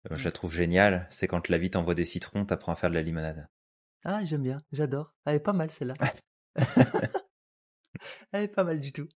euh, 0.10 0.16
je 0.16 0.24
la 0.24 0.32
trouve 0.32 0.54
géniale, 0.54 1.08
c'est 1.12 1.28
quand 1.28 1.50
la 1.50 1.58
vie 1.58 1.72
t'envoie 1.72 1.96
des 1.96 2.06
citrons, 2.06 2.46
t'apprends 2.46 2.72
à 2.72 2.76
faire 2.76 2.90
de 2.90 2.96
la 2.96 3.02
limonade. 3.02 3.48
Ah, 4.04 4.26
j'aime 4.26 4.42
bien, 4.44 4.62
j'adore. 4.72 5.14
Elle 5.26 5.36
est 5.36 5.40
pas 5.40 5.54
mal 5.54 5.70
celle-là. 5.70 5.94
Elle 8.32 8.44
est 8.44 8.48
pas 8.48 8.64
mal 8.64 8.80
du 8.80 8.92
tout. 8.92 9.08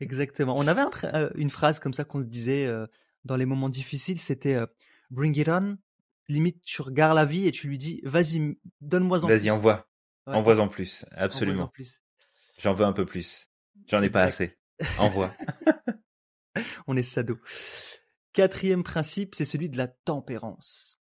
Exactement. 0.00 0.56
On 0.56 0.66
avait 0.66 0.82
un 0.82 0.90
euh, 1.04 1.30
une 1.34 1.50
phrase 1.50 1.78
comme 1.78 1.94
ça 1.94 2.04
qu'on 2.04 2.20
se 2.20 2.26
disait 2.26 2.66
euh, 2.66 2.86
dans 3.24 3.36
les 3.36 3.46
moments 3.46 3.68
difficiles, 3.68 4.20
c'était 4.20 4.54
euh, 4.54 4.66
Bring 5.10 5.38
it 5.38 5.48
on. 5.48 5.76
Limite, 6.28 6.62
tu 6.62 6.80
regardes 6.82 7.16
la 7.16 7.26
vie 7.26 7.46
et 7.46 7.52
tu 7.52 7.68
lui 7.68 7.76
dis, 7.76 8.00
vas-y, 8.04 8.56
donne-moi 8.80 9.24
en 9.24 9.26
plus. 9.26 9.36
Vas-y, 9.36 9.50
envoie, 9.50 9.86
Ouais, 10.26 10.34
envoie 10.34 10.58
en 10.58 10.68
plus, 10.68 11.04
absolument. 11.10 11.70
J'en 12.58 12.72
veux 12.72 12.86
un 12.86 12.94
peu 12.94 13.04
plus. 13.04 13.50
J'en 13.88 14.02
ai 14.02 14.08
pas 14.08 14.22
assez. 14.22 14.56
Envoie. 14.98 15.30
On 16.86 16.96
est 16.96 17.02
sado. 17.02 17.38
Quatrième 18.32 18.82
principe, 18.82 19.34
c'est 19.34 19.44
celui 19.44 19.68
de 19.68 19.76
la 19.76 19.86
tempérance. 19.86 20.98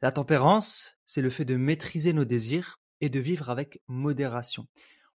La 0.00 0.12
tempérance, 0.12 0.96
c'est 1.06 1.22
le 1.22 1.30
fait 1.30 1.44
de 1.44 1.56
maîtriser 1.56 2.12
nos 2.12 2.24
désirs 2.24 2.80
et 3.00 3.08
de 3.08 3.18
vivre 3.18 3.50
avec 3.50 3.80
modération. 3.88 4.68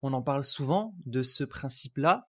On 0.01 0.13
en 0.13 0.21
parle 0.21 0.43
souvent 0.43 0.95
de 1.05 1.23
ce 1.23 1.43
principe-là, 1.43 2.27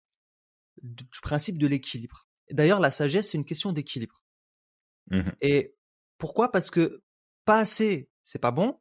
du 0.82 1.20
principe 1.22 1.58
de 1.58 1.66
l'équilibre. 1.66 2.26
D'ailleurs, 2.50 2.80
la 2.80 2.90
sagesse, 2.90 3.30
c'est 3.30 3.38
une 3.38 3.44
question 3.44 3.72
d'équilibre. 3.72 4.22
Mhm. 5.10 5.32
Et 5.40 5.74
pourquoi? 6.18 6.50
Parce 6.52 6.70
que 6.70 7.02
pas 7.44 7.58
assez, 7.58 8.08
c'est 8.24 8.38
pas 8.38 8.50
bon. 8.50 8.78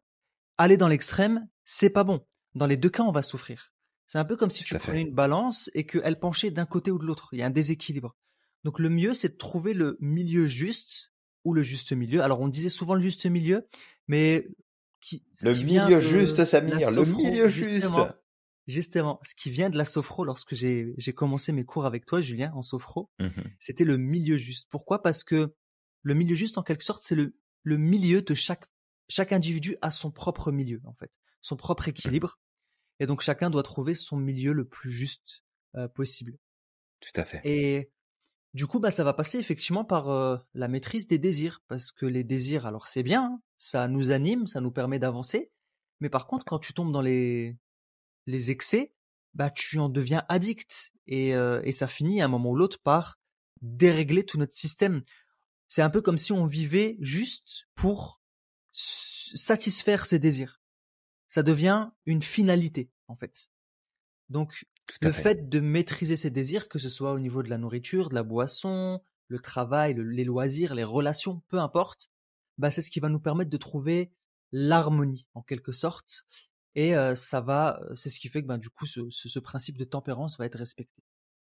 Aller 0.58 0.78
dans 0.78 0.88
l'extrême, 0.88 1.48
c'est 1.66 1.90
pas 1.90 2.04
bon. 2.04 2.26
Dans 2.54 2.68
les 2.68 2.78
deux 2.78 2.90
cas, 2.90 3.04
on 3.04 3.12
va 3.12 3.22
souffrir. 3.22 3.74
C'est 4.08 4.18
un 4.18 4.26
peu 4.26 4.38
comme 4.38 4.52
si 4.52 4.60
Tout 4.60 4.66
tu 4.66 4.74
fait. 4.76 4.80
prenais 4.80 5.02
une 5.02 5.14
balance 5.14 5.70
et 5.74 5.86
qu'elle 5.86 6.20
penchait 6.20 6.52
d'un 6.52 6.66
côté 6.66 6.92
ou 6.92 7.00
de 7.00 7.06
l'autre. 7.06 7.30
Il 7.32 7.40
y 7.40 7.42
a 7.42 7.48
un 7.48 7.52
déséquilibre. 7.52 8.16
Donc 8.64 8.80
le 8.80 8.90
mieux, 8.90 9.14
c'est 9.14 9.30
de 9.30 9.38
trouver 9.38 9.74
le 9.74 9.98
milieu 10.00 10.48
juste 10.48 11.12
ou 11.44 11.54
le 11.54 11.64
juste 11.64 11.92
milieu. 11.92 12.22
Alors 12.22 12.40
on 12.40 12.48
disait 12.48 12.70
souvent 12.70 12.96
le 12.96 13.02
juste 13.02 13.26
milieu, 13.26 13.68
mais 14.08 14.48
qui, 15.02 15.24
Le 15.42 15.52
milieu 15.54 16.02
juste, 16.02 16.44
Samir, 16.46 16.90
le 16.92 17.06
milieu 17.06 17.48
juste. 17.48 17.86
Justement. 18.68 19.20
Ce 19.24 19.36
qui 19.36 19.52
vient 19.52 19.70
de 19.70 19.78
la 19.78 19.86
sophro 19.86 20.26
lorsque 20.26 20.56
j'ai 20.56 20.94
j'ai 20.98 21.14
commencé 21.14 21.52
mes 21.52 21.66
cours 21.66 21.86
avec 21.86 22.06
toi, 22.06 22.22
Julien, 22.22 22.52
en 22.56 22.62
sophro, 22.62 23.10
Mhm. 23.20 23.44
c'était 23.60 23.86
le 23.86 23.98
milieu 23.98 24.38
juste. 24.38 24.68
Pourquoi? 24.70 25.02
Parce 25.02 25.24
que 25.24 25.54
le 26.04 26.14
milieu 26.14 26.36
juste, 26.36 26.58
en 26.58 26.64
quelque 26.64 26.84
sorte, 26.84 27.02
c'est 27.04 27.16
le, 27.16 27.36
le 27.64 27.78
milieu 27.78 28.22
de 28.22 28.34
chaque, 28.36 28.66
chaque 29.10 29.32
individu 29.32 29.76
a 29.82 29.90
son 29.92 30.12
propre 30.12 30.52
milieu, 30.52 30.82
en 30.86 30.94
fait, 30.94 31.12
son 31.42 31.56
propre 31.58 31.88
équilibre. 31.88 32.40
Et 33.00 33.08
donc 33.08 33.22
chacun 33.22 33.50
doit 33.50 33.64
trouver 33.64 33.94
son 33.94 34.16
milieu 34.18 34.54
le 34.54 34.66
plus 34.66 34.92
juste 34.92 35.44
euh, 35.76 35.88
possible. 35.88 36.38
Tout 37.02 37.20
à 37.20 37.26
fait. 37.26 37.42
Et 37.44 37.92
du 38.54 38.68
coup, 38.68 38.80
bah, 38.80 38.90
ça 38.92 39.04
va 39.04 39.14
passer 39.14 39.38
effectivement 39.38 39.84
par 39.84 40.10
euh, 40.10 40.38
la 40.54 40.68
maîtrise 40.70 41.08
des 41.08 41.18
désirs, 41.20 41.62
parce 41.68 41.92
que 41.92 42.06
les 42.06 42.24
désirs, 42.24 42.66
alors 42.66 42.88
c'est 42.88 43.04
bien, 43.04 43.24
hein, 43.26 43.42
ça 43.58 43.88
nous 43.90 44.12
anime, 44.12 44.48
ça 44.48 44.62
nous 44.62 44.72
permet 44.72 44.98
d'avancer, 44.98 45.52
mais 46.00 46.10
par 46.10 46.26
contre, 46.28 46.46
quand 46.46 46.60
tu 46.60 46.74
tombes 46.74 46.94
dans 46.94 47.02
les, 47.02 47.58
les 48.26 48.52
excès, 48.52 48.94
bah, 49.34 49.50
tu 49.50 49.80
en 49.80 49.90
deviens 49.90 50.26
addict, 50.30 50.94
et, 51.08 51.36
euh, 51.36 51.62
et 51.64 51.72
ça 51.72 51.88
finit 51.88 52.22
à 52.22 52.26
un 52.26 52.28
moment 52.30 52.52
ou 52.52 52.56
l'autre 52.56 52.80
par 52.82 53.20
dérégler 53.62 54.26
tout 54.26 54.38
notre 54.38 54.54
système. 54.56 55.02
C'est 55.68 55.82
un 55.82 55.90
peu 55.90 56.02
comme 56.02 56.18
si 56.18 56.32
on 56.32 56.46
vivait 56.46 56.98
juste 57.00 57.68
pour 57.76 58.22
satisfaire 58.72 60.06
ses 60.06 60.20
désirs. 60.20 60.62
Ça 61.28 61.44
devient 61.44 61.90
une 62.06 62.22
finalité, 62.22 62.92
en 63.08 63.16
fait. 63.16 63.50
Donc, 64.30 64.66
le 65.02 65.12
fait. 65.12 65.22
fait 65.24 65.50
de 65.50 65.60
maîtriser 65.60 66.16
ses 66.16 66.30
désirs, 66.30 66.70
que 66.70 66.80
ce 66.80 66.90
soit 66.90 67.14
au 67.14 67.20
niveau 67.20 67.44
de 67.44 67.50
la 67.50 67.58
nourriture, 67.58 68.10
de 68.10 68.16
la 68.16 68.24
boisson, 68.24 69.02
le 69.28 69.40
travail, 69.40 69.96
le- 69.96 70.04
les 70.04 70.24
loisirs, 70.24 70.76
les 70.76 70.84
relations, 70.84 71.42
peu 71.48 71.60
importe, 71.60 72.10
bah 72.58 72.72
c'est 72.72 72.82
ce 72.82 72.92
qui 72.92 73.00
va 73.00 73.10
nous 73.10 73.20
permettre 73.20 73.50
de 73.50 73.58
trouver 73.58 74.12
l'harmonie 74.52 75.28
en 75.34 75.42
quelque 75.42 75.72
sorte. 75.72 76.26
Et 76.76 76.96
euh, 76.96 77.16
ça 77.16 77.40
va, 77.42 77.80
c'est 77.96 78.10
ce 78.10 78.20
qui 78.20 78.28
fait 78.28 78.42
que 78.42 78.48
bah, 78.48 78.58
du 78.58 78.70
coup 78.70 78.86
ce, 78.86 79.10
ce- 79.10 79.30
ce 79.30 79.40
principe 79.40 79.78
de 79.78 79.86
tempérance 79.86 80.38
va 80.38 80.46
être 80.46 80.58
respecté. 80.58 81.02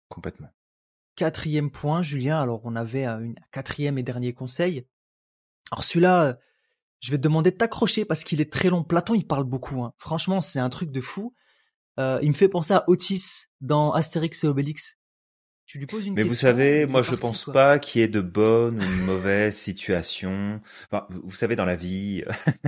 Complètement. 0.08 0.50
Quatrième 1.16 1.70
point, 1.70 2.02
Julien. 2.02 2.40
Alors 2.40 2.60
on 2.64 2.76
avait 2.76 3.04
un 3.04 3.32
quatrième 3.50 3.96
et 3.98 4.02
dernier 4.02 4.34
conseil. 4.34 4.86
Alors 5.72 5.82
celui-là, 5.84 6.38
je 7.00 7.10
vais 7.10 7.16
te 7.16 7.22
demander 7.22 7.50
de 7.50 7.56
t'accrocher 7.56 8.04
parce 8.04 8.24
qu'il 8.24 8.40
est 8.40 8.52
très 8.52 8.68
long. 8.68 8.84
Platon, 8.84 9.14
il 9.14 9.26
parle 9.26 9.44
beaucoup. 9.44 9.82
hein. 9.82 9.94
Franchement, 9.98 10.40
c'est 10.40 10.58
un 10.60 10.68
truc 10.68 10.90
de 10.90 11.00
fou. 11.00 11.34
Euh, 11.98 12.18
il 12.22 12.28
me 12.28 12.34
fait 12.34 12.48
penser 12.48 12.74
à 12.74 12.84
Otis 12.88 13.46
dans 13.62 13.92
Astérix 13.92 14.44
et 14.44 14.48
Obélix. 14.48 14.95
Tu 15.66 15.78
lui 15.78 15.86
poses 15.86 16.06
une 16.06 16.14
Mais 16.14 16.22
question. 16.22 16.28
vous 16.30 16.34
savez, 16.40 16.86
moi 16.86 17.02
je 17.02 17.14
pense 17.16 17.44
quoi. 17.44 17.52
pas 17.52 17.78
qu'il 17.80 18.00
y 18.00 18.04
ait 18.04 18.08
de 18.08 18.20
bonnes 18.20 18.76
ou 18.76 18.86
de 18.86 19.02
mauvaises 19.02 19.56
situations. 19.56 20.60
Enfin, 20.90 21.06
vous 21.10 21.34
savez, 21.34 21.56
dans 21.56 21.64
la 21.64 21.74
vie, 21.76 22.22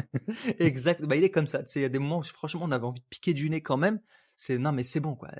exact. 0.58 1.02
Bah, 1.02 1.14
il 1.16 1.22
est 1.24 1.30
comme 1.30 1.46
ça. 1.46 1.62
Il 1.76 1.82
y 1.82 1.84
a 1.84 1.88
des 1.88 1.98
moments 2.00 2.18
où 2.18 2.24
franchement 2.24 2.62
on 2.64 2.72
avait 2.72 2.84
envie 2.84 3.00
de 3.00 3.06
piquer 3.08 3.34
du 3.34 3.48
nez 3.50 3.60
quand 3.60 3.76
même. 3.76 4.00
C'est 4.34 4.58
non 4.58 4.72
mais 4.72 4.82
c'est 4.82 5.00
bon 5.00 5.14
quoi. 5.14 5.30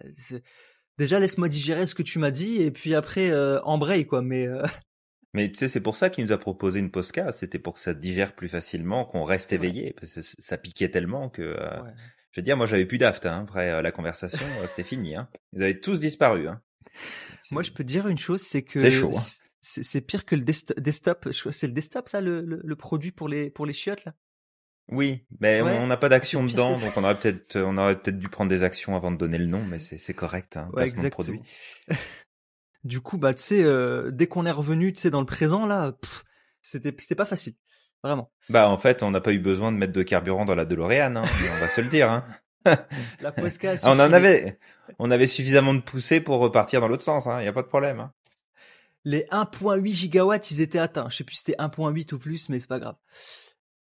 Déjà 0.98 1.20
laisse-moi 1.20 1.48
digérer 1.48 1.86
ce 1.86 1.94
que 1.94 2.02
tu 2.02 2.18
m'as 2.18 2.30
dit 2.32 2.62
et 2.62 2.70
puis 2.70 2.94
après 2.94 3.30
euh, 3.30 3.60
embraye 3.62 4.06
quoi. 4.06 4.22
Mais 4.22 4.46
euh, 4.46 4.62
mais 5.34 5.50
tu 5.50 5.58
sais, 5.58 5.68
c'est 5.68 5.80
pour 5.80 5.96
ça 5.96 6.10
qu'il 6.10 6.24
nous 6.24 6.32
a 6.32 6.38
proposé 6.38 6.78
une 6.80 6.90
podcast. 6.90 7.40
C'était 7.40 7.58
pour 7.58 7.74
que 7.74 7.80
ça 7.80 7.94
digère 7.94 8.34
plus 8.34 8.48
facilement, 8.48 9.04
qu'on 9.04 9.24
reste 9.24 9.52
éveillé, 9.52 9.94
parce 10.00 10.14
que 10.14 10.20
ça 10.22 10.58
piquait 10.58 10.90
tellement 10.90 11.28
que. 11.28 11.42
euh, 11.42 11.82
ouais. 11.82 11.90
Je 12.32 12.40
veux 12.40 12.44
dire, 12.44 12.56
moi 12.56 12.66
j'avais 12.66 12.86
plus 12.86 12.98
d'aft 12.98 13.26
hein, 13.26 13.40
après 13.48 13.70
euh, 13.72 13.82
la 13.82 13.90
conversation, 13.90 14.46
c'était 14.68 14.84
fini. 14.84 15.16
Hein. 15.16 15.28
Ils 15.54 15.62
avaient 15.62 15.80
tous 15.80 15.98
disparu. 16.00 16.46
Hein. 16.48 16.60
Moi 17.50 17.62
je 17.62 17.70
peux 17.70 17.84
te 17.84 17.88
dire 17.88 18.08
une 18.08 18.18
chose, 18.18 18.42
c'est 18.42 18.62
que 18.62 18.80
C'est 18.80 18.90
chaud, 18.90 19.10
hein. 19.14 19.20
c'est 19.60 19.82
c'est 19.82 20.00
pire 20.00 20.24
que 20.24 20.34
le 20.36 20.42
desktop. 20.42 21.28
C'est 21.32 21.66
le 21.66 21.72
desktop 21.72 22.08
ça 22.08 22.20
le, 22.20 22.42
le, 22.42 22.60
le 22.62 22.76
produit 22.76 23.12
pour 23.12 23.28
les 23.28 23.50
pour 23.50 23.66
les 23.66 23.72
chiottes 23.72 24.04
là? 24.04 24.14
Oui, 24.90 25.26
mais 25.40 25.60
Ouais, 25.60 25.76
on 25.78 25.86
n'a 25.86 25.98
pas 25.98 26.08
d'action 26.08 26.42
dedans, 26.44 26.72
donc 26.78 26.96
on 26.96 27.04
aurait 27.04 27.18
peut-être, 27.18 27.58
on 27.58 27.76
aurait 27.76 28.00
peut-être 28.00 28.18
dû 28.18 28.28
prendre 28.30 28.48
des 28.48 28.62
actions 28.62 28.96
avant 28.96 29.10
de 29.10 29.18
donner 29.18 29.36
le 29.36 29.44
nom, 29.44 29.62
mais 29.64 29.78
c'est 29.78 29.98
c'est 29.98 30.14
correct, 30.14 30.56
hein, 30.56 30.70
Ouais, 30.72 30.84
exactement. 30.84 31.10
produit. 31.10 31.40
Du 32.84 33.00
coup 33.00 33.18
bah 33.18 33.34
tu 33.34 33.42
sais 33.42 33.64
euh, 33.64 34.10
dès 34.12 34.28
qu'on 34.28 34.46
est 34.46 34.50
revenu 34.52 34.92
tu 34.92 35.00
sais 35.00 35.10
dans 35.10 35.20
le 35.20 35.26
présent 35.26 35.66
là, 35.66 35.92
pff, 35.92 36.22
c'était 36.62 36.94
c'était 36.98 37.16
pas 37.16 37.24
facile. 37.24 37.54
Vraiment. 38.04 38.30
Bah 38.48 38.70
en 38.70 38.78
fait, 38.78 39.02
on 39.02 39.10
n'a 39.10 39.20
pas 39.20 39.32
eu 39.32 39.40
besoin 39.40 39.72
de 39.72 39.76
mettre 39.76 39.92
de 39.92 40.04
carburant 40.04 40.44
dans 40.44 40.54
la 40.54 40.64
DeLorean, 40.64 41.16
hein, 41.16 41.22
on 41.24 41.60
va 41.60 41.68
se 41.68 41.80
le 41.80 41.88
dire. 41.88 42.08
Hein. 42.10 42.24
La 43.20 43.32
Posca. 43.32 43.72
a 43.72 43.76
Ah, 43.82 43.90
on 43.92 44.00
en 44.00 44.12
avait, 44.12 44.58
on 44.98 45.10
avait 45.10 45.26
suffisamment 45.26 45.74
de 45.74 45.80
poussée 45.80 46.20
pour 46.20 46.38
repartir 46.38 46.80
dans 46.80 46.88
l'autre 46.88 47.02
sens, 47.02 47.26
il 47.26 47.30
hein, 47.30 47.42
y 47.42 47.46
a 47.46 47.52
pas 47.52 47.62
de 47.62 47.68
problème. 47.68 48.00
Hein. 48.00 48.12
Les 49.04 49.26
1.8 49.30 49.92
gigawatts, 49.92 50.50
ils 50.50 50.60
étaient 50.60 50.78
atteints. 50.78 51.08
Je 51.08 51.16
sais 51.16 51.24
plus 51.24 51.36
si 51.36 51.44
c'était 51.44 51.58
1.8 51.58 52.14
ou 52.14 52.18
plus, 52.18 52.48
mais 52.48 52.58
c'est 52.58 52.68
pas 52.68 52.80
grave. 52.80 52.96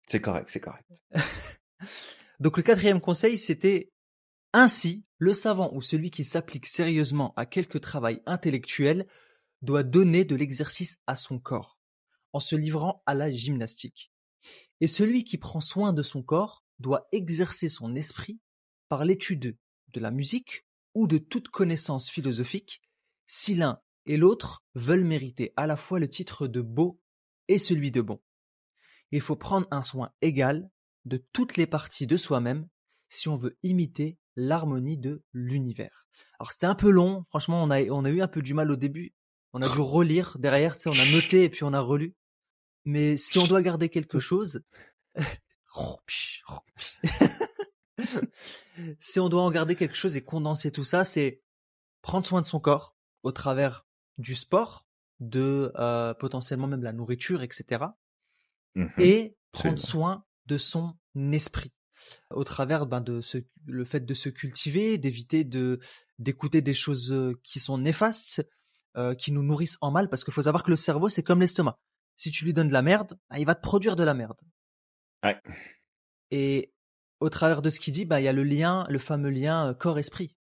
C'est 0.08 0.22
correct, 0.22 0.50
c'est 0.50 0.60
correct. 0.60 0.86
Donc 2.40 2.58
le 2.58 2.64
quatrième 2.64 3.02
conseil, 3.02 3.38
c'était 3.38 3.92
ainsi, 4.54 5.06
le 5.18 5.34
savant 5.34 5.72
ou 5.74 5.82
celui 5.82 6.12
qui 6.12 6.24
s'applique 6.24 6.66
sérieusement 6.66 7.34
à 7.36 7.46
quelque 7.46 7.78
travail 7.78 8.22
intellectuel 8.26 9.08
doit 9.62 9.84
donner 9.84 10.24
de 10.24 10.36
l'exercice 10.36 10.98
à 11.08 11.16
son 11.16 11.40
corps, 11.40 11.78
en 12.34 12.40
se 12.40 12.56
livrant 12.56 13.02
à 13.06 13.14
la 13.16 13.30
gymnastique. 13.32 14.12
Et 14.80 14.88
celui 14.88 15.24
qui 15.24 15.38
prend 15.38 15.60
soin 15.60 15.94
de 15.94 16.04
son 16.04 16.22
corps 16.22 16.64
doit 16.80 17.08
exercer 17.12 17.70
son 17.70 17.96
esprit 17.96 18.40
par 18.90 19.06
l'étude 19.06 19.58
de 19.94 20.00
la 20.00 20.12
musique 20.12 20.66
ou 20.94 21.08
de 21.08 21.18
toute 21.18 21.50
connaissance 21.50 22.10
philosophique, 22.10 22.82
si 23.26 23.56
l'un 23.56 23.82
et 24.06 24.18
l'autre 24.18 24.64
veulent 24.76 25.04
mériter 25.04 25.54
à 25.58 25.68
la 25.68 25.78
fois 25.78 26.00
le 26.00 26.10
titre 26.10 26.48
de 26.48 26.62
beau 26.62 27.00
et 27.48 27.60
celui 27.60 27.92
de 27.92 28.02
bon. 28.02 28.22
Il 29.12 29.22
faut 29.22 29.36
prendre 29.36 29.68
un 29.72 29.82
soin 29.82 30.12
égal 30.22 30.70
de 31.06 31.24
toutes 31.34 31.58
les 31.58 31.68
parties 31.68 32.08
de 32.08 32.18
soi-même 32.18 32.68
si 33.10 33.30
on 33.30 33.38
veut 33.38 33.58
imiter 33.64 34.18
l'harmonie 34.36 34.98
de 34.98 35.24
l'univers. 35.34 36.06
Alors 36.40 36.52
c'était 36.52 36.66
un 36.66 36.76
peu 36.76 36.90
long, 36.90 37.26
franchement 37.30 37.64
on 37.64 37.72
a, 37.72 37.84
on 37.90 38.06
a 38.06 38.10
eu 38.10 38.22
un 38.22 38.28
peu 38.28 38.42
du 38.42 38.54
mal 38.54 38.72
au 38.72 38.76
début, 38.76 39.14
on 39.54 39.62
a 39.62 39.70
dû 39.70 39.78
relire 39.80 40.38
derrière, 40.40 40.76
tu 40.76 40.84
sais, 40.84 40.90
on 40.90 40.94
a 40.94 41.12
noté 41.12 41.44
et 41.44 41.50
puis 41.50 41.64
on 41.64 41.74
a 41.74 41.82
relu. 41.82 42.16
Mais 42.86 43.18
si 43.18 43.40
on 43.40 43.48
doit 43.48 43.62
garder 43.62 43.90
quelque 43.90 44.20
chose, 44.20 44.62
si 49.00 49.20
on 49.20 49.30
doit 49.30 49.42
en 49.42 49.52
garder 49.52 49.76
quelque 49.76 49.96
chose 49.96 50.16
et 50.16 50.24
condenser 50.24 50.72
tout 50.72 50.84
ça, 50.84 51.04
c'est 51.04 51.42
prendre 52.02 52.26
soin 52.26 52.42
de 52.42 52.46
son 52.46 52.60
corps 52.60 52.96
au 53.24 53.32
travers 53.32 53.86
du 54.18 54.36
sport, 54.36 54.88
de 55.20 55.72
euh, 55.76 56.14
potentiellement 56.14 56.68
même 56.68 56.84
la 56.84 56.94
nourriture, 56.94 57.44
etc. 57.44 57.86
Et 59.00 59.36
prendre 59.52 59.74
Absolument. 59.74 59.78
soin 59.78 60.26
de 60.46 60.58
son 60.58 60.96
esprit 61.32 61.74
au 62.30 62.44
travers 62.44 62.86
ben, 62.86 63.02
de 63.02 63.22
ce, 63.22 63.40
le 63.66 63.86
fait 63.86 64.06
de 64.06 64.14
se 64.14 64.30
cultiver, 64.30 64.98
d'éviter 64.98 65.44
de 65.44 65.80
d'écouter 66.20 66.62
des 66.62 66.74
choses 66.74 67.12
euh, 67.12 67.40
qui 67.44 67.60
sont 67.60 67.78
néfastes, 67.78 68.48
euh, 68.96 69.16
qui 69.16 69.32
nous 69.32 69.44
nourrissent 69.44 69.78
en 69.82 69.92
mal, 69.92 70.10
parce 70.10 70.24
qu'il 70.24 70.34
faut 70.34 70.44
savoir 70.44 70.64
que 70.64 70.70
le 70.70 70.76
cerveau 70.76 71.10
c'est 71.10 71.24
comme 71.24 71.42
l'estomac. 71.42 71.80
Si 72.16 72.32
tu 72.32 72.46
lui 72.46 72.54
donnes 72.54 72.68
de 72.68 72.74
la 72.74 72.82
merde, 72.82 73.18
ben, 73.30 73.38
il 73.38 73.46
va 73.46 73.56
te 73.56 73.62
produire 73.62 73.96
de 73.96 74.04
la 74.04 74.14
merde. 74.14 74.40
Ouais. 75.24 75.42
Et 76.32 76.72
au 77.20 77.30
travers 77.30 77.62
de 77.62 77.70
ce 77.70 77.80
qu'il 77.80 77.94
dit, 77.94 78.06
ben, 78.06 78.20
il 78.20 78.24
y 78.26 78.28
a 78.28 78.34
le 78.34 78.44
lien, 78.44 78.86
le 78.90 79.00
fameux 79.00 79.30
lien 79.30 79.70
euh, 79.70 79.74
corps-esprit. 79.74 80.36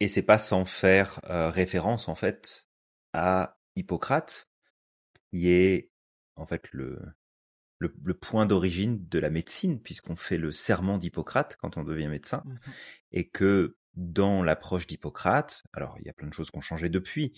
Et 0.00 0.08
c'est 0.08 0.22
pas 0.22 0.38
sans 0.38 0.64
faire 0.64 1.20
euh, 1.28 1.50
référence 1.50 2.08
en 2.08 2.14
fait 2.14 2.66
à 3.12 3.58
Hippocrate, 3.76 4.48
qui 5.30 5.48
est 5.50 5.90
en 6.36 6.46
fait 6.46 6.68
le, 6.72 7.00
le, 7.78 7.94
le 8.04 8.14
point 8.14 8.46
d'origine 8.46 9.06
de 9.08 9.18
la 9.18 9.30
médecine, 9.30 9.80
puisqu'on 9.80 10.16
fait 10.16 10.38
le 10.38 10.52
serment 10.52 10.98
d'Hippocrate 10.98 11.56
quand 11.56 11.76
on 11.76 11.84
devient 11.84 12.08
médecin, 12.08 12.42
Mhm. 12.44 12.58
et 13.12 13.28
que 13.28 13.76
dans 13.94 14.44
l'approche 14.44 14.86
d'Hippocrate, 14.86 15.64
alors 15.72 15.96
il 15.98 16.06
y 16.06 16.10
a 16.10 16.12
plein 16.12 16.28
de 16.28 16.32
choses 16.32 16.52
qui 16.52 16.58
ont 16.58 16.60
changé 16.60 16.88
depuis, 16.88 17.32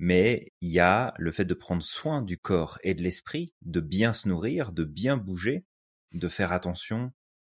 mais 0.00 0.52
il 0.60 0.70
y 0.70 0.80
a 0.80 1.14
le 1.18 1.30
fait 1.30 1.44
de 1.44 1.54
prendre 1.54 1.82
soin 1.82 2.22
du 2.22 2.36
corps 2.38 2.78
et 2.82 2.94
de 2.94 3.02
l'esprit, 3.02 3.52
de 3.62 3.80
bien 3.80 4.12
se 4.12 4.26
nourrir, 4.26 4.72
de 4.72 4.82
bien 4.82 5.16
bouger, 5.16 5.64
de 6.12 6.26
faire 6.26 6.50
attention 6.50 7.12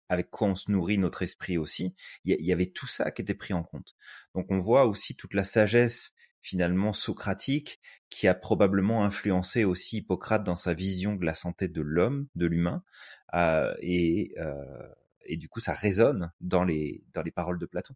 avec 0.09 0.31
quoi 0.31 0.49
on 0.49 0.55
se 0.55 0.71
nourrit 0.71 0.99
notre 0.99 1.23
esprit 1.23 1.59
aussi. 1.59 1.95
Il 2.25 2.41
y, 2.41 2.53
avait 2.53 2.67
tout 2.67 2.87
ça 2.87 3.11
qui 3.11 3.23
était 3.23 3.35
pris 3.35 3.55
en 3.55 3.63
compte. 3.63 3.97
Donc 4.35 4.47
on 4.51 4.59
voit 4.59 4.87
aussi 4.87 5.17
toute 5.17 5.35
la 5.35 5.45
sagesse 5.45 6.13
finalement 6.41 6.93
socratique 6.93 7.81
qui 8.09 8.29
a 8.29 8.35
probablement 8.35 9.05
influencé 9.05 9.65
aussi 9.65 9.99
Hippocrate 9.99 10.45
dans 10.45 10.57
sa 10.57 10.75
vision 10.75 11.17
de 11.17 11.25
la 11.25 11.35
santé 11.35 11.69
de 11.69 11.81
l'homme, 11.81 12.29
de 12.37 12.47
l'humain, 12.47 12.85
euh, 13.35 13.75
et, 13.81 14.33
euh, 14.39 14.89
et 15.25 15.37
du 15.37 15.49
coup 15.49 15.61
ça 15.61 15.75
résonne 15.75 16.33
dans 16.41 16.63
les, 16.63 17.05
dans 17.13 17.23
les 17.23 17.33
paroles 17.33 17.59
de 17.59 17.67
Platon. 17.67 17.95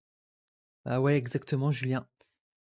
Ah 0.85 1.01
ouais, 1.01 1.17
exactement, 1.17 1.71
Julien. 1.71 2.07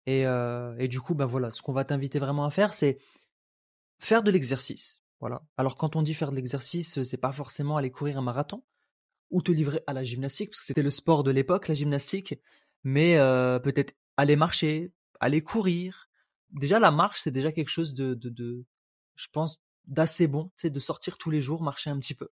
Et, 0.06 0.26
euh, 0.26 0.76
et 0.78 0.88
du 0.88 1.00
coup, 1.00 1.16
bah 1.16 1.26
voilà, 1.26 1.52
ce 1.52 1.62
qu'on 1.62 1.74
va 1.74 1.86
t'inviter 1.86 2.20
vraiment 2.20 2.46
à 2.46 2.50
faire, 2.50 2.74
c'est 2.74 3.00
faire 4.00 4.24
de 4.24 4.32
l'exercice. 4.32 5.02
Voilà. 5.20 5.42
Alors 5.58 5.76
quand 5.76 5.96
on 5.96 6.02
dit 6.02 6.14
faire 6.14 6.32
de 6.32 6.36
l'exercice, 6.36 7.02
c'est 7.04 7.18
pas 7.18 7.32
forcément 7.32 7.78
aller 7.78 7.92
courir 7.92 8.18
un 8.18 8.22
marathon 8.22 8.64
ou 9.32 9.42
te 9.42 9.52
livrer 9.52 9.82
à 9.88 9.94
la 9.94 10.04
gymnastique, 10.04 10.50
parce 10.50 10.62
que 10.62 10.66
c'était 10.66 10.84
le 10.84 10.90
sport 10.90 11.24
de 11.24 11.32
l'époque, 11.32 11.68
la 11.68 11.76
gymnastique, 11.76 12.36
mais 12.84 13.18
euh, 13.18 13.60
peut-être 13.60 13.96
aller 14.18 14.36
marcher, 14.36 14.92
aller 15.20 15.42
courir. 15.42 16.10
Déjà, 16.52 16.80
la 16.80 16.92
marche, 16.92 17.22
c'est 17.22 17.32
déjà 17.32 17.52
quelque 17.52 17.70
chose 17.70 17.94
de, 17.94 18.14
de, 18.14 18.30
de 18.30 18.66
je 19.16 19.28
pense, 19.32 19.62
d'assez 19.86 20.28
bon, 20.28 20.52
c'est 20.56 20.70
de 20.70 20.80
sortir 20.80 21.18
tous 21.18 21.30
les 21.30 21.42
jours, 21.42 21.62
marcher 21.62 21.90
un 21.90 22.00
petit 22.00 22.16
peu, 22.16 22.30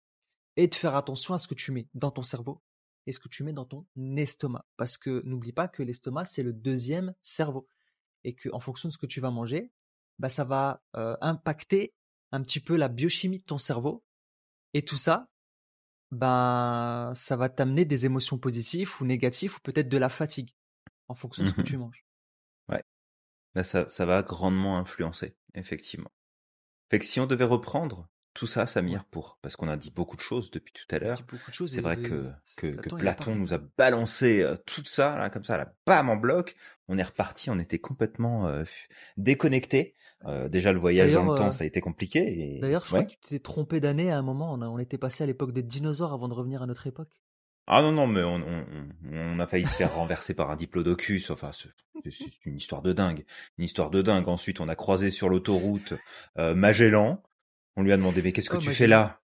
et 0.56 0.66
de 0.66 0.74
faire 0.74 0.96
attention 0.96 1.34
à 1.34 1.38
ce 1.38 1.46
que 1.46 1.54
tu 1.54 1.72
mets 1.72 1.88
dans 1.94 2.10
ton 2.10 2.22
cerveau 2.22 2.62
et 3.06 3.12
ce 3.12 3.18
que 3.18 3.28
tu 3.28 3.44
mets 3.44 3.52
dans 3.52 3.64
ton 3.64 3.86
estomac. 4.16 4.64
Parce 4.76 4.98
que 4.98 5.22
n'oublie 5.24 5.52
pas 5.52 5.68
que 5.68 5.82
l'estomac, 5.82 6.26
c'est 6.26 6.42
le 6.42 6.52
deuxième 6.52 7.14
cerveau. 7.22 7.66
Et 8.24 8.34
que 8.34 8.48
en 8.52 8.60
fonction 8.60 8.88
de 8.88 8.92
ce 8.92 8.98
que 8.98 9.06
tu 9.06 9.20
vas 9.20 9.30
manger, 9.30 9.72
bah, 10.18 10.28
ça 10.28 10.44
va 10.44 10.82
euh, 10.96 11.16
impacter 11.20 11.94
un 12.32 12.42
petit 12.42 12.60
peu 12.60 12.76
la 12.76 12.88
biochimie 12.88 13.38
de 13.38 13.44
ton 13.44 13.58
cerveau. 13.58 14.04
Et 14.74 14.84
tout 14.84 14.96
ça, 14.96 15.28
ben, 16.12 17.12
ça 17.14 17.36
va 17.36 17.48
t'amener 17.48 17.84
des 17.84 18.06
émotions 18.06 18.38
positives 18.38 18.92
ou 19.00 19.04
négatives 19.04 19.56
ou 19.56 19.60
peut-être 19.62 19.88
de 19.88 19.98
la 19.98 20.08
fatigue 20.08 20.50
en 21.08 21.14
fonction 21.14 21.44
de 21.44 21.48
ce 21.48 21.54
que 21.54 21.60
Mhm. 21.60 21.66
tu 21.66 21.76
manges. 21.76 22.04
Là, 23.56 23.64
ça, 23.64 23.88
ça 23.88 24.06
va 24.06 24.22
grandement 24.22 24.78
influencer, 24.78 25.36
effectivement. 25.54 26.12
Fait 26.90 26.98
que 26.98 27.04
si 27.04 27.18
on 27.18 27.26
devait 27.26 27.44
reprendre 27.44 28.08
tout 28.32 28.46
ça, 28.46 28.66
Samir, 28.66 29.04
pour, 29.04 29.38
parce 29.42 29.56
qu'on 29.56 29.68
a 29.68 29.76
dit 29.76 29.90
beaucoup 29.90 30.16
de 30.16 30.20
choses 30.20 30.50
depuis 30.50 30.72
tout 30.72 30.94
à 30.94 30.98
l'heure, 30.98 31.20
c'est 31.66 31.80
vrai 31.80 31.96
que, 31.96 32.30
que, 32.56 32.68
que 32.68 32.94
Platon, 32.94 33.34
nous 33.34 33.52
a 33.54 33.58
balancé 33.76 34.42
euh, 34.42 34.56
tout 34.66 34.84
ça, 34.84 35.16
là, 35.16 35.30
comme 35.30 35.44
ça, 35.44 35.56
là, 35.56 35.74
bam, 35.86 36.08
en 36.08 36.16
bloc. 36.16 36.54
On 36.88 36.96
est 36.98 37.02
reparti, 37.02 37.50
on 37.50 37.58
était 37.58 37.78
complètement 37.78 38.46
euh, 38.48 38.64
déconnectés. 39.16 39.94
Euh, 40.26 40.48
déjà, 40.48 40.72
le 40.72 40.78
voyage 40.78 41.12
dans 41.12 41.32
le 41.32 41.38
temps, 41.38 41.48
euh, 41.48 41.52
ça 41.52 41.64
a 41.64 41.66
été 41.66 41.80
compliqué. 41.80 42.56
Et... 42.56 42.60
D'ailleurs, 42.60 42.84
je 42.86 42.94
Ouais. 42.94 43.04
crois 43.04 43.14
que 43.16 43.20
tu 43.20 43.28
t'es 43.30 43.38
trompé 43.38 43.80
d'année 43.80 44.10
à 44.10 44.18
un 44.18 44.22
moment. 44.22 44.52
On, 44.52 44.60
a- 44.60 44.68
on 44.68 44.78
était 44.78 44.98
passé 44.98 45.24
à 45.24 45.26
l'époque 45.26 45.52
des 45.52 45.62
dinosaures 45.62 46.12
avant 46.12 46.28
de 46.28 46.34
revenir 46.34 46.62
à 46.62 46.66
notre 46.66 46.86
époque. 46.86 47.20
Ah 47.66 47.82
non, 47.82 47.92
non, 47.92 48.06
mais 48.06 48.22
on, 48.22 48.42
on, 49.12 49.38
a 49.38 49.46
failli 49.46 49.64
se 49.66 49.74
faire 49.74 49.94
renverser 49.94 50.34
par 50.34 50.50
un 50.50 50.56
diplodocus. 50.56 51.30
Enfin, 51.30 51.52
c'est 51.52 51.68
c'est 52.10 52.46
une 52.46 52.56
histoire 52.56 52.82
de 52.82 52.92
dingue. 52.92 53.24
Une 53.58 53.64
histoire 53.64 53.90
de 53.90 54.02
dingue. 54.02 54.28
Ensuite, 54.28 54.60
on 54.60 54.68
a 54.68 54.74
croisé 54.74 55.10
sur 55.10 55.28
l'autoroute 55.28 55.94
euh, 56.38 56.54
Magellan. 56.54 57.22
On 57.80 57.82
lui 57.82 57.92
a 57.92 57.96
demandé, 57.96 58.20
mais 58.20 58.32
qu'est-ce 58.32 58.50
que 58.50 58.56
Oh, 58.56 58.60
tu 58.60 58.70
fais 58.72 58.86
là? 58.86 59.22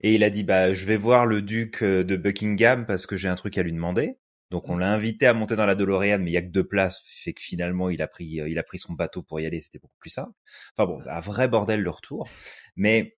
Et 0.00 0.16
il 0.16 0.24
a 0.24 0.30
dit, 0.30 0.42
bah, 0.42 0.74
je 0.74 0.84
vais 0.86 0.96
voir 0.96 1.24
le 1.24 1.40
duc 1.40 1.84
euh, 1.84 2.02
de 2.02 2.16
Buckingham 2.16 2.84
parce 2.84 3.06
que 3.06 3.16
j'ai 3.16 3.28
un 3.28 3.36
truc 3.36 3.56
à 3.58 3.62
lui 3.62 3.72
demander. 3.72 4.18
Donc, 4.50 4.68
on 4.68 4.74
Mm. 4.76 4.80
l'a 4.80 4.92
invité 4.92 5.26
à 5.26 5.34
monter 5.34 5.54
dans 5.54 5.66
la 5.66 5.76
DeLorean, 5.76 6.18
mais 6.18 6.30
il 6.30 6.34
y 6.34 6.36
a 6.36 6.42
que 6.42 6.48
deux 6.50 6.66
places. 6.66 7.00
Fait 7.06 7.32
que 7.32 7.40
finalement, 7.40 7.88
il 7.88 8.02
a 8.02 8.08
pris, 8.08 8.40
euh, 8.40 8.48
il 8.48 8.58
a 8.58 8.64
pris 8.64 8.78
son 8.78 8.92
bateau 8.92 9.22
pour 9.22 9.38
y 9.38 9.46
aller. 9.46 9.60
C'était 9.60 9.78
beaucoup 9.78 9.98
plus 10.00 10.10
simple. 10.10 10.32
Enfin 10.76 10.86
bon, 10.86 11.00
un 11.08 11.20
vrai 11.20 11.46
bordel 11.48 11.80
le 11.80 11.90
retour. 11.90 12.28
Mais 12.74 13.16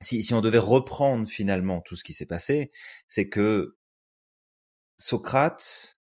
si, 0.00 0.22
si 0.24 0.34
on 0.34 0.40
devait 0.40 0.58
reprendre 0.58 1.28
finalement 1.28 1.80
tout 1.80 1.94
ce 1.94 2.02
qui 2.02 2.12
s'est 2.12 2.26
passé, 2.26 2.72
c'est 3.06 3.28
que 3.28 3.76
Socrate 4.98 5.96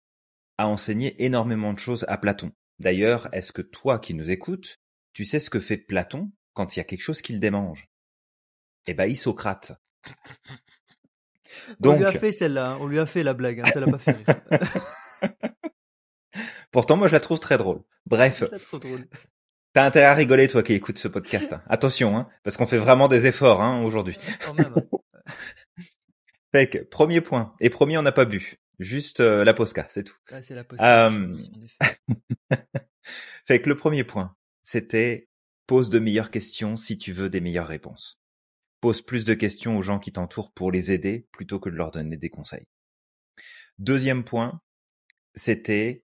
a 0.60 0.68
enseigné 0.68 1.24
énormément 1.24 1.74
de 1.74 1.80
choses 1.80 2.06
à 2.08 2.18
Platon. 2.18 2.52
D'ailleurs, 2.80 3.28
est-ce 3.34 3.52
que 3.52 3.64
toi 3.64 3.98
qui 4.00 4.14
nous 4.14 4.30
écoutes, 4.30 4.80
tu 5.14 5.26
sais 5.26 5.40
ce 5.40 5.50
que 5.50 5.60
fait 5.60 5.78
Platon? 5.78 6.32
Quand 6.58 6.76
il 6.76 6.80
y 6.80 6.82
a 6.82 6.84
quelque 6.84 7.02
chose 7.04 7.22
qui 7.22 7.34
le 7.34 7.40
démange 7.40 7.88
Eh 8.88 8.94
ben, 8.96 9.06
il 9.06 9.16
Socrate. 9.16 9.74
on 11.84 11.94
lui 11.96 12.04
a 12.04 12.12
Donc, 12.12 12.20
fait 12.20 12.32
celle-là. 12.32 12.72
hein. 12.72 12.78
On 12.82 12.88
lui 12.88 12.98
a 13.00 13.06
fait 13.06 13.22
la 13.24 13.34
blague. 13.36 13.60
Hein. 13.62 13.70
Ça 13.72 13.80
l'a 13.80 13.92
pas 13.92 14.00
fait 14.00 14.18
pourtant, 16.72 16.98
moi, 16.98 17.08
je 17.08 17.14
la 17.14 17.20
trouve 17.20 17.40
très 17.40 17.58
drôle. 17.60 17.82
Bref, 18.08 18.44
t'as 19.74 19.86
intérêt 19.86 20.06
à 20.06 20.14
rigoler, 20.16 20.48
toi 20.48 20.64
qui 20.64 20.74
écoutes 20.74 20.98
ce 20.98 21.08
podcast. 21.08 21.54
hein. 21.54 21.62
Attention, 21.68 22.18
hein, 22.18 22.28
parce 22.44 22.58
qu'on 22.58 22.66
fait 22.68 22.78
vraiment 22.80 23.08
des 23.08 23.28
efforts 23.28 23.62
hein, 23.62 23.84
aujourd'hui. 23.84 24.18
Fait 26.54 26.70
que, 26.70 26.78
premier 26.80 27.22
point. 27.22 27.54
Et 27.60 27.70
premier, 27.70 27.98
on 27.98 28.02
n'a 28.02 28.12
pas 28.14 28.26
bu. 28.26 28.58
Juste 28.80 29.20
euh, 29.20 29.44
la 29.44 29.54
posca, 29.54 29.86
c'est 29.90 30.04
tout. 30.04 30.16
Ah, 30.32 30.42
c'est 30.42 30.56
la 30.56 30.64
poste. 30.64 30.82
Euh. 30.82 31.36
Fait 33.46 33.62
que 33.62 33.70
le 33.70 33.76
premier 33.76 34.04
point, 34.04 34.36
c'était 34.64 35.28
pose 35.68 35.90
de 35.90 36.00
meilleures 36.00 36.32
questions 36.32 36.76
si 36.78 36.98
tu 36.98 37.12
veux 37.14 37.30
des 37.30 37.42
meilleures 37.42 37.68
réponses. 37.68 38.20
Pose 38.80 39.02
plus 39.02 39.26
de 39.26 39.34
questions 39.34 39.78
aux 39.78 39.84
gens 39.84 40.00
qui 40.00 40.12
t'entourent 40.12 40.52
pour 40.54 40.72
les 40.72 40.92
aider 40.92 41.28
plutôt 41.32 41.60
que 41.60 41.70
de 41.70 41.76
leur 41.76 41.92
donner 41.92 42.18
des 42.18 42.30
conseils. 42.30 42.68
Deuxième 43.78 44.24
point, 44.24 44.62
c'était 45.36 46.04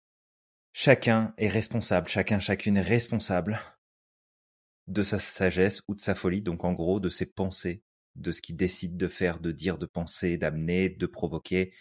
chacun 0.73 1.35
est 1.37 1.49
responsable, 1.49 2.09
chacun, 2.09 2.39
chacune 2.39 2.77
est 2.77 2.83
responsable 2.83 3.61
de 4.89 5.03
sa 5.03 5.19
sagesse 5.19 5.83
ou 5.89 5.95
de 5.95 6.01
sa 6.01 6.15
folie, 6.15 6.43
donc 6.43 6.65
en 6.65 6.73
gros 6.73 6.99
de 6.99 7.09
ses 7.09 7.27
pensées, 7.27 7.83
de 8.17 8.33
ce 8.33 8.43
qu'il 8.43 8.57
décide 8.57 8.97
de 8.97 9.09
faire, 9.09 9.39
de 9.41 9.53
dire, 9.53 9.79
de 9.79 9.87
penser, 9.87 10.37
d'amener, 10.37 10.89
de 10.89 11.07
provoquer, 11.07 11.73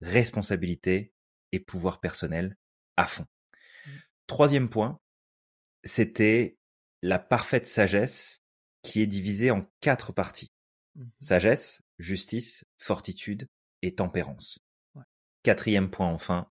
responsabilité 0.00 1.12
et 1.52 1.60
pouvoir 1.60 2.00
personnel 2.00 2.56
à 2.96 3.06
fond. 3.06 3.26
Troisième 4.26 4.68
point, 4.68 4.98
c'était 5.84 6.57
la 7.02 7.18
parfaite 7.18 7.66
sagesse 7.66 8.42
qui 8.82 9.00
est 9.00 9.06
divisée 9.06 9.50
en 9.50 9.66
quatre 9.80 10.12
parties. 10.12 10.50
Mhm. 10.94 11.10
Sagesse, 11.20 11.82
justice, 11.98 12.64
fortitude 12.76 13.48
et 13.82 13.94
tempérance. 13.94 14.58
Ouais. 14.94 15.04
Quatrième 15.42 15.90
point 15.90 16.08
enfin, 16.08 16.50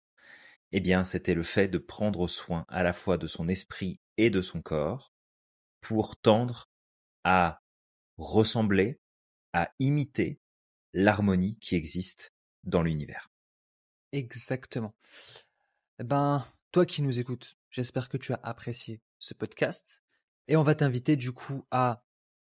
eh 0.72 0.80
bien, 0.80 1.04
c'était 1.04 1.34
le 1.34 1.42
fait 1.42 1.68
de 1.68 1.78
prendre 1.78 2.26
soin 2.28 2.64
à 2.68 2.82
la 2.82 2.92
fois 2.92 3.18
de 3.18 3.26
son 3.26 3.48
esprit 3.48 4.00
et 4.16 4.30
de 4.30 4.42
son 4.42 4.62
corps 4.62 5.12
pour 5.80 6.16
tendre 6.16 6.70
à 7.24 7.60
ressembler, 8.16 8.98
à 9.52 9.72
imiter 9.78 10.40
l'harmonie 10.92 11.58
qui 11.58 11.76
existe 11.76 12.32
dans 12.64 12.82
l'univers. 12.82 13.30
Exactement. 14.12 14.94
Eh 15.98 16.04
ben, 16.04 16.46
toi 16.70 16.86
qui 16.86 17.02
nous 17.02 17.20
écoutes, 17.20 17.56
j'espère 17.70 18.08
que 18.08 18.16
tu 18.16 18.32
as 18.32 18.40
apprécié 18.42 19.00
ce 19.18 19.34
podcast. 19.34 20.01
Et 20.48 20.56
on 20.56 20.62
va 20.62 20.74
t'inviter 20.74 21.16
du 21.16 21.32
coup 21.32 21.66
à 21.70 22.04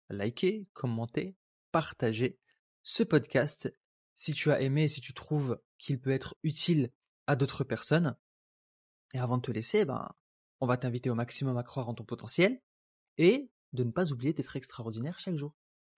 liker, 0.08 0.68
commenter, 0.72 1.36
partager 1.72 2.38
ce 2.82 3.02
podcast 3.02 3.72
si 4.14 4.32
tu 4.32 4.50
as 4.50 4.60
aimé, 4.60 4.88
si 4.88 5.00
tu 5.00 5.12
trouves 5.12 5.60
qu'il 5.78 6.00
peut 6.00 6.10
être 6.10 6.36
utile 6.42 6.90
à 7.26 7.36
d'autres 7.36 7.64
personnes. 7.64 8.16
Et 9.14 9.18
avant 9.18 9.36
de 9.36 9.42
te 9.42 9.50
laisser, 9.50 9.84
ben, 9.84 10.08
on 10.60 10.66
va 10.66 10.76
t'inviter 10.76 11.10
au 11.10 11.14
maximum 11.14 11.56
à 11.56 11.62
croire 11.62 11.88
en 11.88 11.94
ton 11.94 12.04
potentiel 12.04 12.60
et 13.18 13.50
de 13.72 13.84
ne 13.84 13.90
pas 13.90 14.12
oublier 14.12 14.32
d'être 14.32 14.56
extraordinaire 14.56 15.18
chaque 15.18 15.36
jour. 15.36 15.54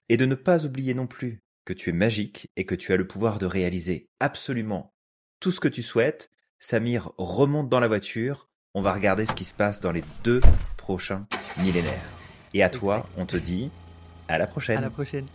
Et 0.09 0.17
de 0.17 0.27
ne 0.27 0.35
pas 0.35 0.65
oublier 0.65 0.95
non 0.95 1.07
plus 1.07 1.45
que 1.65 1.73
tu 1.73 1.91
es 1.91 1.93
magique 1.93 2.51
et 2.57 2.65
que 2.65 2.75
tu 2.75 2.93
as 2.93 2.97
le 2.97 3.07
pouvoir 3.07 3.39
de 3.39 3.47
réaliser 3.47 4.09
absolument 4.21 4.95
tout 5.41 5.53
ce 5.53 5.61
que 5.61 5.69
tu 5.69 5.83
souhaites. 5.83 6.33
Samir 6.59 7.13
remonte 7.19 7.69
dans 7.69 7.81
la 7.81 7.89
voiture. 7.89 8.51
On 8.75 8.81
va 8.81 8.93
regarder 8.93 9.27
ce 9.27 9.35
qui 9.35 9.45
se 9.45 9.55
passe 9.55 9.81
dans 9.81 9.93
les 9.93 10.03
deux 10.25 10.41
prochains 10.89 11.27
millénaires. 11.59 12.09
Et 12.55 12.63
à 12.63 12.71
toi, 12.71 13.07
on 13.19 13.27
te 13.27 13.37
dit 13.37 13.71
à 14.27 14.39
la 14.39 14.47
prochaine. 14.47 14.79
À 14.79 14.81
la 14.81 14.89
prochaine. 14.89 15.27